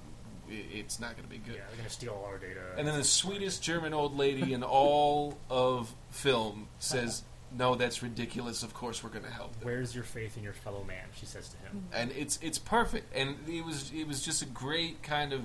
[0.50, 2.62] it's not going to be good." Yeah, they're gonna steal all our data.
[2.78, 8.64] And then the sweetest German old lady in all of film says, "No, that's ridiculous.
[8.64, 11.06] Of course, we're going to help them." Where's your faith in your fellow man?
[11.16, 11.86] She says to him.
[11.94, 13.14] and it's it's perfect.
[13.16, 15.42] And it was it was just a great kind of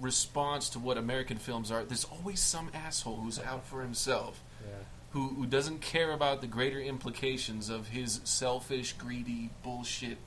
[0.00, 1.84] response to what American films are.
[1.84, 4.74] There's always some asshole who's out for himself, Yeah.
[5.10, 10.18] Who who doesn't care about the greater implications of his selfish, greedy bullshit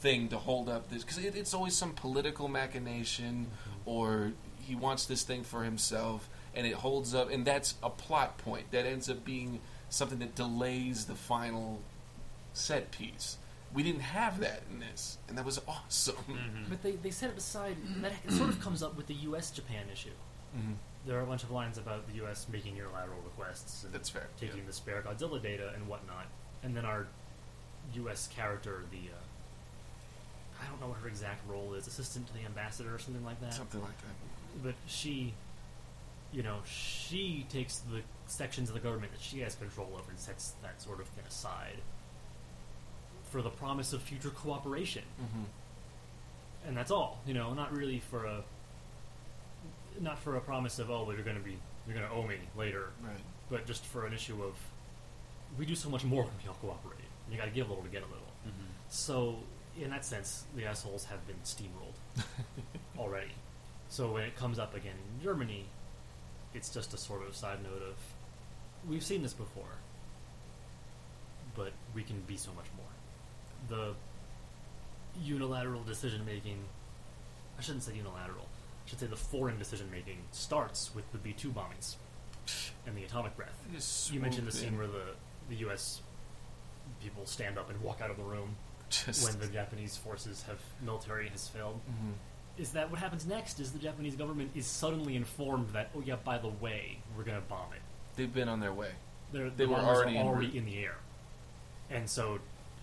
[0.00, 3.46] thing to hold up this because it, it's always some political machination
[3.84, 8.38] or he wants this thing for himself and it holds up and that's a plot
[8.38, 9.60] point that ends up being
[9.90, 11.80] something that delays the final
[12.54, 13.36] set piece
[13.74, 16.64] we didn't have that in this and that was awesome Mm-hmm.
[16.70, 17.76] But they, they set it aside.
[17.94, 19.50] and That sort of comes up with the U.S.
[19.50, 20.10] Japan issue.
[20.56, 20.74] Mhm.
[21.06, 22.46] There are a bunch of lines about the U.S.
[22.52, 26.26] making unilateral requests and that's fair taking the spare Godzilla data and whatnot,
[26.62, 27.06] and then our
[27.94, 28.28] U.S.
[28.28, 32.94] character, the uh, I don't know what her exact role is, assistant to the ambassador
[32.94, 33.54] or something like that.
[33.54, 35.32] something like that But she,
[36.32, 40.18] you know, she takes the sections of the government that she has control over and
[40.18, 41.78] sets that sort of thing aside
[43.30, 45.44] for the promise of future cooperation mm-hmm.
[46.66, 47.20] and that's all.
[47.26, 48.42] You know, not really for a
[50.00, 51.56] not for a promise of oh, well, you're going to be
[51.86, 53.20] you're going to owe me later, right
[53.50, 54.54] but just for an issue of
[55.58, 56.98] we do so much more when we all cooperate.
[57.30, 58.22] You got to give a little to get a little.
[58.46, 58.66] Mm-hmm.
[58.88, 59.36] So
[59.78, 62.24] in that sense, the assholes have been steamrolled
[62.98, 63.32] already.
[63.88, 65.66] So when it comes up again in Germany,
[66.54, 67.96] it's just a sort of side note of
[68.88, 69.78] we've seen this before,
[71.56, 72.86] but we can be so much more.
[73.78, 73.94] The
[75.22, 76.58] unilateral decision making,
[77.58, 78.46] I shouldn't say unilateral,
[78.90, 81.94] should say the foreign decision making starts with the B 2 bombings
[82.86, 83.54] and the atomic breath.
[84.12, 84.78] You mentioned the scene in.
[84.78, 85.04] where the,
[85.48, 86.00] the U.S.
[87.02, 88.56] people stand up and walk out of the room
[88.90, 91.80] just when the Japanese forces have military has failed.
[91.88, 92.14] Mhm.
[92.58, 93.60] Is that what happens next?
[93.60, 97.40] Is the Japanese government is suddenly informed that oh yeah, by the way, we're going
[97.40, 97.80] to bomb it.
[98.16, 98.90] they've been on their way
[99.32, 100.56] They're, They the were already already route.
[100.56, 100.96] in the air,
[101.90, 102.40] and so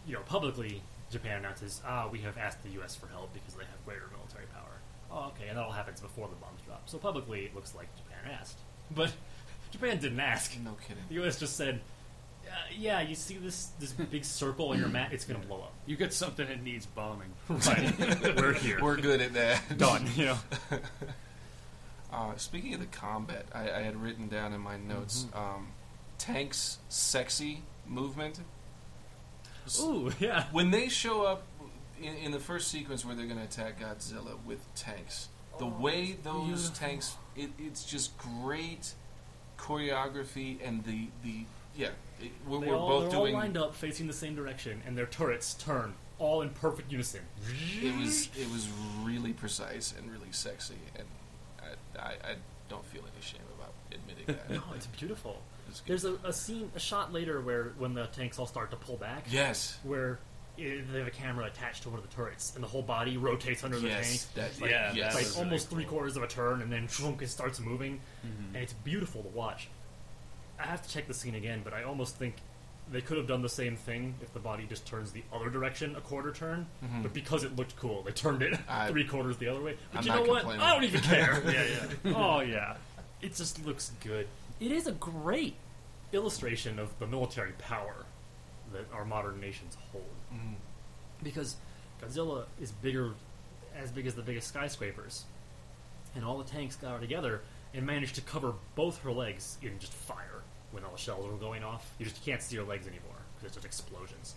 [0.08, 0.82] you know publicly
[1.12, 2.96] Japan announces ah we have asked the U.S.
[2.96, 4.77] for help because they have greater military power.
[5.12, 6.90] Oh okay, and that all happens before the bombs drop.
[6.90, 8.58] So publicly it looks like Japan asked,
[8.96, 9.12] but
[9.72, 10.58] Japan didn't ask.
[10.64, 11.40] no kidding The U.S.
[11.40, 11.82] just said.
[12.46, 15.12] Uh, yeah, you see this this big circle on your map?
[15.12, 15.74] It's gonna blow up.
[15.86, 17.28] You get something that needs bombing.
[17.50, 17.94] Right,
[18.38, 18.80] we're here.
[18.82, 20.08] we're good at that done.
[20.16, 20.38] You know.
[22.12, 25.38] Uh, speaking of the combat, I, I had written down in my notes Mm-hmm.
[25.56, 25.68] um,
[26.18, 28.40] tanks sexy movement.
[29.66, 30.46] S- Ooh, yeah.
[30.54, 31.44] When they show up
[32.02, 35.30] in, in the first sequence where they're going to attack Godzilla with tanks,
[35.60, 36.76] the Oh, way those beautiful.
[36.76, 38.94] tanks, it, it's just great
[39.57, 41.45] choreography and the the
[41.76, 41.90] yeah.
[42.22, 43.36] It, we're, They we're all, both they're doing.
[43.36, 47.22] all lined up facing the same direction, and their turrets turn all in perfect unison.
[47.82, 48.68] It was it was
[49.03, 51.07] really precise and really sexy, and
[51.61, 52.36] I, I, I
[52.69, 54.49] don't feel any shame about admitting that.
[54.49, 55.41] no, it's beautiful.
[55.69, 55.82] It's.
[55.82, 58.98] There's a, a scene, a shot later where when the tanks all start to pull
[58.98, 59.78] back, yes.
[59.84, 60.18] where
[60.60, 63.18] i they have a camera attached to one of the turrets, and the whole body
[63.18, 64.06] rotates under the tank.
[64.06, 65.14] yes, that, Like, Yeah, yes.
[65.16, 65.76] like was really almost cool.
[65.78, 68.48] three quarters of a turn, and then shrunk, it starts moving, Mhm.
[68.54, 69.68] and it's beautiful to watch.
[70.60, 72.36] I have to check the scene again, but I almost think
[72.90, 75.96] they could have done the same thing if the body just turns the other direction
[75.96, 76.66] a quarter turn.
[76.84, 77.04] Mhm.
[77.04, 79.78] But because it looked cool, they turned it I- three quarters the other way.
[79.92, 80.46] But I'm you not know what?
[80.48, 81.42] I don't even care.
[81.52, 81.66] yeah,
[82.06, 82.14] yeah.
[82.16, 82.78] Oh yeah,
[83.22, 84.28] it just looks good.
[84.60, 85.56] It is a great
[86.14, 88.06] illustration of the military power
[88.72, 90.56] that our modern nations hold Mhm.
[91.24, 91.56] because
[92.02, 93.14] Godzilla is bigger,
[93.76, 95.26] as big as the biggest skyscrapers,
[96.16, 97.41] and all the tanks got her together
[97.74, 101.38] and managed to cover both her legs in just fire when all the shells were
[101.38, 101.91] going off.
[101.98, 104.36] You just can't see her legs anymore because it's just explosions,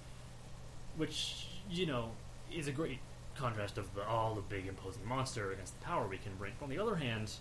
[0.96, 2.12] which you know
[2.52, 2.98] is a great
[3.36, 6.52] contrast of the all the big imposing monster against the power we can bring.
[6.58, 7.32] But On the other hand.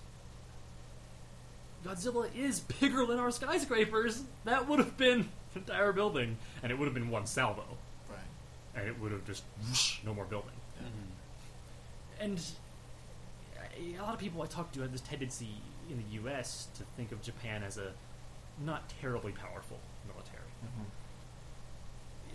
[1.84, 4.24] Godzilla is bigger than our skyscrapers.
[4.44, 7.78] That would have been an entire building, and it would have been one salvo.
[8.76, 10.52] And it would have just whoosh, no more building.
[10.82, 12.22] Mhm.
[12.22, 12.42] And
[13.98, 16.68] a lot of people I talk to have this tendency in the U.S.
[16.78, 17.94] to think of Japan as a
[18.64, 20.44] not terribly powerful military.
[20.66, 20.86] Mhm.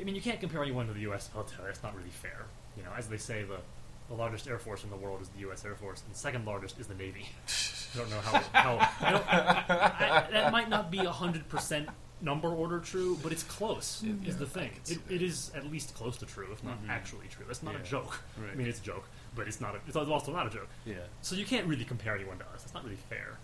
[0.01, 1.31] I mean, you can't compare anyone to the U.S.
[1.35, 1.70] military.
[1.70, 2.47] It's not really fair.
[2.77, 3.61] You know, as they say, the
[4.09, 5.65] the largest air force in the world is the U.S.
[5.65, 7.27] Air Force, and the second largest is the Navy.
[7.94, 8.39] I don't know how.
[8.52, 11.89] how I don't, I, that might not be hundred percent
[12.25, 14.03] number order true, but it's close.
[14.03, 14.71] It- is yeah, the thing.
[14.71, 15.23] can It, see it that.
[15.23, 16.89] is at least close to true, if not Mhm.
[16.89, 17.45] actually true.
[17.51, 17.85] It's not a Yeah.
[17.85, 18.21] joke.
[18.53, 19.05] I mean, it's a joke,
[19.37, 19.75] but it's not.
[19.77, 20.69] A, it's also not a joke.
[20.87, 20.97] Yeah.
[21.21, 22.65] So you can't really compare anyone to us.
[22.65, 23.39] It's not really fair.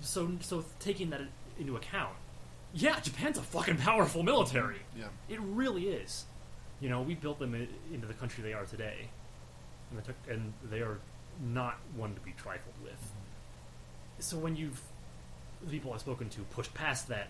[0.00, 1.20] So, so taking that
[1.58, 2.14] into account,
[2.72, 4.76] yeah, Japan's a fucking powerful military.
[4.76, 5.00] Mm-hmm.
[5.00, 5.08] Yeah.
[5.28, 6.24] It really is.
[6.80, 7.54] You know, we built them
[7.92, 9.08] into the country they are today,
[9.90, 10.98] and they, took, and they are
[11.40, 12.94] not one to be trifled with.
[12.94, 14.20] Mm-hmm.
[14.20, 14.80] So when you've
[15.64, 17.28] the people I've spoken to pushed past that,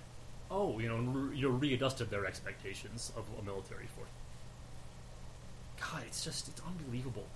[0.50, 4.08] oh, you know, re- you know, readjusted their expectations of a military force.
[5.80, 7.26] God, it's just it's unbelievable.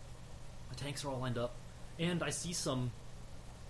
[0.71, 1.55] The tanks are all lined up,
[1.99, 2.91] and I see some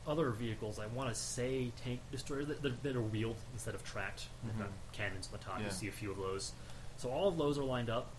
[0.07, 0.78] other vehicles.
[0.78, 4.27] I want to say tank destroyers that, that, that are wheeled instead of tracked.
[4.44, 4.73] They've got Mhm.
[4.93, 5.59] cannons on the top.
[5.59, 5.65] Yeah.
[5.66, 6.53] You see a few of those.
[6.98, 8.11] So all of those are lined up.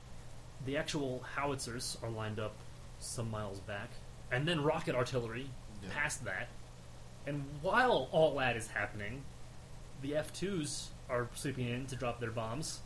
[0.66, 2.54] The actual howitzers are lined up
[3.00, 3.90] some miles back,
[4.32, 5.50] and then rocket artillery
[5.84, 5.90] Yeah.
[5.94, 6.50] past that.
[7.28, 9.22] And while all that is happening,
[10.02, 12.80] the F twos are sweeping in to drop their bombs,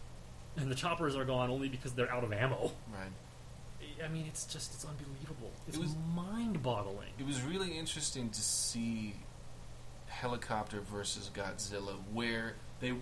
[0.57, 2.71] and the choppers are gone only because they're out of ammo.
[2.91, 3.11] Right.
[4.03, 5.51] I mean, it's just it's unbelievable.
[5.67, 7.09] It's was- mind-boggling.
[7.19, 9.13] It was really interesting to see
[10.07, 12.93] helicopter versus Godzilla, where they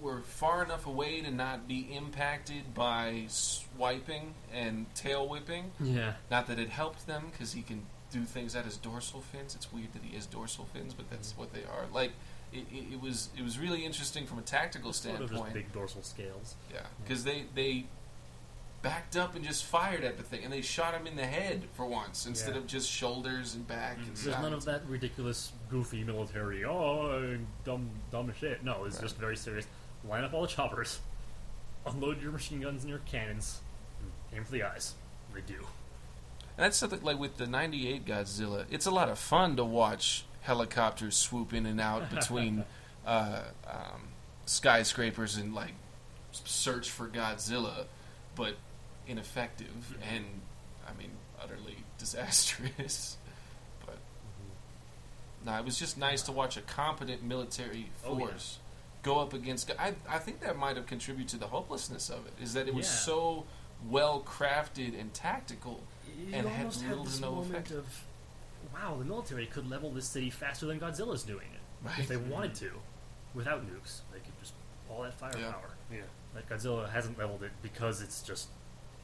[0.00, 5.70] were far enough away to not be impacted by swiping and tail whipping.
[5.80, 6.14] Yeah.
[6.30, 9.54] Not that it helped them, because he can do things at his dorsal fins.
[9.54, 11.86] It's weird that he has dorsal fins, but that's what they are.
[11.92, 12.12] Like
[12.52, 15.54] it, it, it was, it was really interesting from a tactical Sort of just standpoint.
[15.54, 16.54] big dorsal scales.
[16.72, 17.86] Yeah, because they they
[18.80, 21.64] backed up and just fired at the thing, and they shot him in the head
[21.74, 22.60] for once instead Yeah.
[22.60, 26.64] of just shoulders and back and There's none of that ridiculous, goofy military.
[26.64, 28.62] Oh, dumb, dumb shit.
[28.62, 29.02] No, it's Right.
[29.02, 29.66] just very serious.
[30.08, 31.00] Line up all the choppers,
[31.86, 33.60] unload your machine guns and your cannons,
[34.00, 34.94] and aim for the eyes.
[35.34, 35.66] They do.
[36.58, 38.64] And that's something like with the '98 Godzilla.
[38.68, 42.64] It's a lot of fun to watch helicopters swoop in and out between
[43.06, 44.08] uh, um,
[44.44, 45.72] skyscrapers and like
[46.32, 47.84] search for Godzilla,
[48.34, 48.56] but
[49.06, 50.24] ineffective and
[50.86, 51.10] I mean
[51.42, 53.16] utterly disastrous.
[53.86, 53.96] but
[55.46, 58.26] no, it was just nice to watch a competent military Oh, yeah.
[58.26, 58.58] force
[59.04, 59.70] go up against.
[59.78, 62.32] I I think that might have contributed to the hopelessness of it.
[62.42, 62.92] Is that it was Yeah.
[62.92, 63.44] so
[63.88, 65.84] well crafted and tactical.
[66.18, 67.70] You And had almost little had to this no moment effect.
[67.70, 67.86] of,
[68.74, 71.98] wow, the military could level this city faster than Godzilla's doing it Right.
[72.00, 72.72] if they wanted to,
[73.34, 74.00] without nukes.
[74.12, 74.52] They could just
[74.90, 75.70] all that firepower.
[75.92, 76.00] Yeah.
[76.34, 78.48] Like Godzilla hasn't leveled it because it's just,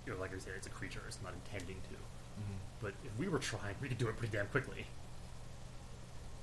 [0.06, 1.02] you know, like I said, it's a creature.
[1.06, 1.94] It's not intending to.
[2.42, 2.56] Mhm.
[2.82, 4.86] But if we were trying, we could do it pretty damn quickly.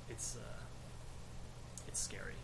[0.09, 0.59] It's uh,
[1.87, 2.35] it's scary.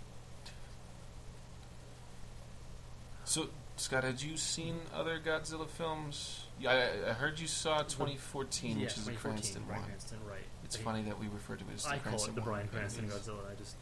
[3.25, 6.43] So, Scott, had you seen other Godzilla films?
[6.59, 6.71] Yeah,
[7.05, 9.89] I, I heard you saw 2014, yeah, which is the 2014, Cranston Bryan one.
[9.89, 10.39] Cranston, right?
[10.63, 12.67] It's I- funny that we refer to it as the I call it the Bryan
[12.71, 13.07] but Cranston.
[13.07, 13.51] Godzilla.
[13.51, 13.75] I just,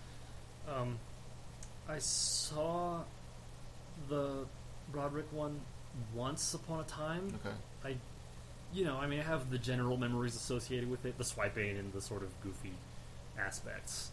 [0.68, 1.00] um,
[1.88, 3.00] I saw
[4.10, 4.46] the
[4.92, 5.62] Broderick one
[6.14, 7.34] once upon a time.
[7.46, 7.56] Okay.
[7.86, 7.96] I,
[8.74, 11.94] you know, I mean, I have the general memories associated with it, the swiping and
[11.94, 12.74] the sort of goofy
[13.40, 14.12] aspects,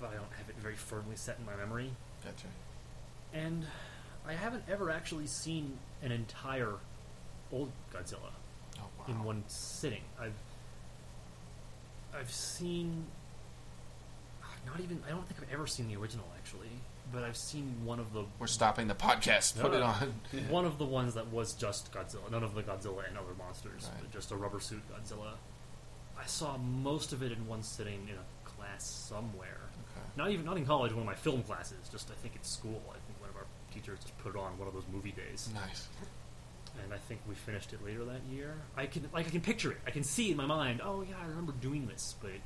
[0.00, 1.90] but I don't have it very firmly set in my memory.
[2.24, 2.46] Gotcha.
[3.34, 3.66] And
[4.28, 6.74] I haven't ever actually seen an entire
[7.52, 8.32] old Godzilla
[8.78, 9.04] Oh, wow.
[9.08, 10.02] in one sitting.
[10.20, 10.32] I've
[12.18, 13.06] I've seen
[14.66, 15.00] not even.
[15.06, 16.70] I don't think I've ever seen the original actually,
[17.12, 19.60] but I've seen one of the We're stopping the podcast.
[19.60, 20.14] Put it on.
[20.48, 22.30] one of the ones that was just Godzilla.
[22.30, 24.00] None of the Godzilla and other monsters, Right.
[24.02, 25.34] but just a rubber suit Godzilla.
[26.18, 29.58] I saw most of it in one sitting in a class somewhere.
[29.92, 30.06] Okay.
[30.16, 30.92] Not even not in college.
[30.92, 31.88] One of my film classes.
[31.92, 32.82] Just I think at school.
[33.76, 35.50] I think one of our teachers just put it on one of those movie days,
[35.54, 35.88] Nice.
[36.82, 38.54] and I think we finished it later that year.
[38.76, 39.78] I can like I can picture it.
[39.86, 40.80] I can see in my mind.
[40.82, 42.40] Oh yeah, I remember doing this, but it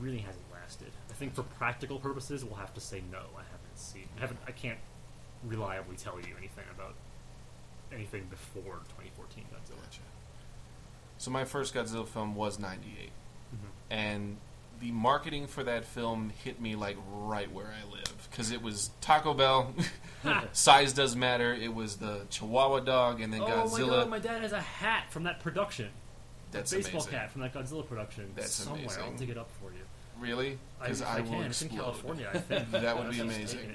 [0.00, 0.90] really hasn't lasted.
[1.10, 3.18] I think for practical purposes, we'll have to say no.
[3.36, 4.08] I haven't seen.
[4.16, 4.40] I haven't.
[4.46, 4.78] I can't
[5.44, 6.94] reliably tell you anything about
[7.92, 9.82] anything before 2014 Godzilla.
[9.82, 10.00] Gotcha.
[11.18, 13.10] So my first Godzilla film was '98,
[13.54, 13.58] Mhm.
[13.90, 14.36] and
[14.82, 18.90] the marketing for that film hit me like right where I live because it was
[19.00, 19.72] Taco Bell.
[20.52, 21.54] Size does matter.
[21.54, 23.88] It was the Chihuahua dog, and then oh Godzilla.
[23.88, 25.88] my god, my dad has a hat from that production.
[26.50, 27.12] That's a baseball amazing.
[27.12, 28.32] cap from that Godzilla production.
[28.34, 28.82] That's somewhere.
[28.98, 29.16] I'll amazing.
[29.16, 29.80] dig it up for you.
[30.18, 30.58] Really?
[30.80, 31.42] Because if I, I, will can.
[31.44, 31.68] It's in.
[31.68, 32.68] California, I think.
[32.72, 33.74] That would be amazing.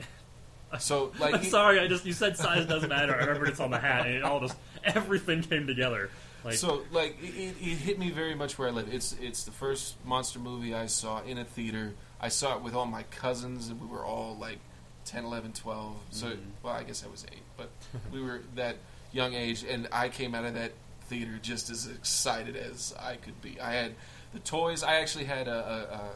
[0.80, 3.16] So like, I'm he- sorry, I just you said size doesn't matter.
[3.16, 6.10] I remembered it's on the hat, and it all just everything came together.
[6.48, 8.88] Like so like it, it it hit me very much where I live.
[8.94, 11.94] It's it's the first monster movie I saw in a theater.
[12.22, 14.60] I saw it with all my cousins, and we were all like
[15.06, 15.96] 10, 11, 12.
[16.12, 16.38] So Mhm.
[16.64, 17.70] well, I guess I was eight, but
[18.12, 18.78] we were that
[19.12, 20.72] young age, and I came out of that
[21.10, 23.60] theater just as excited as I could be.
[23.60, 23.96] I had
[24.34, 24.84] the toys.
[24.84, 25.52] I actually had a,
[25.90, 26.10] a, a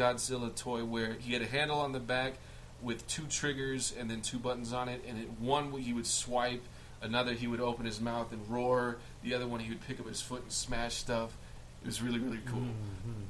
[0.00, 2.34] Godzilla toy where he had a handle on the back
[2.82, 6.62] with two triggers and then two buttons on it, and it, one he would swipe,
[7.04, 10.08] another he would open his mouth and roar, the other one he would pick up
[10.08, 11.36] his foot and smash stuff.
[11.82, 12.60] It was really really cool.
[12.60, 13.26] mhm.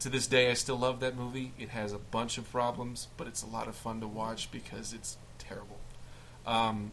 [0.00, 1.52] To this day, I still love that movie.
[1.58, 4.92] It has a bunch of problems, but it's a lot of fun to watch because
[4.92, 5.78] it's terrible.
[6.44, 6.90] Um,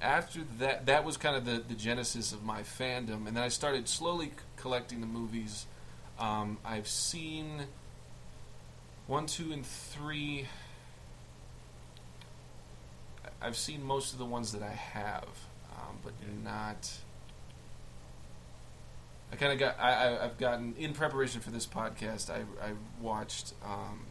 [0.00, 3.48] after that, that was kind of the, the genesis of my fandom, and then I
[3.48, 5.66] started slowly c- collecting the movies.
[6.18, 7.64] Um, I've seen
[9.06, 10.46] one, two, and three.
[13.42, 15.28] I've seen most of the ones that I have,
[15.72, 16.12] um, but
[16.44, 16.90] not.
[19.32, 19.78] I kind of got.
[19.80, 22.30] I, I, I've gotten in preparation for this podcast.
[22.30, 24.06] I, I watched um,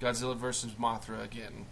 [0.00, 1.66] Godzilla versus Mothra again.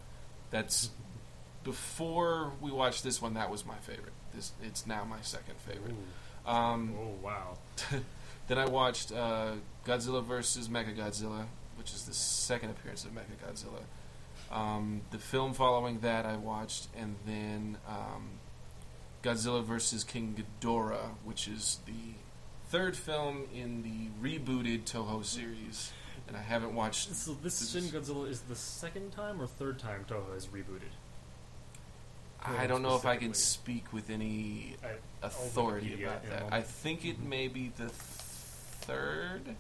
[0.51, 0.90] That's
[1.65, 3.35] before we watched this one.
[3.35, 4.12] That was my favorite.
[4.35, 5.94] This it's now my second favorite.
[6.44, 7.59] Um, oh wow.
[8.48, 9.53] then I watched uh,
[9.86, 11.47] Godzilla versus Mechagodzilla,
[11.77, 13.82] which is the second appearance of Mechagodzilla.
[14.51, 18.28] Um, the film following that I watched, and then um,
[19.23, 22.14] Godzilla versus King Ghidorah, which is the
[22.68, 25.93] third film in the rebooted Toho series.
[26.28, 27.14] And I haven't watched.
[27.14, 30.90] So this This Shin Godzilla is the second time or third time Toho has rebooted.
[32.44, 36.52] I don't know if I can speak with any I, authority about that.
[36.52, 37.28] I think it Mhm.
[37.28, 39.56] may be the third.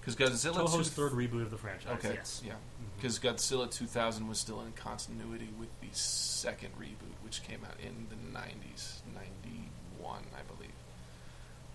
[0.00, 1.92] Because Godzilla Toho's two- third reboot of the franchise.
[1.98, 2.42] Okay, Yes.
[2.44, 2.54] yeah.
[2.96, 8.06] Because Godzilla 2000 was still in continuity with the second reboot, which came out in
[8.10, 10.70] the 90s, 91, I believe.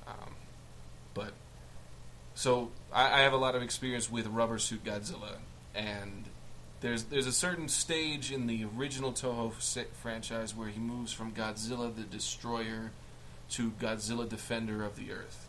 [0.07, 0.35] Um,
[1.13, 1.33] but
[2.35, 5.37] so I, I have a lot of experience with Rubber Suit Godzilla,
[5.73, 6.25] and
[6.81, 11.31] there's there's a certain stage in the original Toho se- franchise where he moves from
[11.31, 12.91] Godzilla the Destroyer
[13.51, 15.47] to Godzilla Defender of the Earth,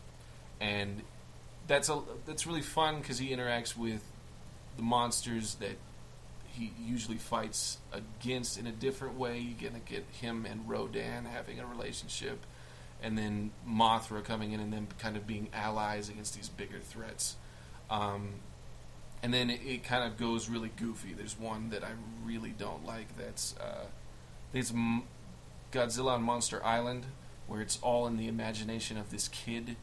[0.59, 1.03] and
[1.67, 4.01] that's a that's really fun because he interacts with
[4.77, 5.77] the monsters that
[6.47, 9.37] he usually fights against in a different way.
[9.37, 12.45] You're gonna get him and Rodan having a relationship,
[13.03, 17.35] and then Mothra coming in and then kind of being allies against these bigger threats.
[17.89, 18.35] Um,
[19.21, 21.13] and then it, it kind of goes really goofy.
[21.13, 21.91] There's one that I
[22.23, 23.17] really don't like.
[23.17, 23.85] That's uh,
[24.53, 24.71] it's
[25.71, 27.07] Godzilla on Monster Island,
[27.47, 29.75] where it's all in the imagination of this kid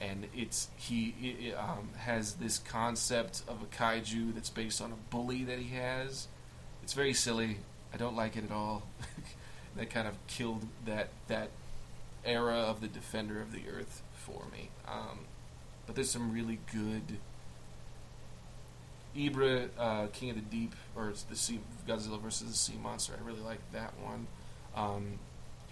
[0.00, 4.92] and it's he i- i- um, has this concept of a kaiju that's based on
[4.92, 6.28] a bully that he has.
[6.82, 7.58] It's very silly.
[7.92, 8.82] I don't like it at all.
[9.76, 11.50] that kind of killed that that
[12.24, 14.70] era of the Defender of the Earth for me.
[14.86, 15.20] Um,
[15.86, 17.18] but there's some really good.
[19.16, 23.14] Ebirah, uh, King of the Deep, or the sea Godzilla versus the Sea Monster.
[23.20, 24.26] I really like that one.
[24.76, 25.18] Um,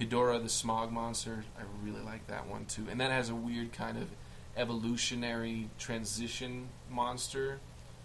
[0.00, 1.44] Hedorah, the Smog Monster.
[1.58, 4.08] I really like that one too, and that has a weird kind of
[4.56, 7.60] evolutionary transition monster.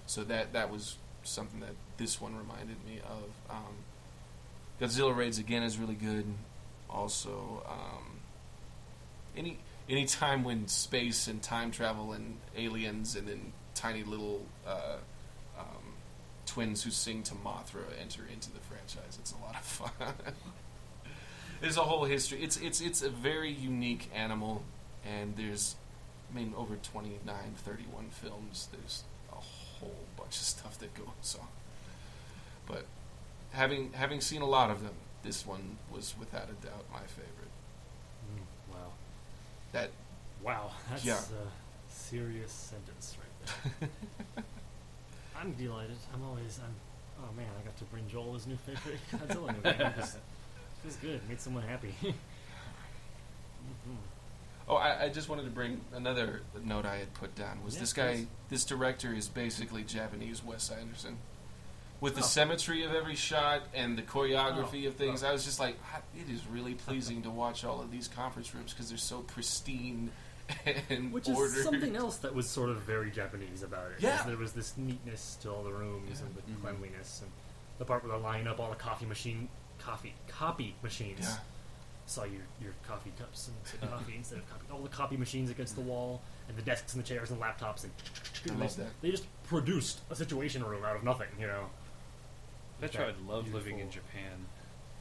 [0.05, 3.55] So that that was something that this one reminded me of.
[3.55, 3.75] Um,
[4.79, 6.25] Godzilla Raids again is really good.
[6.89, 8.19] Also, um,
[9.35, 9.59] any
[9.89, 14.97] any time when space and time travel and aliens and then tiny little uh,
[15.57, 15.93] um,
[16.45, 19.91] twins who sing to Mothra enter into the franchise, it's a lot of fun.
[21.61, 22.43] there's a whole history.
[22.43, 24.63] It's it's it's a very unique animal,
[25.05, 25.75] and there's,
[26.31, 27.19] I mean, over 29,
[27.57, 28.67] 31 films.
[28.71, 31.47] There's a whole bunch of stuff that goes on.
[32.67, 32.85] But
[33.51, 34.93] having having seen a lot of them,
[35.23, 37.51] this one was without a doubt my favorite.
[38.35, 38.91] Mm, wow.
[39.73, 39.91] That
[40.43, 40.71] Wow.
[40.89, 41.17] That's Yeah.
[41.19, 43.89] a serious sentence right there.
[45.39, 45.97] I'm delighted.
[46.13, 46.59] I'm always.
[46.63, 46.73] I'm.
[47.23, 50.07] Oh man, I got to bring Joel his new favorite Godzilla movie.
[50.83, 51.21] Feels good.
[51.29, 51.95] Made someone happy.
[53.61, 53.95] Mhm.
[54.67, 57.63] Oh, I, I just wanted to bring another note I had put down.
[57.63, 58.27] Was Yeah, this guy, please.
[58.49, 61.17] this director is basically Japanese Wes Anderson.
[61.99, 62.25] With the Oh.
[62.25, 65.27] symmetry of every shot and the choreography Oh, of things, oh.
[65.29, 68.53] I was just like, "Ah, it is really pleasing to watch all of these conference
[68.55, 70.11] rooms because they're so pristine
[70.89, 71.57] and Which ordered.
[71.57, 73.97] is something else that was sort of very Japanese about it.
[74.01, 74.23] Yeah.
[74.23, 76.25] There was this neatness to all the rooms Yeah.
[76.25, 76.61] and the Mhm.
[76.61, 77.31] cleanliness and
[77.77, 79.47] the part where they line up all the coffee machine,
[79.83, 81.19] coffee, copy machines.
[81.21, 81.35] Yeah.
[82.07, 84.65] Saw your, your coffee cups and said coffee instead of copy.
[84.71, 87.83] All the copy machines against the wall and the desks and the chairs and laptops
[87.83, 87.91] and
[88.49, 88.87] I love that.
[89.01, 91.27] they just produced a situation room out of nothing.
[91.39, 91.65] You know.
[92.81, 94.45] That's why I'd love living in Japan.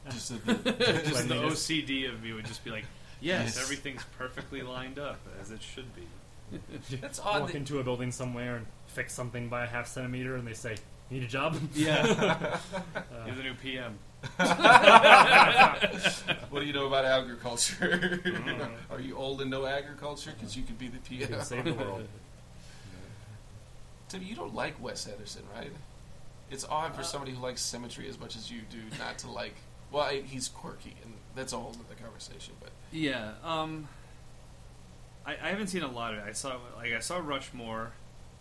[0.09, 0.71] Just the, the,
[1.05, 2.85] Just the OCD of me would just be like,
[3.19, 3.61] yes, Yes.
[3.61, 6.57] everything's perfectly lined up as it should be.
[7.01, 7.41] that's odd.
[7.41, 10.53] Walk That, into a building somewhere and fix something by a half centimeter, and they
[10.53, 10.75] say,
[11.09, 12.59] need a job." Yeah.
[12.95, 13.97] Uh, You're the new PM.
[16.49, 18.19] What do you know about agriculture?
[18.23, 18.69] Mm.
[18.91, 20.31] Are you old and know agriculture?
[20.37, 21.41] Because you could be the you can PM.
[21.43, 22.07] save the world.
[24.09, 25.71] Tim, you don't like Wes Anderson, right?
[26.49, 29.31] It's odd for Uh, somebody who likes symmetry as much as you do not to
[29.31, 29.55] like.
[29.91, 32.53] Well, I, he's quirky, and that's a whole other conversation.
[32.59, 33.31] But Yeah.
[33.43, 33.87] Um.
[35.25, 36.25] I, I haven't seen a lot of it.
[36.27, 37.91] I saw like I saw Rushmore,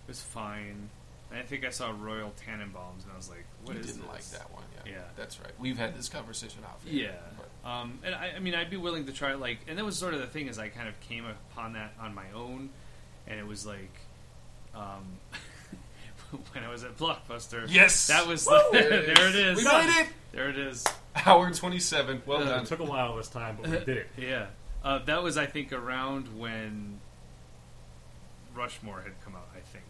[0.06, 0.88] it was fine.
[1.30, 4.00] And I think I saw Royal Tenenbaums, and I was like, "What you is didn't
[4.02, 4.32] this?
[4.32, 4.92] like that one, yeah.
[4.92, 4.98] Yeah.
[5.16, 5.52] that's right.
[5.58, 6.82] We've had this conversation off.
[6.86, 7.10] air, Yeah.
[7.64, 10.14] Um, and I, I mean, I'd be willing to try like, and that was sort
[10.14, 12.70] of the thing is I kind of came upon that on my own,
[13.26, 13.92] and it was like,
[14.74, 15.04] um,
[16.52, 17.66] when I was at Blockbuster.
[17.68, 18.58] Yes, That was Woo!
[18.72, 18.92] there
[19.28, 19.58] it is.
[19.58, 20.08] We made it.
[20.32, 20.84] There it is.
[21.26, 22.22] Hour twenty-seven.
[22.24, 22.62] Well Uh, done.
[22.62, 24.06] It took a while this time, but we did it.
[24.16, 24.46] Yeah.
[24.82, 26.98] Uh, that was, I think, around when
[28.54, 29.84] Rushmore had come out, I think.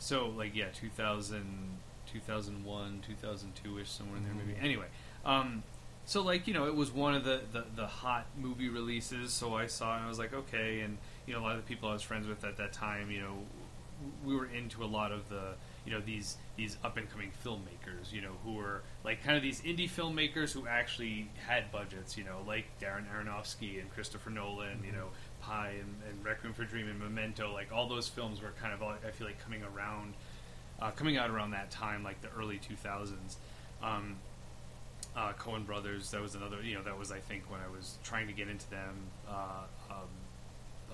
[0.00, 1.78] So, like, yeah, 2000,
[2.12, 4.58] 2001, 2002 ish, somewhere in there, maybe.
[4.58, 4.64] Mhm.
[4.64, 4.86] Anyway,
[5.24, 5.62] um,
[6.04, 9.54] so, like, you know, it was one of the, the, the hot movie releases, so
[9.54, 10.80] I saw it and I was like, okay.
[10.80, 13.10] And, you know, a lot of the people I was friends with at that time,
[13.10, 13.34] you know,
[14.24, 15.54] we were into a lot of the
[15.84, 19.42] you know these these up and coming filmmakers you know who were like kind of
[19.42, 24.84] these indie filmmakers who actually had budgets you know like Darren Aronofsky and Christopher Nolan
[24.84, 25.08] you know
[25.40, 28.82] Pi and, and Requiem for Dream and Memento like all those films were kind of
[28.82, 30.14] I feel like coming around
[30.80, 33.36] uh, coming out around that time like the early 2000s
[33.82, 34.16] um,
[35.16, 37.96] uh, Coen Brothers that was another you know that was I think when I was
[38.04, 38.94] trying to get into them
[39.28, 39.96] uh, um,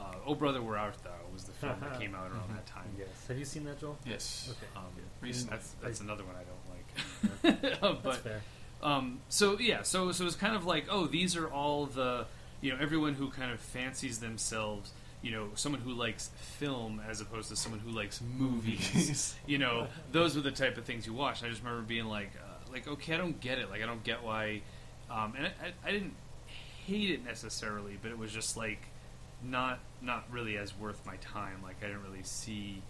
[0.01, 2.85] uh, Oh Brother Where Art Thou was the film that came out around that time
[2.99, 3.09] Yes.
[3.29, 3.99] Have you seen that, Joel?
[4.07, 4.49] yes.
[4.51, 4.67] Okay.
[4.77, 4.85] um,
[5.21, 5.51] Recent.
[5.51, 8.01] That's that's another one I don't like.
[8.03, 8.41] That's fair.
[8.83, 12.27] um, so yeah, so so it's kind of like oh, these are all the
[12.61, 14.91] you know everyone who kind of fancies themselves.
[15.25, 19.35] You know, someone who likes film as opposed to someone who likes movies.
[19.47, 21.41] you know, those were the type of things you watch.
[21.41, 23.71] And I just remember being like, uh, like okay, I don't get it.
[23.71, 24.61] Like I don't get why.
[25.11, 26.15] Um, and I, I, didn't
[26.87, 28.81] hate it necessarily, but it was just like
[29.43, 31.61] not not really as worth my time.
[31.63, 32.83] Like I didn't really see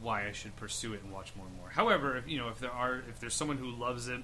[0.00, 1.70] why I should pursue it and watch more and more.
[1.70, 4.20] However, if you know if there are if there's someone who loves it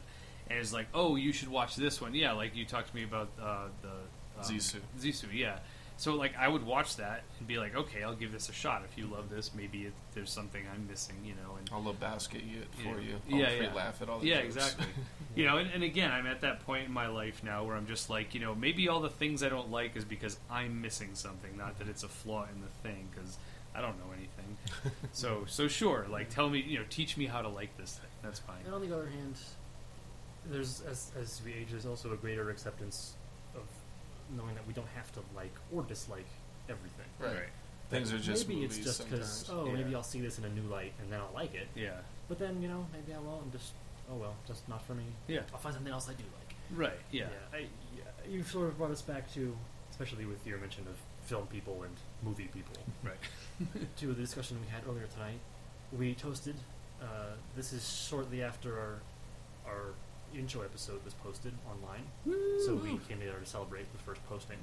[0.51, 3.05] and is like, oh, you should watch this one, yeah, like you talked to me
[3.05, 4.77] about uh, the um, Zisu.
[4.99, 5.59] Zissou, yeah.
[5.99, 8.83] So like I would watch that and be like, okay, I'll give this a shot.
[8.89, 11.57] If you love this, maybe it, there's something I'm missing, you know.
[11.59, 13.17] And I'll Lebowski it for you.
[13.33, 13.75] I'll Yeah, free yeah.
[13.75, 14.55] laugh at all the yeah, jokes.
[14.57, 14.87] exactly.
[15.35, 17.89] you know, and, and again, I'm at that point in my life now where I'm
[17.89, 21.11] just like, you know, maybe all the things I don't like is because I'm missing
[21.15, 23.37] something, not that it's a flaw in the thing, because
[23.75, 24.57] I don't know anything.
[25.13, 28.11] so, so sure, like, tell me, you know, teach me how to like this thing.
[28.23, 28.59] That's fine.
[28.67, 29.35] And on the other hand,
[30.49, 33.18] there's as as we age, there's also a greater acceptance of
[34.37, 36.27] knowing that we don't have to like or dislike
[36.69, 37.07] everything.
[37.19, 37.49] Right.
[37.91, 39.69] Things are just maybe it's just because sometimes.
[39.69, 41.69] oh maybe I'll see this in a new light and then I'll like it.
[41.75, 41.97] Yeah.
[42.29, 43.73] But then you know maybe I won't and just
[44.11, 45.05] oh well, just not for me.
[45.27, 45.41] Yeah.
[45.53, 46.55] I'll find something else I do like.
[46.79, 46.99] Right.
[47.11, 47.27] Yeah.
[47.53, 48.03] I, yeah.
[48.31, 49.57] You sort of brought us back to,
[49.91, 50.97] especially with your mention of
[51.27, 53.17] film people and movie people, Right.
[53.97, 55.39] to the discussion we had earlier tonight.
[55.97, 56.57] We toasted.
[57.01, 58.99] Uh, this is shortly after our
[59.67, 59.85] our
[60.37, 62.05] intro episode was posted online,
[62.67, 64.59] so we came together to celebrate the first posting.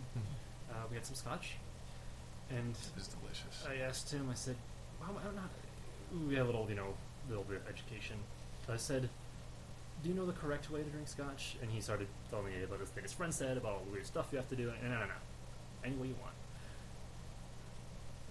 [0.70, 1.54] Uh, we had some scotch,
[2.50, 3.66] and It's delicious.
[3.68, 4.30] I asked him.
[4.32, 4.56] I said,
[5.00, 5.50] "Well, I'm not."
[6.28, 6.94] We had a little, you know,
[7.30, 8.18] little bit of education.
[8.70, 9.10] I said,
[10.04, 12.80] "Do you know the correct way to drink scotch?" And he started telling me about
[12.80, 14.70] this thing his friend said about all the weird stuff you have to do.
[14.82, 15.14] And no, no, no,
[15.84, 16.35] any way you want.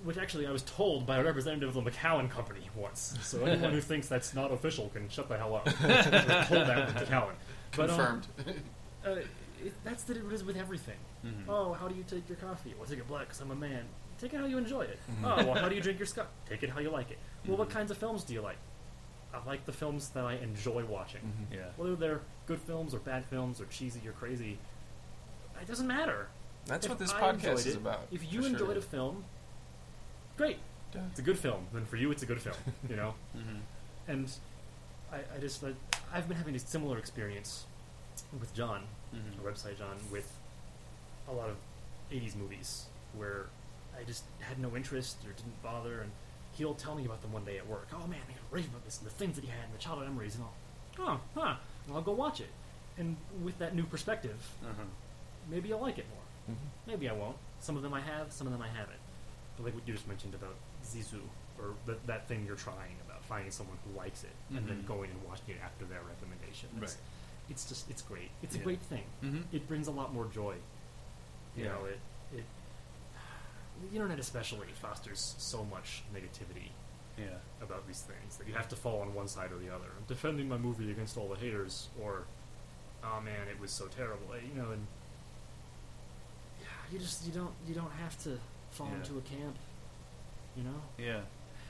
[0.04, 3.16] Which actually I was told by a representative of the McCowan Company once.
[3.22, 5.66] So anyone who thinks that's not official can shut the hell up.
[5.82, 7.32] I told that with McCowan.
[7.76, 8.26] But, um, Confirmed.
[9.06, 9.10] uh,
[9.64, 10.98] it, that's that it is with everything.
[11.26, 11.48] Mhm.
[11.48, 12.74] Oh, how do you take your coffee?
[12.78, 13.84] Well, take it black because I'm a man.
[14.20, 14.98] Take it how you enjoy it.
[15.24, 16.28] Oh, well, how do you drink your scotch?
[16.48, 17.18] Take it how you like it.
[17.46, 18.58] Well, what kinds of films do you like?
[19.32, 21.20] I like the films that I enjoy watching.
[21.50, 21.56] Mhm.
[21.56, 21.62] Yeah.
[21.76, 24.58] Whether they're good films or bad films or cheesy or crazy,
[25.60, 26.28] it doesn't matter.
[26.66, 28.06] That's If what this I podcast enjoyed is about.
[28.12, 28.78] If you for enjoyed sure.
[28.78, 29.24] a film,
[30.36, 30.58] great.
[30.94, 31.02] Yeah.
[31.10, 31.66] It's a good film.
[31.72, 32.56] Then for you, it's a good film.
[32.88, 33.14] You know.
[33.36, 33.60] Mhm.
[34.08, 34.30] And
[35.12, 35.72] I, I just I,
[36.12, 37.64] I've been having a similar experience
[38.38, 38.84] with John,
[39.14, 39.44] Mhm.
[39.44, 40.30] our website John, with
[41.28, 41.56] a lot of
[42.12, 42.86] '80s movies
[43.16, 43.46] where
[43.98, 46.10] I just had no interest or didn't bother, and
[46.52, 47.88] he'll tell me about them one day at work.
[47.92, 50.08] Oh man, he rave about this and the things that he had and the childhood
[50.08, 51.56] memories, and I'll, oh, huh,
[51.86, 52.50] and I'll go watch it.
[52.98, 54.84] And with that new perspective, Uh-huh.
[55.48, 56.54] maybe I'll like it more.
[56.56, 56.58] Mhm.
[56.86, 57.36] Maybe I won't.
[57.60, 59.00] Some of them I have, some of them I haven't.
[59.58, 61.20] Like what you just mentioned about Zissou,
[61.58, 64.86] or that that thing you're trying about finding someone who likes it and then Mhm.
[64.86, 66.68] going and watching it after their recommendation.
[66.82, 67.02] It's, Right.
[67.50, 68.30] it's just it's great.
[68.42, 69.04] It's a great thing.
[69.22, 69.44] Mhm.
[69.52, 70.56] It brings a lot more joy.
[71.56, 71.72] You Yeah.
[71.72, 72.00] know, it
[72.32, 72.44] it
[73.82, 76.70] the internet especially fosters so much negativity
[77.16, 77.38] Yeah.
[77.60, 79.90] about these things that you have to fall on one side or the other.
[79.96, 82.24] I'm defending my movie against all the haters, or
[83.04, 84.36] oh man, it was so terrible.
[84.36, 84.86] You know, and
[86.60, 88.38] yeah, you just you don't you don't have to
[88.74, 88.96] fall Yeah.
[88.96, 89.56] into a camp.
[90.56, 91.22] You know, Yeah,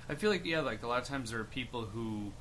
[0.09, 2.33] I feel like yeah, like a lot of times there are people who,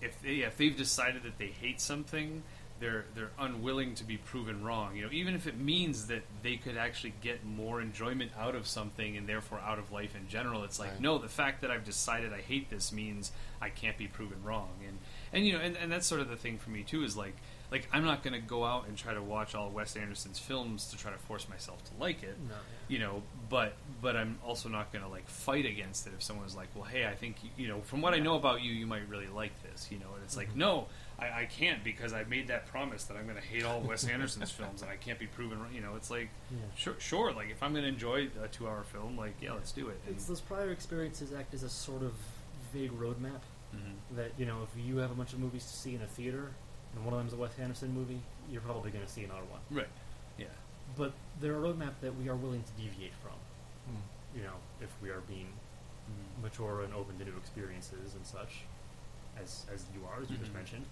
[0.00, 2.42] if they if they've decided that they hate something,
[2.80, 4.96] they're they're unwilling to be proven wrong.
[4.96, 8.66] You know, even if it means that they could actually get more enjoyment out of
[8.66, 10.64] something and therefore out of life in general.
[10.64, 11.00] It's like Right.
[11.00, 14.70] no, the fact that I've decided I hate this means I can't be proven wrong.
[14.86, 14.98] And
[15.34, 17.36] and you know, and, and that's sort of the thing for me too is like
[17.70, 20.86] like I'm not going to go out and try to watch all Wes Anderson's films
[20.90, 22.54] to try to force myself to like it no,
[22.88, 26.54] you know but but i'm also not going to like fight against it if someone's
[26.56, 29.08] like well hey i think you, know from what i know about you you might
[29.08, 30.56] really like this you know and it's like Mhm.
[30.56, 30.86] no
[31.18, 34.06] I, I can't because i made that promise that i'm going to hate all wes
[34.06, 36.58] anderson's films and i can't be proven you know it's like yeah.
[36.76, 39.72] sure sure like if i'm going to enjoy a two hour film like yeah let's
[39.72, 42.12] do it and, It's those prior experiences act as a sort of
[42.72, 43.42] vague roadmap
[43.74, 44.16] Mhm.
[44.16, 46.50] that you know if you have a bunch of movies to see in a theater
[46.94, 49.60] and one of them's a Wes Anderson movie, you're probably going to see another one.
[49.70, 49.88] right
[50.38, 50.46] yeah
[50.96, 53.32] But they're a roadmap that we are willing to deviate from.
[53.92, 54.36] Mm.
[54.36, 55.48] You know, if we are being
[56.08, 56.42] Mhm.
[56.42, 58.62] mature and open to new experiences and such,
[59.42, 60.54] as as you are, as you just Mhm.
[60.54, 60.86] mentioned.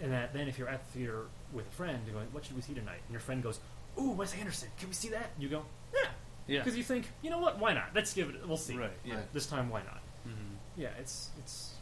[0.00, 2.56] And that then, if you're at the theater with a friend, you're going, "What should
[2.56, 3.60] we see tonight?" And your friend goes,
[3.98, 6.10] "Ooh, Wes Anderson, can we see that?" And you go, "Yeah,"
[6.46, 7.58] yeah because you think, you know what?
[7.58, 7.94] Why not?
[7.94, 8.46] Let's give it.
[8.46, 8.76] We'll see.
[8.76, 10.00] right yeah This time, why not?
[10.26, 10.56] Mhm.
[10.76, 11.77] Yeah, it's it's yeah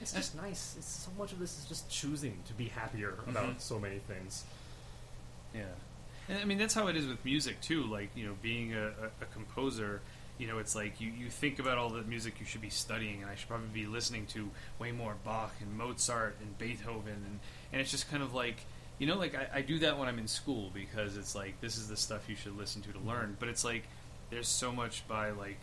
[0.00, 0.74] it's just nice.
[0.78, 3.60] It's so much of this is just choosing to be happier about Mhm.
[3.60, 4.44] so many things.
[5.54, 5.64] Yeah,
[6.28, 7.84] and I mean that's how it is with music too.
[7.84, 10.00] Like you know, being a, a, a composer,
[10.38, 13.22] you know, it's like you, you think about all the music you should be studying,
[13.22, 17.40] and I should probably be listening to way more Bach and Mozart and Beethoven, and
[17.72, 18.66] and it's just kind of like
[18.98, 21.76] you know, like I, I do that when I'm in school because it's like this
[21.76, 23.36] is the stuff you should listen to to learn.
[23.38, 23.84] But it's like
[24.30, 25.58] there's so much by like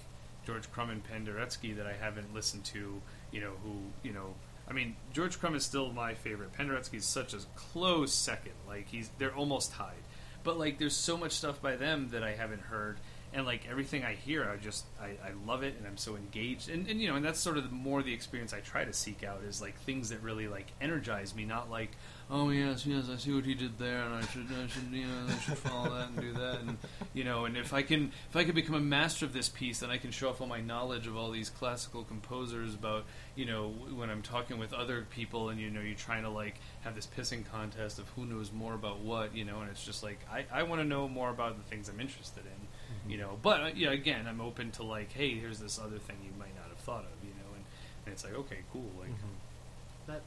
[0.45, 3.01] George Crumb and Penderecki that I haven't listened to.
[3.34, 4.35] You know, who you know.
[4.65, 6.53] I mean, George Crumb is still my favorite.
[6.53, 8.53] Penderecki is such a close second.
[8.65, 10.03] Like he's they're almost tied.
[10.43, 12.97] But like there's so much stuff by them that I haven't heard
[13.34, 16.69] and like everything I hear I just I, I love it and I'm so engaged
[16.69, 18.93] and, and you know and that's sort of the, more the experience I try to
[18.93, 21.91] seek out is like things that really like energize me not like
[22.31, 25.05] oh yes yes I see what he did there and I should I should you
[25.05, 26.77] know I should follow that and do that and
[27.13, 29.79] you know and if I can if I can become a master of this piece
[29.79, 33.03] then I can show off all my knowledge of all these classical composers about
[33.35, 36.55] you know when I'm talking with other people and you know you're trying to like
[36.81, 40.01] have this pissing contest of who knows more about what you know and it's just
[40.03, 43.37] like I, I want to know more about the things I'm interested in you know
[43.41, 46.55] but uh, yeah again i'm open to like hey here's this other thing you might
[46.55, 47.63] not have thought of you know and,
[48.05, 50.07] and it's like okay cool like Mhm.
[50.07, 50.21] That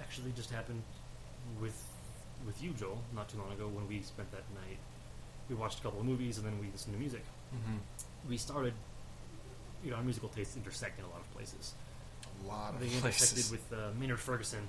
[0.00, 0.82] actually just happened
[1.60, 1.82] with
[2.46, 4.78] with you, Joel, not too long ago when we spent that night.
[5.48, 7.24] We watched a couple of movies and then we listened to music.
[7.54, 7.78] Mhm.
[8.28, 8.74] We started,
[9.84, 11.74] you know, our musical tastes intersect in a lot of places.
[12.44, 13.32] A lot of They places.
[13.32, 14.60] intersected with uh, Maynard Ferguson.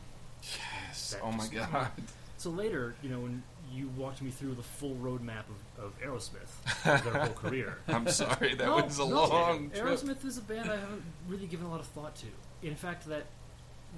[0.41, 1.15] yes.
[1.23, 1.89] Oh my god.
[2.37, 5.43] So later, you know, when you walked me through the full roadmap
[5.77, 7.79] of, of Aerosmith, their whole career.
[7.87, 8.53] I'm sorry.
[8.55, 9.83] That No, was a no, long trip.
[9.83, 12.27] Aerosmith is a band I haven't really given a lot of thought to.
[12.67, 13.25] In fact, that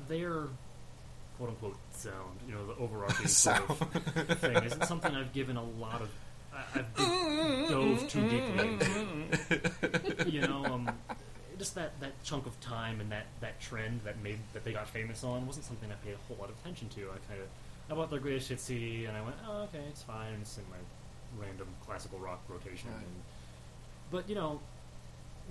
[0.08, 0.46] their
[1.40, 3.78] quote unquote sound, you know, the overarching sort of
[4.40, 6.10] thing, isn't something I've given a lot of.
[6.54, 10.30] I, I've dove too deeply into.
[10.30, 10.92] You know, um,
[11.58, 14.88] just that, that chunk of time and that, that trend that made that they got
[14.88, 17.02] famous on wasn't something I paid a whole lot of attention to.
[17.02, 17.48] I kind of
[17.90, 20.34] I bought their greatest hits CD and I went, oh okay, it's fine.
[20.42, 20.78] It's in my
[21.44, 22.90] random classical rock rotation.
[22.90, 22.98] Right.
[22.98, 23.16] And,
[24.12, 24.60] but you know,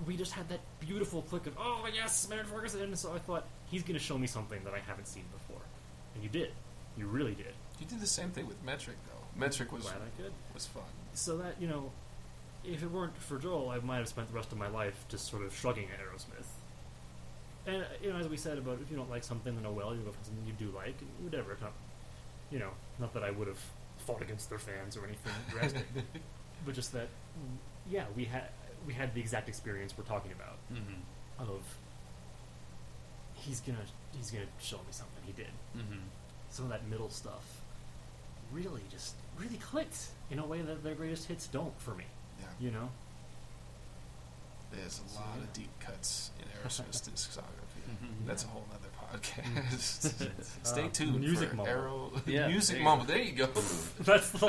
[0.07, 2.81] we just had that beautiful click of oh yes, Maynard Ferguson.
[2.81, 5.38] And so I thought he's going to show me something that I haven't seen before,
[6.15, 6.51] and you did.
[6.97, 7.53] You really did.
[7.79, 9.39] You did the same thing with Metric, though.
[9.39, 10.31] Metric was Glad I could.
[10.53, 10.83] was fun.
[11.13, 11.91] So that you know,
[12.65, 15.29] if it weren't for Joel, I might have spent the rest of my life just
[15.29, 16.45] sort of shrugging at Aerosmith.
[17.67, 19.93] And you know, as we said about if you don't like something, then oh well,
[19.95, 21.55] you go for something you do like, and whatever.
[21.61, 21.71] Not,
[22.51, 23.59] you know, not that I would have
[23.99, 25.85] fought against their fans or anything drastic,
[26.65, 27.07] but just that,
[27.89, 28.43] yeah, we had
[28.87, 31.41] we had the exact experience we're talking about Mm-hmm.
[31.51, 31.61] of
[33.35, 33.77] he's gonna
[34.17, 35.18] he's gonna show me something.
[35.29, 35.99] He did Mm-hmm.
[36.49, 37.45] some of that middle stuff
[38.51, 42.05] really just really clicked in a way that their greatest hits don't for me.
[42.39, 42.45] Yeah.
[42.59, 42.89] You know.
[44.71, 45.43] There's a So, lot yeah.
[45.43, 47.83] of deep cuts in Aerosmith's discography.
[47.91, 48.25] Mhm.
[48.25, 50.29] That's a whole other podcast.
[50.39, 51.71] Uh, Stay tuned Music for Mumble.
[51.71, 53.05] Aero Yeah, Music there you Mumble.
[53.05, 53.45] There you go.
[54.01, 54.45] That's the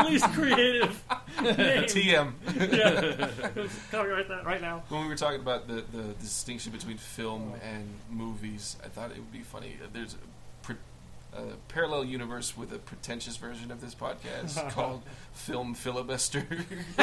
[0.00, 1.04] least, least creative
[1.42, 1.84] name.
[1.84, 2.32] TM.
[2.72, 3.66] yeah.
[3.90, 4.82] Copyright that right now.
[4.88, 7.60] When we were talking about the, the distinction between film Oh.
[7.64, 9.76] and movies, I thought it would be funny.
[9.82, 10.16] Uh, There's
[11.32, 15.02] a, parallel universe with a pretentious version of this podcast called
[15.32, 16.46] Film Filibuster.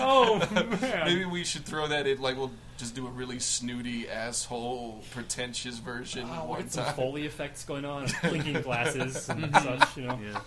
[0.00, 0.46] oh
[0.80, 1.04] man.
[1.04, 2.20] Maybe we should throw that in.
[2.20, 6.84] Like, we'll just do a really snooty, asshole, pretentious version Oh, we'll one get some
[6.84, 6.94] time.
[6.94, 10.18] Foley effects going on, clinking glasses and such, you know.
[10.22, 10.40] Yeah.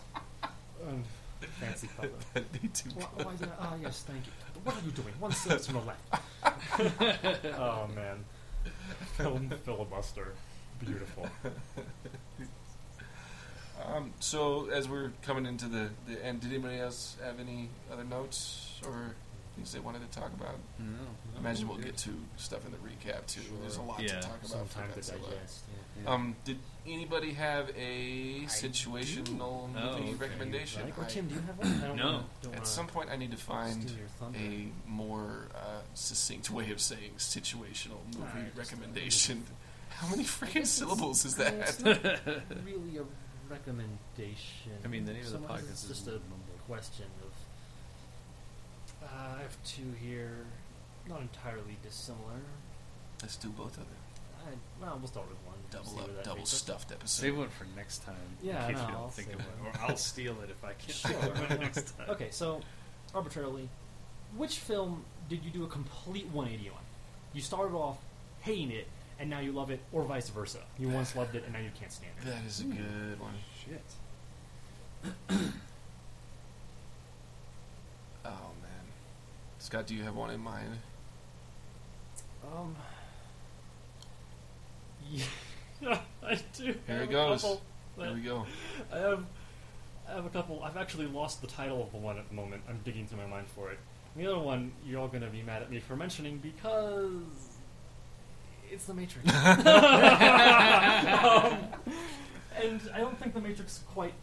[0.87, 1.03] Um,
[1.59, 2.09] fancy color.
[2.33, 4.31] That'd be too Why, why did I, oh, yes, thank you.
[4.63, 5.13] What are you doing?
[5.19, 7.59] One step to the left.
[7.59, 8.25] oh, man.
[9.17, 10.33] Film filibuster.
[10.79, 11.27] Beautiful.
[13.93, 18.05] Um, so, as we're coming into the, the end, did anybody else have any other
[18.05, 19.11] notes or
[19.55, 20.55] things they wanted to talk about?
[20.79, 20.85] No.
[21.35, 23.41] I imagine we'll get to stuff in the recap too.
[23.41, 23.51] Sure.
[23.61, 24.07] There's a lot Yeah.
[24.21, 24.67] to talk about.
[24.69, 25.63] for time to digest.
[26.01, 26.09] Yeah.
[26.09, 26.57] Um, did
[26.87, 30.13] anybody have a situational Oh, movie okay.
[30.13, 30.83] recommendation?
[30.85, 30.93] Right?
[30.97, 31.67] Or Tim, do you have one?
[31.83, 32.05] I don't No.
[32.05, 34.39] wanna- don't at wanna some point, I need to find steal your thunder.
[34.39, 39.45] a more uh, succinct way of saying situational movie Alright, just, uh, recommendation.
[39.97, 41.53] How many freaking syllables is that?
[41.53, 42.03] It's not
[42.65, 43.03] really a
[43.51, 44.71] recommendation.
[44.83, 46.59] I mean, the name of the So podcast it's is just a Mumble.
[46.67, 47.31] question of.
[49.07, 50.45] Uh, I have two here,
[51.07, 52.41] not entirely dissimilar.
[53.21, 53.85] Let's do both of them.
[54.45, 54.49] I,
[54.83, 55.55] well, we'll start with one.
[55.71, 56.59] Double where up, that double takes us.
[56.59, 57.21] stuffed episode.
[57.23, 58.15] Save one for next time.
[58.43, 59.67] Yeah, in case no, you don't I'll think save of one.
[59.73, 60.93] it, or I'll steal it if I can.
[60.93, 61.57] Sure.
[61.57, 62.07] next time.
[62.09, 62.61] Okay, so
[63.13, 63.69] arbitrarily,
[64.35, 66.75] which film did you do a complete 180 on?
[67.33, 67.97] You started off
[68.41, 68.87] hating it,
[69.19, 70.59] and now you love it, or vice versa.
[70.77, 72.25] You once loved it, and now you can't stand it.
[72.25, 73.33] That is a good one.
[73.63, 73.83] Shit.
[78.27, 78.85] Oh man,
[79.59, 80.79] Scott, do you have one in mind?
[82.43, 82.75] Um.
[85.81, 86.73] Yeah, I do.
[86.87, 87.41] Here it goes.
[87.41, 87.61] couple
[87.97, 88.45] There we go.
[88.91, 89.25] I have,
[90.09, 90.63] I have a couple.
[90.63, 92.63] I've actually lost the title of the one at the moment.
[92.69, 93.77] I'm digging through my mind for it.
[94.15, 97.54] The other one, you're all going to be mad at me for mentioning because
[98.75, 99.27] it's The Matrix.
[99.33, 99.33] um,
[102.61, 104.13] and I don't think The Matrix quite,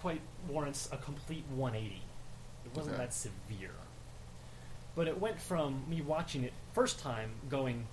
[0.00, 2.00] quite warrants a complete 180.
[2.64, 3.04] It wasn't Okay.
[3.04, 3.70] that severe.
[4.94, 7.86] But it went from me watching it first time, going,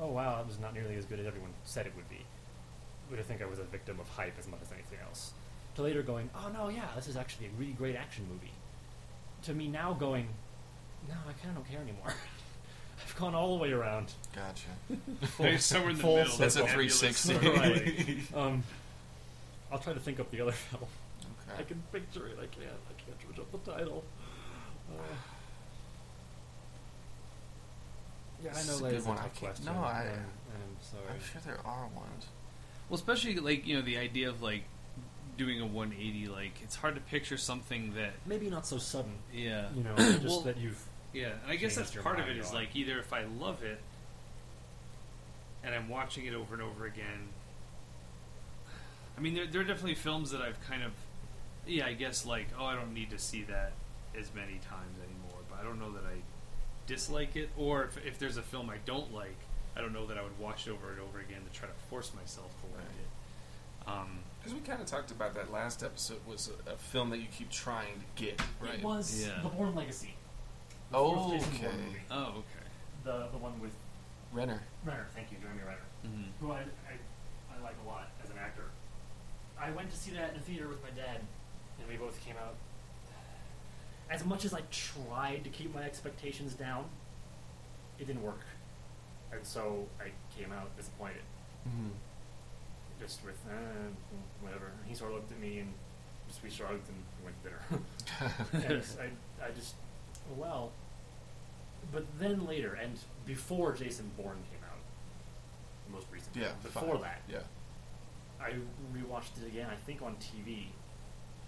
[0.00, 2.26] "Oh wow, it was not nearly as good as everyone said it would be."
[3.08, 5.32] But I think I was a victim of hype as much as anything else.
[5.76, 8.50] To later going, "Oh no, yeah, this is actually a really great action movie."
[9.44, 10.28] To me now going,
[11.08, 12.12] "No, I kind of don't care anymore."
[13.02, 14.12] I've gone all the way around.
[14.34, 14.98] Gotcha.
[15.42, 16.36] Maybe somewhere in the full middle.
[16.36, 16.74] That's a circle.
[16.74, 17.34] 360.
[17.48, 18.18] Right.
[18.34, 18.62] Um,
[19.72, 20.82] I'll try to think up the other film.
[21.22, 21.60] Okay.
[21.60, 22.36] I can picture it.
[22.40, 22.66] I can't.
[22.88, 24.04] I can't judge up the title.
[24.90, 25.02] Uh,
[28.42, 28.58] yeah, I know.
[28.78, 29.18] That's a good one.
[29.18, 29.64] I can't.
[29.64, 30.06] No, I.
[30.12, 31.02] I'm sorry.
[31.12, 32.26] I'm sure there are ones.
[32.88, 34.62] Well, especially like you know the idea of like
[35.36, 36.28] doing a 180.
[36.28, 39.12] Like it's hard to picture something that Maybe not so sudden.
[39.32, 40.82] yeah You know, just Well, that you've.
[41.12, 42.54] Yeah, and I guess that's part of it is on.
[42.54, 43.80] like either if I love it
[45.64, 47.28] and I'm watching it over and over again.
[49.16, 50.92] I mean, there, there are definitely films that I've kind of,
[51.66, 53.72] yeah, I guess like, oh, I don't need to see that
[54.18, 55.40] as many times anymore.
[55.50, 56.18] But I don't know that I
[56.86, 59.36] dislike it, or if, if there's a film I don't like,
[59.76, 61.74] I don't know that I would watch it over and over again to try to
[61.90, 63.90] force myself to like it.
[63.90, 67.18] Um, Because we kind of talked about that last episode was a, a film that
[67.18, 68.74] you keep trying to get, right?
[68.74, 69.42] It was Yeah.
[69.42, 70.14] The Bourne Legacy.
[70.90, 71.70] The Oh, okay.
[72.10, 72.64] Oh, okay.
[73.04, 73.72] The the one with
[74.32, 74.62] Renner.
[74.84, 75.06] Renner.
[75.14, 75.78] Thank you, Jeremy Renner.
[76.06, 76.46] Mm-hmm.
[76.46, 76.94] who I, I,
[77.52, 78.64] I like a lot as an actor.
[79.60, 81.20] I went to see that in the theater with my dad,
[81.80, 82.54] and we both came out.
[84.10, 86.84] As much as I tried to keep my expectations down,
[87.98, 88.40] it didn't work.
[89.32, 91.22] And so I came out disappointed.
[91.68, 91.88] Mm-hmm.
[93.00, 93.90] Just with, uh,
[94.40, 94.72] whatever.
[94.86, 95.72] He sort of looked at me and
[96.26, 97.82] just we shrugged and went to dinner.
[98.72, 99.74] and I, I just,
[100.36, 100.72] Well,
[101.92, 104.78] but then later, and before Jason Bourne came out,
[105.86, 106.36] the most recent.
[106.36, 106.52] Yeah.
[106.62, 107.02] before fine.
[107.02, 107.42] that, Yeah.
[108.40, 108.52] I
[108.96, 109.68] rewatched it again.
[109.70, 110.66] I think on TV.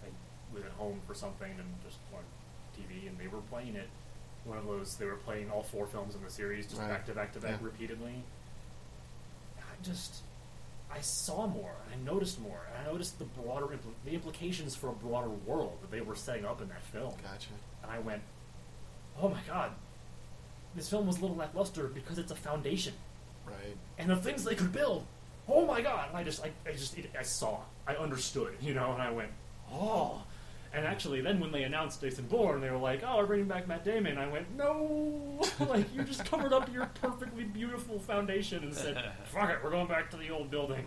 [0.05, 0.09] I
[0.55, 2.23] was at home for something and just on
[2.77, 3.89] TV, and they were playing it.
[4.45, 6.89] One of those they were playing all four films in the series just Right.
[6.89, 7.67] back to back to back Yeah.
[7.67, 8.23] repeatedly.
[9.59, 10.23] I just
[10.93, 11.77] I saw more.
[11.93, 12.67] I noticed more.
[12.77, 16.45] I noticed the broader impl- the implications for a broader world that they were setting
[16.45, 17.15] up in that film.
[17.23, 17.51] Gotcha.
[17.85, 18.23] And I went,
[19.21, 19.73] "Oh my god,
[20.75, 22.95] this film was a little lackluster because it's a foundation."
[23.47, 23.77] Right.
[23.99, 25.05] and the things they could build.
[25.49, 26.09] Oh my god!
[26.11, 29.11] And I just, I, I just, it, I saw, I understood, you know, and I
[29.11, 29.31] went,
[29.73, 30.23] oh.
[30.73, 33.67] And actually, then when they announced Jason Bourne, they were like, "Oh, we're bringing back
[33.67, 38.73] Matt Damon." I went, "No!" like you just covered up your perfectly beautiful foundation and
[38.73, 40.85] said, "Fuck it, we're going back to the old building."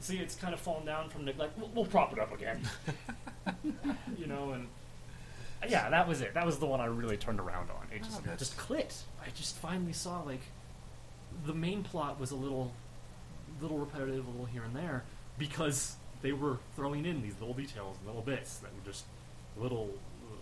[0.00, 1.58] See, it's kind of fallen down from neglect.
[1.58, 2.62] We'll, we'll prop it up again,
[4.18, 4.52] you know.
[4.52, 4.68] And
[5.66, 6.34] yeah, that was it.
[6.34, 7.86] That was the one I really turned around on.
[7.94, 8.96] It just, Oh, just clicked.
[9.20, 10.42] I just finally saw like
[11.46, 12.72] the main plot was a little
[13.60, 15.04] little repetitive, a little here and there,
[15.38, 19.04] because they were throwing in these little details, little bits that were just
[19.56, 19.90] little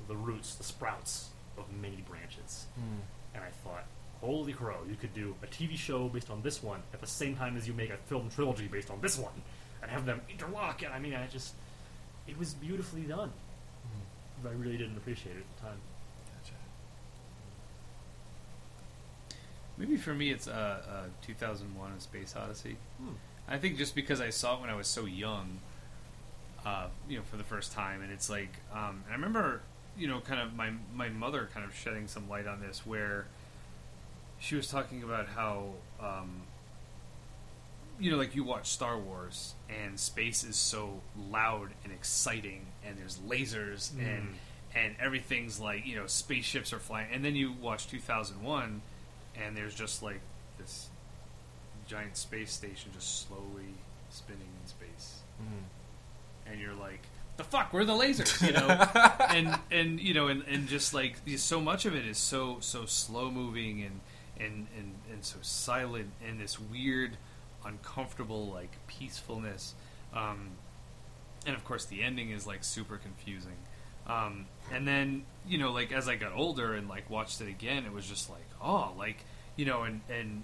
[0.08, 2.66] the roots, the sprouts of many branches.
[2.74, 3.00] Hmm.
[3.34, 3.84] And I thought,
[4.20, 7.36] holy crow, you could do a TV show based on this one at the same
[7.36, 9.32] time as you make a film trilogy based on this one,
[9.82, 10.82] and have them interlock.
[10.82, 11.54] And I mean, I just
[12.26, 13.32] it was beautifully done.
[14.42, 15.78] But I really didn't appreciate it at the time.
[16.42, 16.54] Gotcha.
[19.78, 22.76] Maybe for me, it's uh, uh, 2001: A Space Odyssey.
[22.98, 23.14] Hmm.
[23.48, 25.60] I think just because I saw it when I was so young,
[26.64, 29.60] uh, you know, for the first time, and it's like, um, and I remember,
[29.96, 33.26] you know, kind of my my mother kind of shedding some light on this, where
[34.38, 35.68] she was talking about how,
[36.00, 36.42] um,
[37.98, 41.00] you know, like you watch Star Wars, and space is so
[41.30, 44.34] loud and exciting, and there's lasers and Mm.
[44.74, 48.82] and everything's like, you know, spaceships are flying, and then you watch 2001,
[49.36, 50.20] and there's just like
[50.58, 50.88] this
[51.86, 53.74] giant space station just slowly
[54.10, 55.20] spinning in space.
[55.38, 56.50] Hmm.
[56.50, 57.00] and you're like
[57.36, 58.44] the fuck where are the lasers?
[58.46, 59.16] You know?
[59.28, 62.86] And and you know and, and just like so much of it is so so
[62.86, 64.00] slow moving and
[64.38, 67.18] and and and so silent and this weird
[67.64, 69.74] uncomfortable like peacefulness.
[70.14, 70.52] Um
[71.46, 73.56] and of course the ending is like super confusing.
[74.06, 77.86] Um and then you know like as i got older and like watched it again
[77.86, 79.24] it was just like oh like
[79.56, 80.42] you know and and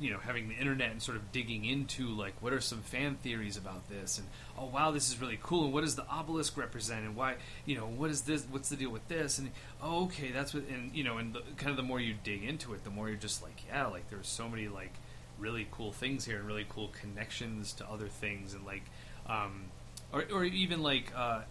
[0.00, 3.16] you know having the internet and sort of digging into like what are some fan
[3.22, 4.18] theories about this?
[4.18, 4.26] And
[4.58, 5.64] oh wow this is really cool.
[5.64, 7.04] And what does the obelisk represent?
[7.04, 9.38] And why you know what is this what's the deal with this?
[9.38, 9.50] And
[9.82, 12.42] oh okay that's what and you know and the, kind of the more you dig
[12.42, 14.94] into it the more you're just like yeah like there's so many like
[15.38, 18.54] really cool things here and really cool connections to other things.
[18.54, 18.84] And like
[19.28, 19.66] um
[20.14, 21.42] or, or even like uh,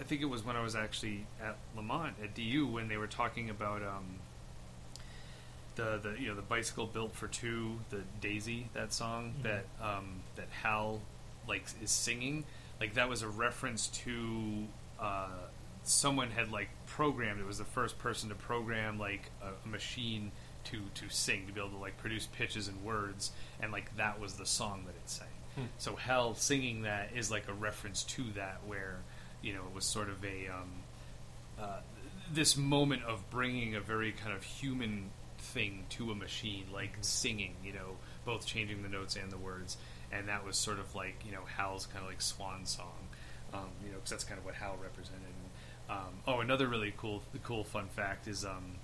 [0.00, 3.06] I think it was when I was actually at Lamont at DU when they were
[3.06, 4.18] talking about um,
[5.76, 9.42] the the you know the bicycle built for two, the Daisy that song Mhm.
[9.44, 11.00] that um, that Hal
[11.48, 12.44] like is singing.
[12.80, 14.66] Like that was a reference to
[14.98, 15.28] uh,
[15.84, 17.40] someone had like programmed.
[17.40, 20.32] It was the first person to program like a, a machine
[20.64, 24.18] to to sing to be able to like produce pitches and words, and like that
[24.20, 25.28] was the song that it sang.
[25.60, 25.66] Hmm.
[25.78, 29.00] So Hal singing that is like a reference to that, where
[29.42, 30.70] you know it was sort of a um,
[31.60, 31.80] uh,
[32.32, 37.56] this moment of bringing a very kind of human thing to a machine, like singing,
[37.64, 39.76] you know, both changing the notes and the words,
[40.12, 43.08] and that was sort of like you know Hal's kind of like swan song,
[43.52, 45.22] um, you know, because that's kind of what Hal represented.
[45.22, 48.76] And, um, oh, another really cool, cool fun fact is um,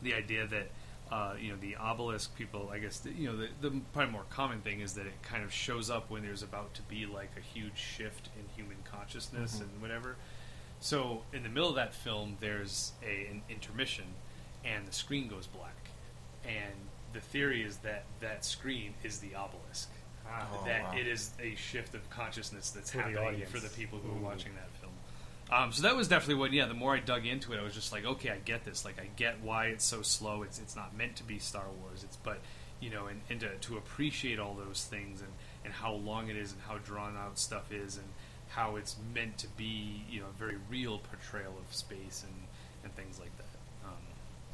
[0.00, 0.68] the idea that
[1.10, 2.70] uh, you know the obelisk people.
[2.72, 5.42] I guess the, you know the, the probably more common thing is that it kind
[5.42, 9.56] of shows up when there's about to be like a huge shift in human consciousness
[9.56, 9.60] Mhm.
[9.62, 10.16] and whatever.
[10.80, 14.06] So in the middle of that film, there's a, an intermission,
[14.64, 15.74] and the screen goes black.
[16.44, 16.72] And
[17.12, 19.90] the theory is that that screen is the obelisk.
[20.26, 20.94] Oh, that wow.
[20.96, 23.50] it is a shift of consciousness that's For happening audience.
[23.50, 24.16] for the people who Ooh.
[24.16, 24.79] are watching that film.
[25.52, 26.52] Um, so that was definitely what.
[26.52, 28.84] Yeah, the more I dug into it, I was just like, okay, I get this.
[28.84, 30.42] Like, I get why it's so slow.
[30.42, 32.04] It's it's not meant to be Star Wars.
[32.04, 32.38] It's but
[32.80, 35.30] you know, and, and to, to appreciate all those things and
[35.64, 38.06] and how long it is and how drawn out stuff is and
[38.48, 42.34] how it's meant to be, you know, a very real portrayal of space and
[42.84, 43.88] and things like that.
[43.88, 43.96] Um,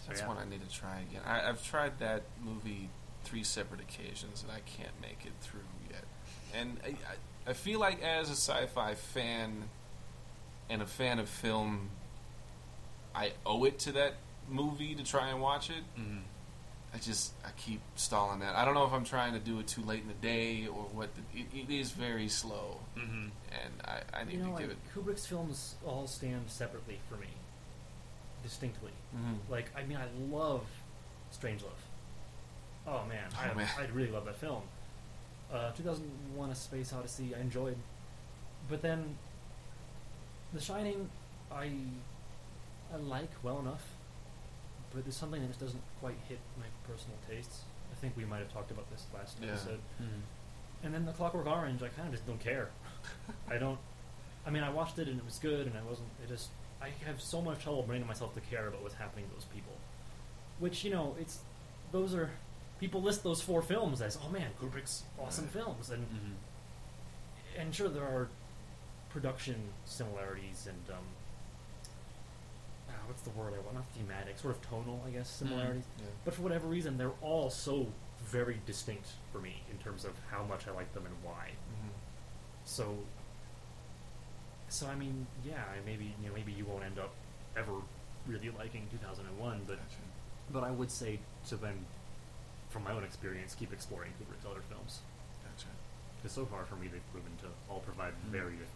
[0.01, 0.29] so That's yeah.
[0.29, 1.23] one I need to try again.
[1.27, 2.89] I, I've tried that movie
[3.25, 5.61] three separate occasions, and I can't make it through
[5.91, 6.05] yet.
[6.55, 9.65] And I, I, I feel like as a sci-fi fan
[10.69, 11.91] and a fan of film,
[13.15, 14.15] I owe it to that
[14.49, 15.83] movie to try and watch it.
[15.99, 16.23] Mhm.
[16.95, 18.55] I just I keep stalling that.
[18.57, 20.85] I don't know if I'm trying to do it too late in the day or
[20.85, 21.11] what.
[21.15, 23.31] The, it, it is very slow, Mhm.
[23.53, 24.95] and I, I need you know, to give like, it.
[24.95, 27.29] Kubrick's films all stand separately for me.
[28.43, 28.93] distinctly.
[29.17, 29.39] Mhm.
[29.51, 30.63] Like, I mean, I love
[31.33, 31.83] Strangelove.
[32.87, 33.69] Oh man, I, Oh, man.
[33.77, 34.63] I really love that film.
[35.53, 37.77] Uh, 2001: A Space Odyssey, I enjoyed,
[38.69, 39.17] but then
[40.53, 41.09] The Shining,
[41.51, 41.71] I
[42.93, 43.85] I like well enough,
[44.95, 47.63] but there's something that just doesn't quite hit my personal tastes.
[47.93, 49.51] I think we might have talked about this last Yeah.
[49.51, 49.81] episode.
[50.01, 50.23] Mhm.
[50.85, 52.71] And then The Clockwork Orange, I kind of just don't care.
[53.49, 53.79] I don't.
[54.47, 56.09] I mean, I watched it and it was good, and I wasn't.
[56.23, 56.51] It just.
[56.81, 59.73] I have so much trouble bringing myself to care about what's happening to those people.
[60.59, 61.41] Which you know, it's
[61.91, 62.31] those are
[62.79, 65.53] people list those four films as oh man, Kubrick's awesome Right.
[65.55, 67.59] films, and Mhm.
[67.61, 68.29] and sure there are
[69.21, 69.57] production
[69.87, 71.05] similarities and um,
[72.91, 73.75] ah, what's the word I want?
[73.77, 75.85] Not thematic, sort of tonal, I guess, similarities.
[75.99, 76.05] Yeah.
[76.27, 77.87] But for whatever reason, they're all so
[78.27, 81.53] very distinct for me in terms of how much I like them and why.
[81.73, 81.89] Mhm.
[82.67, 82.99] So,
[84.69, 87.15] so I mean, yeah, maybe you know, maybe you won't end up
[87.57, 87.73] ever
[88.27, 89.97] really liking 2001, but Gotcha.
[90.51, 91.87] but I would say to then,
[92.69, 95.01] from my own experience, keep exploring Kubrick's other films
[95.45, 95.69] Gotcha.
[96.19, 98.76] because so far for me they've proven to all provide very different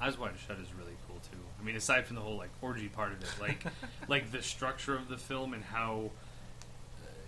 [0.00, 1.38] Eyes Wide Shut is really cool too.
[1.60, 3.64] I mean, aside from the whole like orgy part of it, like
[4.08, 6.10] like the structure of the film and how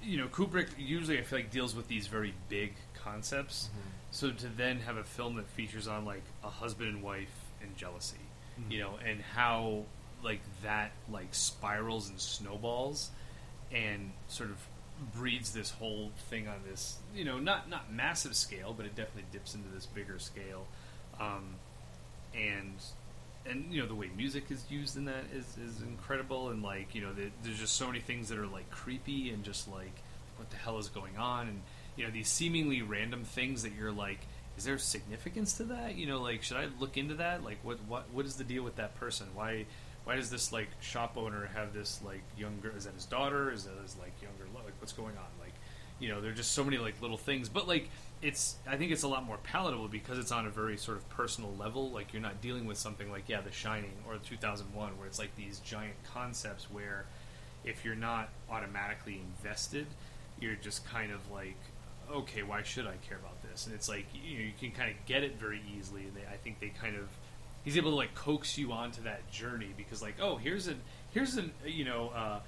[0.02, 3.68] you know Kubrick usually I feel like deals with these very big concepts.
[3.74, 3.90] Mhm.
[4.10, 7.76] So to then have a film that features on like a husband and wife and
[7.76, 8.16] jealousy,
[8.60, 8.70] Mhm.
[8.70, 9.84] you know, and how
[10.22, 13.10] like that like spirals and snowballs
[13.70, 14.58] and sort of
[15.14, 19.26] breeds this whole thing on this, you know, not not massive scale, but it definitely
[19.32, 20.66] dips into this bigger scale.
[21.20, 21.56] Um,
[22.34, 22.74] and
[23.46, 26.94] and you know the way music is used in that is, is incredible and like
[26.94, 30.02] you know the, there's just so many things that are like creepy and just like
[30.36, 31.48] what the hell is going on?
[31.48, 31.60] And
[31.96, 34.20] you know these seemingly random things that you're like
[34.56, 35.94] is there significance to that?
[35.94, 37.44] You know like should i look into that?
[37.44, 39.28] Like what what what is the deal with that person?
[39.34, 39.66] Why
[40.04, 43.52] why does this like shop owner have this like younger is that his daughter?
[43.52, 45.37] Is that his like younger like what's going on
[45.98, 47.48] you know there are just so many like little things.
[47.48, 47.88] But like
[48.20, 51.08] it's i think it's a lot more palatable because it's on a very sort of
[51.10, 51.90] personal level.
[51.90, 55.34] Like you're not dealing with something like yeah the shining or 2001 where it's like
[55.36, 57.06] these giant concepts where
[57.64, 59.86] if you're not automatically invested
[60.40, 61.56] you're just kind of like
[62.10, 63.66] okay why should i care about this?
[63.66, 66.02] And it's like you, know, you can kind of get it very easily.
[66.02, 67.08] And they, i think they kind of
[67.64, 70.74] he's able to like coax you onto that journey because like oh here's a
[71.12, 72.40] here's an you know uh,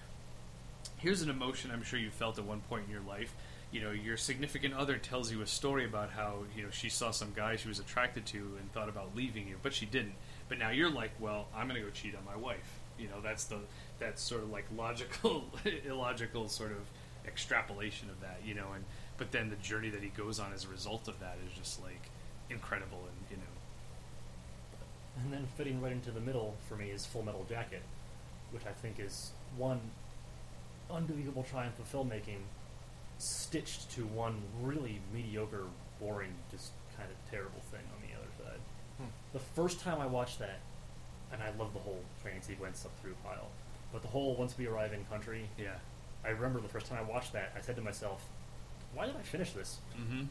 [1.01, 3.35] here's an emotion I'm sure you felt at one point in your life.
[3.73, 7.11] You know, your significant other tells you a story about how you know she saw
[7.11, 10.15] some guy she was attracted to and thought about leaving you, but she didn't.
[10.49, 12.81] But now you're like, well, I'm going to go cheat on my wife.
[12.99, 13.59] You know, that's the
[13.99, 15.45] that's sort of like logical,
[15.87, 16.79] illogical sort of
[17.27, 18.41] extrapolation of that.
[18.45, 18.85] You know, and
[19.17, 21.81] but then the journey that he goes on as a result of that is just
[21.83, 22.11] like
[22.51, 23.43] incredible and you know.
[25.23, 27.83] And then fitting right into the middle for me is Full Metal Jacket,
[28.51, 29.81] which I think is one
[30.91, 32.41] unbelievable triumph of filmmaking,
[33.19, 35.65] stitched to one really mediocre,
[36.01, 38.61] boring, just kind of terrible thing on the other side.
[38.99, 39.05] Hmm.
[39.33, 40.61] The first time I watched that,
[41.33, 43.49] and I love the whole training sequence up through Pile,
[43.93, 45.75] but the whole once we arrive in country, Yeah.
[46.25, 48.23] I remember the first time I watched that, I said to myself,
[48.95, 50.25] "Why did I finish this?" Mm-hmm.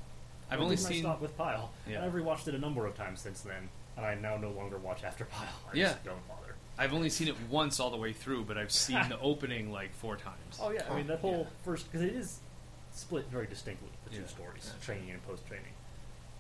[0.52, 1.02] I've only didn't I seen.
[1.02, 1.72] stop with Pile.
[1.88, 1.98] Yeah.
[1.98, 4.78] And I've rewatched it a number of times since then, and I now no longer
[4.78, 5.48] watch after Pile.
[5.74, 5.90] I Yeah.
[5.94, 6.49] just don't bother.
[6.80, 9.94] I've only seen it once all the way through, but I've seen the opening like
[9.94, 10.58] four times.
[10.62, 11.64] Oh yeah, I mean that whole yeah.
[11.66, 12.40] first because it is
[12.94, 14.28] split very distinctly the two Yeah.
[14.28, 14.86] stories, Gotcha.
[14.86, 15.74] training and post training.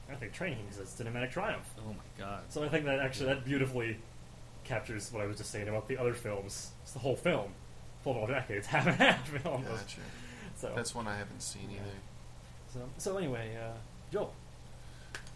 [0.09, 1.69] I think training is a cinematic triumph.
[1.85, 2.41] Oh my god.
[2.49, 3.97] So I think that actually that beautifully
[4.63, 6.71] captures what I was just saying about the other films.
[6.83, 7.51] It's the whole film.
[8.03, 8.57] Full Metal Jacket.
[8.57, 9.63] It's half and half film.
[9.63, 9.99] Gotcha.
[10.55, 11.79] So That's one I haven't seen Yeah.
[11.81, 11.89] either.
[12.73, 13.73] so, so anyway, uh,
[14.11, 14.33] Joel,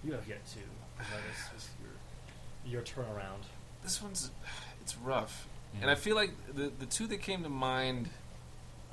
[0.04, 0.60] you have yet to
[0.96, 1.24] provide
[1.56, 3.44] us your your turnaround.
[3.84, 4.32] This one's
[4.84, 5.47] it's rough,
[5.81, 8.10] and I feel like the the two that came to mind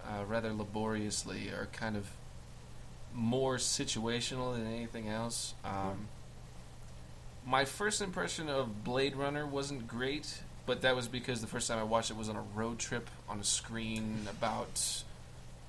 [0.07, 2.09] uh, rather laboriously are kind of
[3.13, 5.55] more situational than anything else.
[5.65, 6.07] Um,
[7.45, 11.79] my first impression of Blade Runner wasn't great, but that was because the first time
[11.79, 15.03] I watched it was on a road trip on a screen about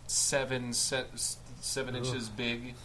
[0.06, 1.06] seven se-
[1.62, 2.06] seven Ugh.
[2.06, 2.76] inches big,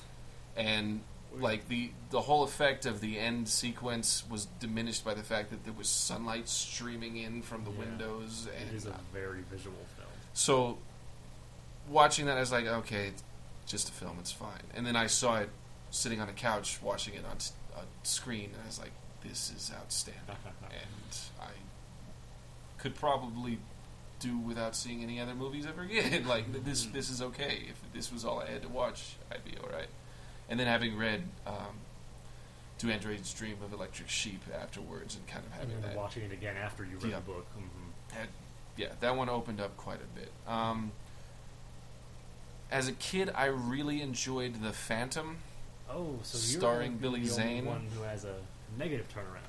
[0.57, 1.01] and
[1.39, 5.65] like the the whole effect of the end sequence was diminished by the fact that
[5.65, 7.79] there was sunlight streaming in from the Yeah.
[7.79, 10.09] windows, and It is a very visual film.
[10.33, 10.79] so
[11.89, 13.23] watching that, I was like, okay, it's
[13.67, 14.63] just a film, it's fine.
[14.75, 15.51] And then I saw it
[15.91, 17.37] sitting on a couch watching it on
[17.77, 18.93] a screen, and I was like,
[19.23, 20.23] this is outstanding.
[20.63, 21.51] and I
[22.79, 23.59] could probably
[24.21, 26.27] do without seeing any other movies ever again.
[26.35, 26.95] like this, mm-hmm.
[26.95, 27.65] this is okay.
[27.69, 29.89] If this was all I had to watch, I'd be all right.
[30.49, 31.77] And then having read um,
[32.79, 36.23] "Do Androids Dream of Electric Sheep" afterwards, and kind of And having then that watching
[36.25, 37.17] it again after you read Yeah.
[37.17, 37.47] the book.
[37.55, 37.63] hmm
[38.15, 38.29] that
[38.77, 40.31] yeah, that one opened up quite a bit.
[40.47, 40.93] Um,
[42.71, 45.39] as a kid, I really enjoyed The Phantom.
[45.91, 47.65] Oh, so Starring the Billy only Zane.
[47.67, 48.35] one who has a
[48.77, 49.43] negative turnaround.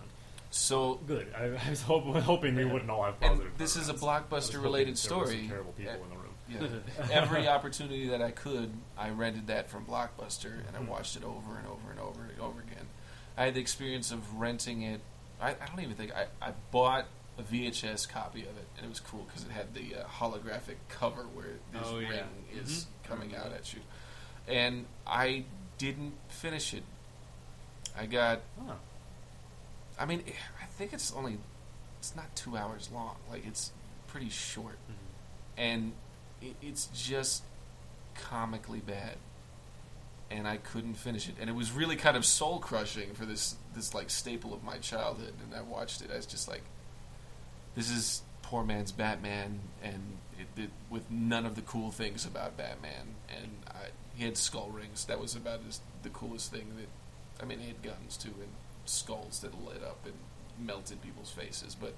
[0.51, 1.33] So, Good.
[1.37, 3.57] I, I was hope, hoping we wouldn't all have and positive.
[3.57, 4.03] this is a turnarounds.
[4.31, 5.47] I was hoping blockbuster-related there were some story.
[5.47, 5.97] terrible people Yeah.
[6.03, 6.15] in the.
[6.49, 6.67] Yeah.
[7.11, 10.87] Every opportunity that I could, I rented that from Blockbuster and I Mhm.
[10.87, 12.87] watched it over and over and over and over again.
[13.37, 15.01] I had the experience of renting it.
[15.41, 17.05] I, I don't even think I, I bought
[17.37, 20.77] a VHS copy of it, and it was cool because it had the uh, holographic
[20.89, 22.09] cover where this Oh, yeah.
[22.09, 22.23] ring
[22.55, 23.07] is Mhm.
[23.09, 23.81] coming out at you.
[24.47, 25.45] And I
[25.77, 26.83] didn't finish it.
[27.95, 28.41] I got.
[28.61, 28.73] Oh,
[29.99, 30.23] I mean,
[30.61, 31.37] I think it's only.
[31.99, 33.17] It's not two hours long.
[33.29, 33.71] Like it's
[34.07, 34.77] pretty short
[35.57, 35.97] and it,
[36.41, 37.43] it's just
[38.15, 39.15] comically bad.
[40.29, 41.35] And i couldn't finish it.
[41.39, 44.77] And it was really kind of soul crushing for this this like staple of my
[44.77, 45.33] childhood.
[45.43, 46.63] And i watched it I was just like
[47.75, 52.57] this is poor man's batman and it, it, with none of the cool things about
[52.57, 53.15] batman.
[53.29, 55.05] And I, he had skull rings.
[55.05, 58.49] That was about as the coolest thing that i mean he had guns too and
[58.85, 60.15] skulls that lit up and
[60.59, 61.75] melted people's faces.
[61.75, 61.93] But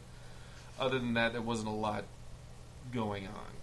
[0.79, 2.03] other than that there wasn't a lot
[2.93, 3.58] going on.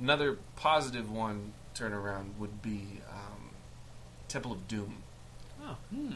[0.00, 3.50] Another positive one turnaround would be um,
[4.28, 5.02] Temple of Doom.
[5.62, 6.12] oh, Hmm.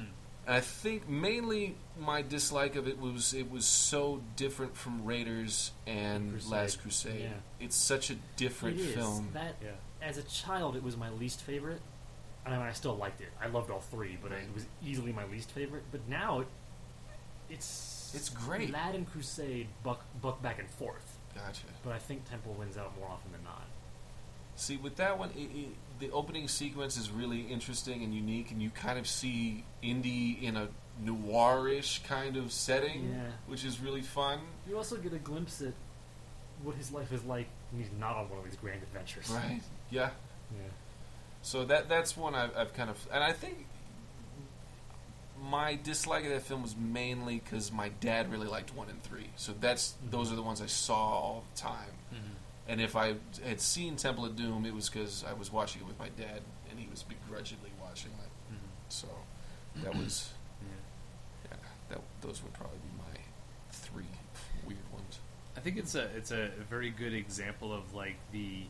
[0.46, 5.70] And I think mainly my dislike of it was it was so different from Raiders
[5.86, 6.50] and Crusade.
[6.50, 7.20] Last Crusade.
[7.22, 7.64] Yeah.
[7.64, 8.94] It's such a different It is.
[8.94, 9.28] film.
[9.34, 9.70] That Yeah.
[10.02, 11.80] as a child, it was my least favorite.
[12.44, 13.28] I mean, I still liked it.
[13.40, 14.42] I loved all three, but Right.
[14.42, 15.84] it was easily my least favorite.
[15.92, 16.48] But now, it,
[17.50, 18.70] it's It's great.
[18.70, 21.66] Lad and Crusade buck buck back and forth, Gotcha.
[21.84, 23.66] but I think Temple wins out more often than not.
[24.60, 25.68] See, with that one, it, it,
[26.00, 30.54] the opening sequence is really interesting and unique, and you kind of see Indy in
[30.56, 30.68] a
[31.02, 33.30] noirish kind of setting, Yeah.
[33.46, 34.40] which is really fun.
[34.68, 35.72] You also get a glimpse at
[36.62, 39.30] what his life is like when he's not on one of these grand adventures.
[39.30, 39.62] Right?
[39.90, 40.10] Yeah.
[40.52, 40.58] Yeah.
[41.40, 43.64] So that that's one I've, I've kind of, and I think
[45.42, 49.30] my dislike of that film was mainly because my dad really liked one and three.
[49.36, 50.10] So that's Mhm.
[50.10, 51.92] those are the ones I saw all the time.
[52.12, 52.34] Mm-hmm.
[52.70, 53.14] And if I
[53.44, 56.40] had seen Temple of Doom, it was because I was watching it with my dad,
[56.70, 58.52] and he was begrudgingly watching it.
[58.54, 58.66] Mm-hmm.
[58.88, 59.08] So
[59.82, 60.32] that was
[61.50, 61.56] yeah.
[61.88, 63.20] That those would probably be my
[63.72, 64.04] three
[64.64, 65.18] weird ones.
[65.56, 68.62] I think it's a it's a very good example of like the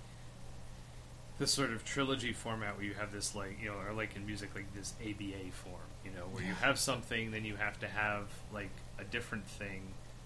[1.38, 4.24] the sort of trilogy format where you have this like you know or like in
[4.26, 7.88] music like this ABA form you know where you have something then you have to
[7.88, 9.82] have like a different thing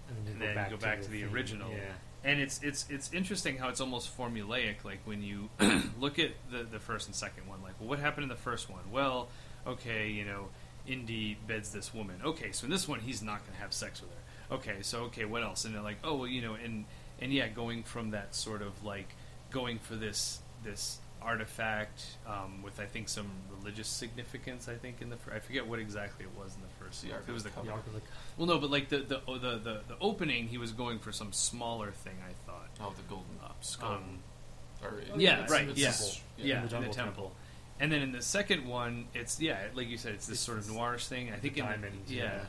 [0.09, 1.33] And and then go back to the theme.
[1.33, 1.71] original.
[1.71, 1.77] Yeah.
[2.25, 5.49] And it's it's it's interesting how it's almost formulaic like when you
[5.99, 8.69] look at the the first and second one like well what happened in the first
[8.69, 8.81] one?
[8.91, 9.29] Well
[9.65, 10.49] okay you know
[10.87, 12.19] Indy beds this woman.
[12.25, 14.55] Okay so in this one he's not going to have sex with her.
[14.55, 15.65] Okay so okay what else?
[15.65, 16.85] And they're like oh well you know and
[17.21, 19.15] and yeah going from that sort of like
[19.51, 23.27] going for this this artifact um, with I think some
[23.59, 26.85] religious significance I think in the fir- I forget what exactly it was in the
[26.85, 27.17] first The one.
[27.17, 28.01] Ark it was the of the The Ark of the
[28.37, 31.11] well, no, but like the the, oh, the the the opening, he was going for
[31.11, 32.15] some smaller thing.
[32.27, 32.69] I thought.
[32.79, 33.93] Oh, the golden skull.
[33.93, 34.19] Um,
[34.83, 35.63] or, yeah, it's right.
[35.67, 36.21] in the Yes, temple.
[36.37, 37.13] yeah, In in the the, jungle temple.
[37.23, 37.35] temple.
[37.79, 40.57] And then in the second one, it's yeah, like you said, it's this It's sort
[40.59, 41.31] of noirish thing.
[41.31, 42.23] I think in the, diamond, yeah.
[42.23, 42.39] yeah.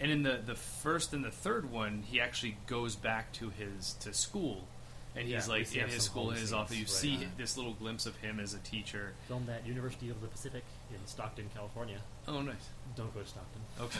[0.00, 3.94] And in the the first and the third one, he actually goes back to his
[4.00, 4.64] to school,
[5.16, 6.76] and he's we like in his school in his office.
[6.76, 6.88] You right.
[6.90, 7.26] see Yeah.
[7.36, 9.12] this little glimpse of him as a teacher.
[9.28, 11.98] Filmed at University of the Pacific in Stockton, California.
[12.28, 12.68] Oh, nice.
[12.96, 13.62] Don't go to Stockton.
[13.80, 13.98] Okay.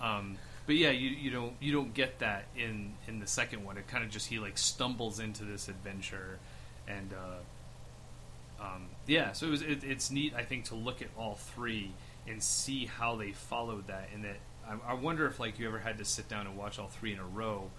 [0.00, 0.36] um,
[0.66, 3.76] but yeah, you you don't you don't get that in in the second one.
[3.76, 6.38] It kind of just he like stumbles into this adventure,
[6.86, 11.08] and uh, um, yeah, so it was it, it's neat I think to look at
[11.18, 11.90] all three
[12.28, 14.10] and see how they followed that.
[14.14, 14.36] And that
[14.68, 17.12] I, I wonder if like you ever had to sit down and watch all three
[17.12, 17.70] in a row,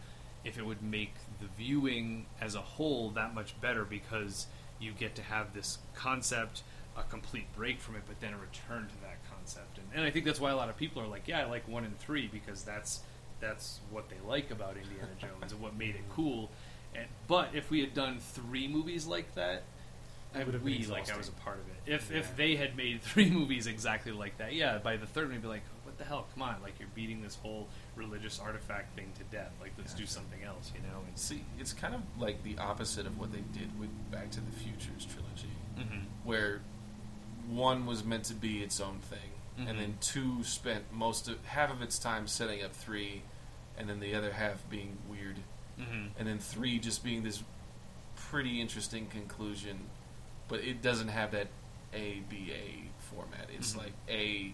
[0.44, 4.48] if it would make the viewing as a whole that much better because
[4.80, 6.64] you get to have this concept
[6.96, 9.78] a complete break from it, but then a return to that concept.
[9.80, 11.68] And, and I think that's why a lot of people are like, yeah, I like
[11.68, 13.00] one and three because that's
[13.40, 16.50] that's what they like about Indiana Jones and what made it cool.
[16.96, 19.64] And but if we had done three movies like that,
[20.36, 21.92] I would have we been like I was a part of it.
[21.94, 22.20] If Yeah.
[22.20, 25.42] if they had made three movies exactly like that, yeah, by the third one, you'd
[25.42, 26.28] be like, what the hell?
[26.34, 29.52] Come on, like you're beating this whole religious artifact thing to death.
[29.62, 31.00] Like let's do something else, you know?
[31.08, 34.42] And See, it's kind of like the opposite of what they did with Back to
[34.42, 36.06] the Future's trilogy, Mhm.
[36.24, 36.62] where
[37.48, 39.70] one was meant to be its own thing, Mhm.
[39.70, 43.22] and then two spent most of half of its time setting up three,
[43.78, 45.40] and then the other half being weird,
[45.78, 46.12] Mhm.
[46.18, 47.44] and then three just being this
[48.16, 49.90] pretty interesting conclusion,
[50.48, 51.48] but it doesn't have that
[51.94, 53.50] A B A format.
[53.52, 53.78] It's Mhm.
[53.78, 54.54] like A,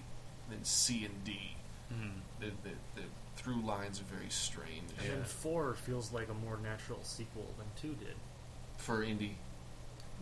[0.49, 1.55] then C and D,
[1.93, 2.21] Mhm.
[2.39, 3.01] The, the, the
[3.49, 7.67] through lines are very strange And then four feels like a more natural sequel than
[7.81, 8.15] two did.
[8.77, 9.31] for indie.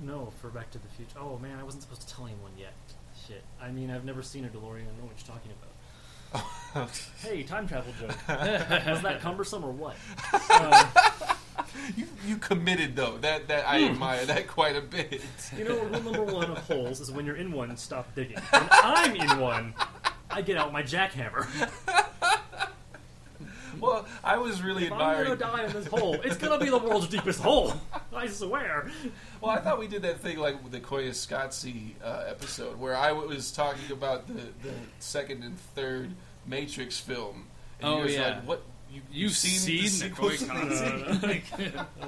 [0.02, 1.18] No, for Back to the Future.
[1.20, 2.74] Oh man, I wasn't supposed to tell anyone yet.
[3.28, 3.44] Shit.
[3.62, 4.82] I mean, I've never seen a DeLorean.
[4.82, 5.72] I know what you're talking about.
[7.24, 8.10] Hey, time travel joke.
[8.28, 9.96] Was that cumbersome or what?
[10.52, 10.86] Um,
[11.96, 13.18] you you committed though.
[13.18, 15.22] That that I admire that quite a bit.
[15.58, 18.38] you know, rule number one of holes is when you're in one, stop digging.
[18.52, 19.74] When I'm in one,
[20.30, 21.48] I get out my jackhammer.
[23.82, 26.78] Well, I was really If I'm gonna die in this hole, it's gonna be the
[26.78, 27.74] world's deepest hole.
[28.16, 28.90] I swear.
[29.42, 33.52] Well, I thought we did that thing like the Koyaanisqatsi uh, episode where I was
[33.52, 34.34] talking about the,
[34.64, 36.12] the second and third
[36.46, 37.48] Matrix film.
[37.80, 38.30] And Oh, you guys were yeah.
[38.36, 38.64] like, what?
[38.92, 41.78] You, You've seen, the sequel Koi to Kanzi?
[42.02, 42.06] Uh,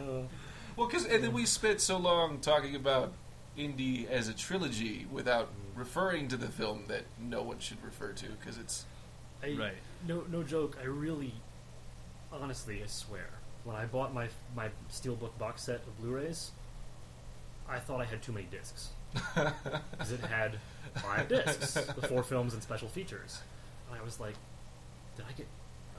[0.75, 3.11] Well, because and then we spent so long talking about
[3.57, 8.25] indie as a trilogy without referring to the film that no one should refer to
[8.39, 8.85] because it's
[9.43, 9.73] I, Right.
[10.07, 10.77] No, no joke.
[10.81, 11.33] I really,
[12.31, 13.27] honestly, I swear,
[13.64, 16.51] when I bought my my steelbook box set of Blu-rays,
[17.68, 20.57] I thought I had too many discs because it had
[20.95, 23.39] five discs, the four films and special features,
[23.89, 24.35] and I was like,
[25.15, 25.47] did I get?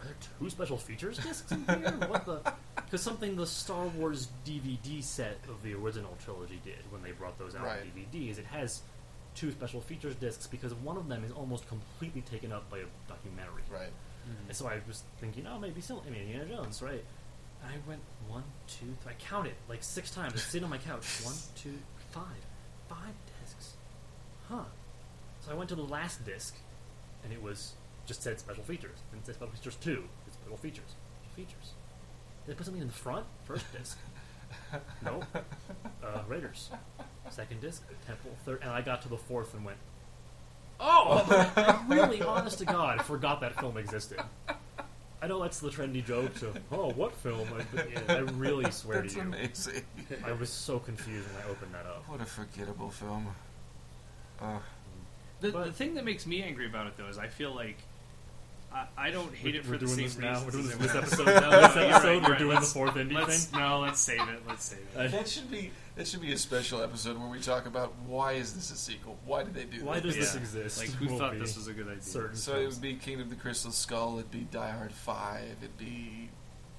[0.01, 1.90] Are there two special features discs in here?
[2.09, 2.40] What the?
[2.90, 7.39] Because something the Star Wars DVD set of the original trilogy did when they brought
[7.39, 7.78] those out Right.
[7.82, 8.81] on DVD is it has
[9.36, 12.85] two special features discs because one of them is almost completely taken up by a
[13.07, 13.62] documentary.
[13.70, 13.93] right.
[14.48, 17.05] And so I was thinking, oh, maybe still, I mean, Indiana Jones, right?
[17.62, 19.12] And I went one, two, three.
[19.12, 20.34] I counted like six times.
[20.34, 21.05] I sitting on my couch.
[21.24, 21.74] One, two,
[22.10, 22.24] five,
[22.88, 23.74] five discs.
[24.48, 24.62] Huh.
[25.40, 26.56] So I went to the last disc,
[27.22, 27.74] and it was
[28.06, 28.98] just said special features.
[29.12, 30.05] And it said special features two.
[30.26, 30.94] It's special features.
[31.22, 31.72] Special features.
[32.47, 33.26] Did I put something in the front?
[33.44, 33.98] First disc.
[35.05, 35.24] nope.
[36.02, 36.70] Uh, Raiders.
[37.28, 37.82] Second disc.
[38.06, 38.30] Temple.
[38.44, 38.60] Third.
[38.62, 39.76] And I got to the fourth and went,
[40.81, 41.24] oh!
[41.57, 44.20] I really, honest to God, forgot that film existed.
[45.23, 46.36] I know that's the trendy joke.
[46.39, 47.47] So, oh, what film?
[47.55, 49.82] I, yeah, I really swear That's to you, amazing.
[50.24, 52.09] I was so confused when I opened that up.
[52.09, 53.27] What a forgettable film.
[54.40, 54.59] Uh,
[55.40, 57.77] The, But- the thing that makes me angry about it, though, is I feel like
[58.73, 60.44] I, I don't hate it for we're the doing same this now.
[60.44, 61.27] reasons We're doing this, this episode.
[61.27, 62.39] Now, this No, you're episode, right, we're right.
[62.39, 63.61] doing Let's- the fourth indie let's, thing.
[63.61, 64.43] No, let's save it.
[64.48, 64.98] Let's save it.
[64.98, 65.70] I- that should be
[66.01, 69.18] that should be a special episode where we talk about why is this a sequel?
[69.27, 69.82] Why did they do this?
[69.82, 70.16] Why this?
[70.16, 70.40] does this Yeah.
[70.40, 70.78] exist?
[70.78, 72.01] Like, who will thought be this was a good idea?
[72.02, 72.74] certain So it films.
[72.77, 74.18] would be Kingdom of the Crystal Skull.
[74.18, 75.56] It'd be Die Hard Five.
[75.60, 76.31] It'd be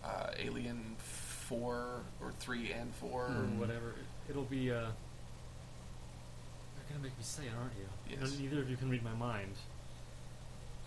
[0.03, 3.25] uh, Alien Four or Three and Four.
[3.25, 3.93] or whatever.
[4.27, 4.71] It'll be.
[4.71, 4.89] Uh, you're
[6.89, 7.85] gonna make me say it, aren't you?
[8.09, 8.39] You know, Yes.
[8.39, 9.53] neither of you can read my mind.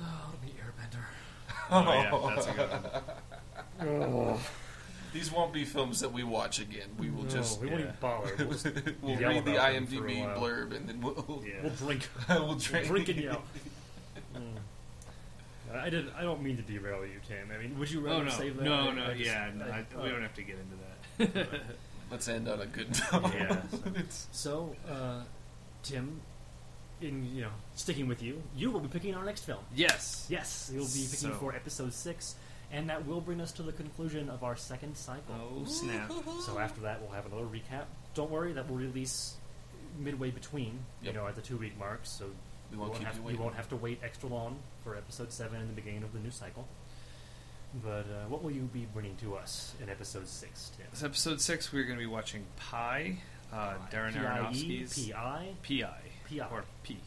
[0.01, 0.05] Oh,
[0.35, 1.05] it'll be Airbender.
[1.71, 4.03] Oh, yeah, that's a good one.
[4.03, 4.41] Oh,
[5.15, 6.89] These won't be films that we watch again.
[6.99, 7.87] We will no, just we won't yeah.
[7.87, 8.35] even bother.
[8.37, 8.65] We'll, just,
[9.01, 11.53] we'll read the about them for a IMDb blurb and then we'll Yeah.
[11.63, 12.09] we'll drink.
[12.29, 12.87] we'll drink.
[12.89, 13.43] drink and yell.
[14.35, 14.57] Mm.
[15.77, 16.07] I did.
[16.17, 17.49] I don't mean to derail you, Tim.
[17.55, 18.65] I mean, would you rather Oh no, save that?
[18.65, 21.35] no, I- no, I just- yeah, no, I- I, we don't have to get into
[21.37, 21.49] that.
[22.11, 23.33] Let's end on a good note.
[23.35, 23.63] Yeah.
[23.95, 25.23] It's- So, uh,
[25.85, 26.21] Tim,
[27.01, 29.61] in you know, sticking with you, you will be picking our next film.
[29.75, 32.35] yes, Yes, you'll be picking So- for episode six,
[32.75, 35.35] and that will bring us to the conclusion of our second cycle.
[35.35, 36.11] Oh snap!
[36.45, 37.85] So after that, we'll have another recap.
[38.15, 39.37] Don't worry, that will release
[39.99, 41.15] midway between, Yep.
[41.15, 42.01] you know, at the two week mark.
[42.05, 42.27] So
[42.71, 43.41] we you won't keep have, you waiting.
[43.43, 46.31] won't have to wait extra long for episode seven in the beginning of the new
[46.33, 46.67] cycle.
[47.83, 50.87] But uh, what will you be bringing to us in episode six, Tim?
[50.93, 53.17] This episode six, we're going to be watching Pi,
[53.53, 55.89] uh, Darren P-I-E, Aronofsky's P-I, P.I.
[56.29, 56.47] P-I.
[56.53, 56.99] or P.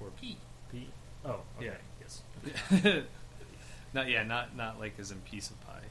[0.00, 0.38] or P?
[0.70, 0.88] P?
[1.26, 1.74] Oh, okay, Yeah.
[2.00, 3.02] yes.
[3.94, 5.82] not yeah, not not like as in piece of pie.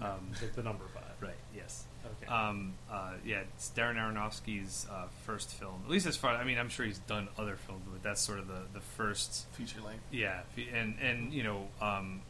[0.00, 1.04] Um, The, the number five.
[1.20, 1.34] right.
[1.54, 1.84] Yes.
[2.22, 2.30] Okay.
[2.32, 5.80] Um, uh, yeah, it's Darren Aronofsky's uh, first film.
[5.84, 8.38] At least as far, I mean, I'm sure he's done other films, but that's sort
[8.38, 9.46] of the, the first.
[9.54, 10.02] Feature length.
[10.12, 10.40] Yeah,
[10.74, 12.20] and and you know, um,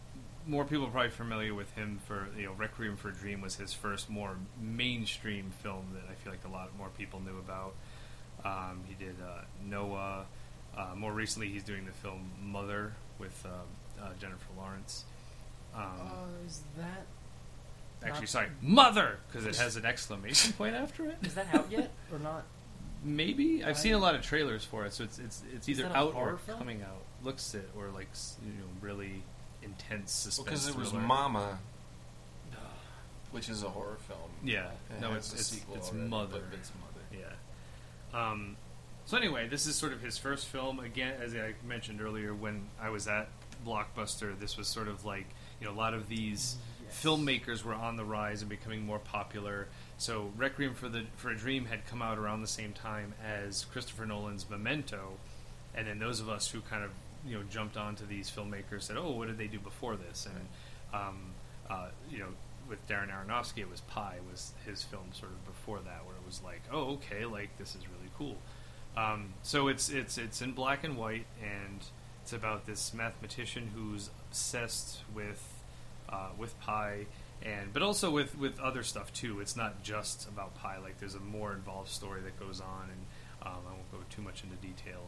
[0.47, 3.57] more people are probably familiar with him for you know, Requiem for a Dream was
[3.57, 7.75] his first more mainstream film that I feel like a lot more people knew about.
[8.45, 10.25] Um, he did uh, Noah.
[10.77, 15.05] Uh, more recently, he's doing the film Mother with uh, uh, Jennifer Lawrence.
[15.77, 17.07] Um, uh, is that
[18.05, 21.17] actually, sorry, Mother, because it has an exclamation point after it.
[21.23, 22.45] is that out yet or not?
[23.05, 25.87] Maybe I've I- seen a lot of trailers for it, so it's it's it's either
[25.95, 26.59] out or film?
[26.59, 27.03] coming out.
[27.23, 28.09] Looks it or like
[28.45, 29.23] you know really
[29.63, 30.45] intense suspense.
[30.45, 31.05] Because it was thriller.
[31.07, 31.59] Mama,
[33.33, 34.19] which is a horror film.
[34.45, 36.43] Yeah, It no, it's a it's, sequel it's already, Mother.
[36.51, 37.27] but it's Mother.
[38.15, 38.19] Yeah.
[38.31, 38.57] Um,
[39.05, 40.81] so anyway, this is sort of his first film.
[40.81, 43.29] Again, as I mentioned earlier, when I was at
[43.67, 45.27] Blockbuster, this was sort of like
[45.61, 47.03] you know a lot of these Yes.
[47.03, 49.67] filmmakers were on the rise and becoming more popular.
[49.99, 53.65] So Requiem for the for a Dream had come out around the same time as
[53.65, 55.15] Christopher Nolan's Memento,
[55.75, 56.91] and then those of us who kind of
[57.27, 60.27] you know jumped onto these filmmakers said, oh, what did they do before this?
[60.27, 60.49] And
[60.95, 61.19] um,
[61.69, 62.29] uh, you know,
[62.69, 66.25] with Darren Aronofsky, it was Pi was his film sort of before that, where it
[66.25, 68.37] was like, oh, okay, like this is really cool.
[68.97, 71.81] Um, so it's it's it's in black and white, and
[72.27, 75.63] it's about this mathematician who's obsessed with
[76.09, 77.07] uh, with pi,
[77.41, 79.39] and but also with with other stuff too.
[79.39, 80.79] It's not just about pi.
[80.79, 83.01] Like there's a more involved story that goes on, and
[83.43, 85.03] um, I won't go too much into detail.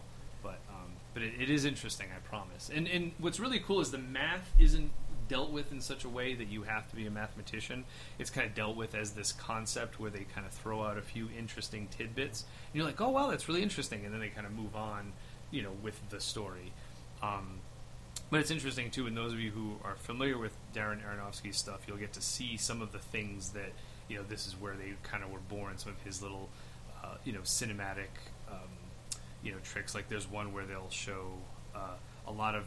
[0.45, 2.71] But um, but it, it is interesting, I promise.
[2.73, 4.93] And and what's really cool is the math isn't
[5.27, 7.85] dealt with in such a way that you have to be a mathematician.
[8.21, 11.03] It's kind of dealt with as this concept where they kind of throw out a
[11.03, 12.43] few interesting tidbits.
[12.43, 15.15] And you're like, oh wow, that's really interesting, and then they kind of move on,
[15.51, 16.73] you know, with the story.
[17.23, 17.61] Um,
[18.31, 21.81] but it's interesting too, and those of you who are familiar with Darren Aronofsky's stuff,
[21.87, 23.73] you'll get to see some of the things that
[24.09, 24.23] you know.
[24.29, 25.79] This is where they kind of were born.
[25.79, 26.49] Some of his little,
[27.03, 28.13] uh, you know, cinematic,
[28.51, 28.69] um,
[29.43, 29.95] you know, tricks.
[29.95, 31.33] Like there's one where they'll show
[31.75, 31.97] uh,
[32.27, 32.65] a lot of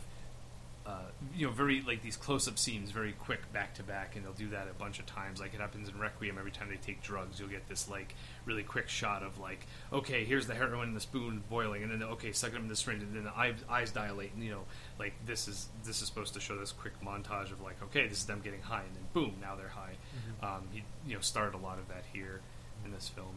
[0.92, 1.04] uh,
[1.34, 4.50] you know, very like these close-up scenes, very quick back to back, and they'll do
[4.50, 5.40] that a bunch of times.
[5.40, 8.14] Like it happens in Requiem every time they take drugs, you'll get this like
[8.46, 12.04] really quick shot of like, okay, here's the heroin in the spoon boiling, and then
[12.04, 14.64] okay, suck it in the syringe, and then the eyes, eyes dilate, and you know,
[15.00, 18.18] like this is this is supposed to show this quick montage of like, okay, this
[18.18, 19.96] is them getting high, and then boom, now they're high.
[19.96, 20.46] Mm-hmm.
[20.46, 22.42] Um, he you know started a lot of that here
[22.84, 23.36] in this film.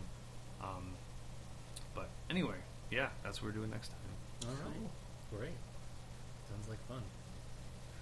[0.61, 0.95] Um,
[1.95, 2.57] but anyway,
[2.91, 4.49] yeah, that's what we're doing next time.
[4.49, 4.91] All right,
[5.31, 5.59] great.
[6.49, 7.03] Sounds like fun.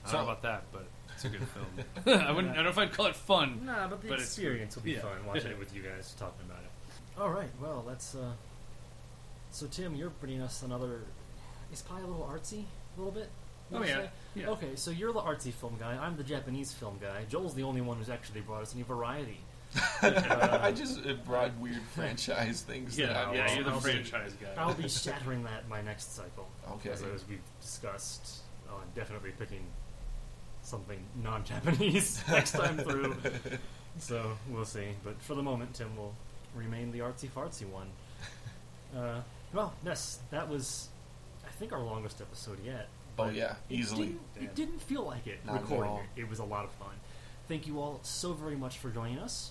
[0.06, 1.66] I don't know about that, but it's a good film.
[2.20, 2.52] I wouldn't.
[2.52, 3.62] I don't know if I'd call it fun.
[3.64, 5.00] Nah, but the But it's- experience will be yeah.
[5.00, 7.20] fun watching it with you guys talking about it.
[7.20, 8.14] All right, well, let's.
[8.14, 8.32] Uh,
[9.50, 11.00] so Tim, you're bringing us another.
[11.72, 12.64] Is Pi a little artsy?
[12.96, 13.28] A little bit.
[13.72, 13.96] Oh, you yeah.
[13.96, 14.10] say?
[14.34, 14.48] Yeah.
[14.50, 15.96] Okay, so you're the artsy film guy.
[15.96, 17.24] I'm the Japanese film guy.
[17.30, 19.40] Joel's the only one who's actually brought us any variety.
[20.02, 22.96] Uh, I just uh, brought weird franchise things.
[22.96, 24.48] that I yeah, was- you're the I'll be- franchise guy.
[24.58, 26.48] I'll be shattering that my next cycle.
[26.72, 26.90] Okay.
[26.90, 29.64] As, as we've discussed, uh, definitely picking
[30.62, 33.16] something non-Japanese next time through.
[33.98, 34.86] So we'll see.
[35.04, 36.14] But for the moment, Tim will
[36.54, 37.88] remain the artsy fartsy one.
[38.96, 39.20] Uh,
[39.54, 40.88] well, yes, that was,
[41.46, 42.88] I think, our longest episode yet.
[43.18, 44.06] Oh But yeah, it easily.
[44.08, 46.02] Didn't, it didn't feel like it Not at recording all.
[46.16, 46.20] it.
[46.20, 46.94] It was a lot of fun.
[47.48, 49.50] Thank you all so very much for joining us.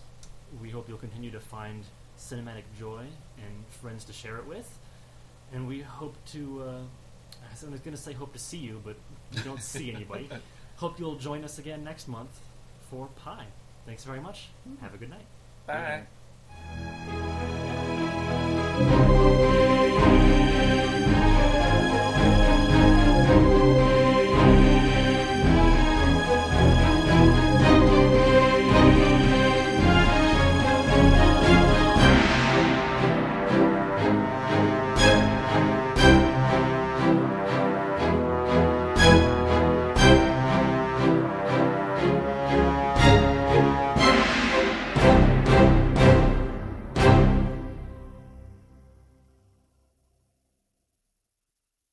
[0.62, 1.84] We hope you'll continue to find
[2.20, 3.02] cinematic joy
[3.38, 4.78] and friends to share it with.
[5.54, 8.96] And we hope to, uh, I was going to say hope to see you, but
[9.36, 10.30] we don't see anybody.
[10.82, 12.40] Hope you'll join us again next month
[12.90, 13.46] for Pi.
[13.86, 14.50] Thanks very much.
[14.68, 14.84] Mm-hmm.
[14.84, 15.28] Have a good night.
[15.68, 16.08] Bye.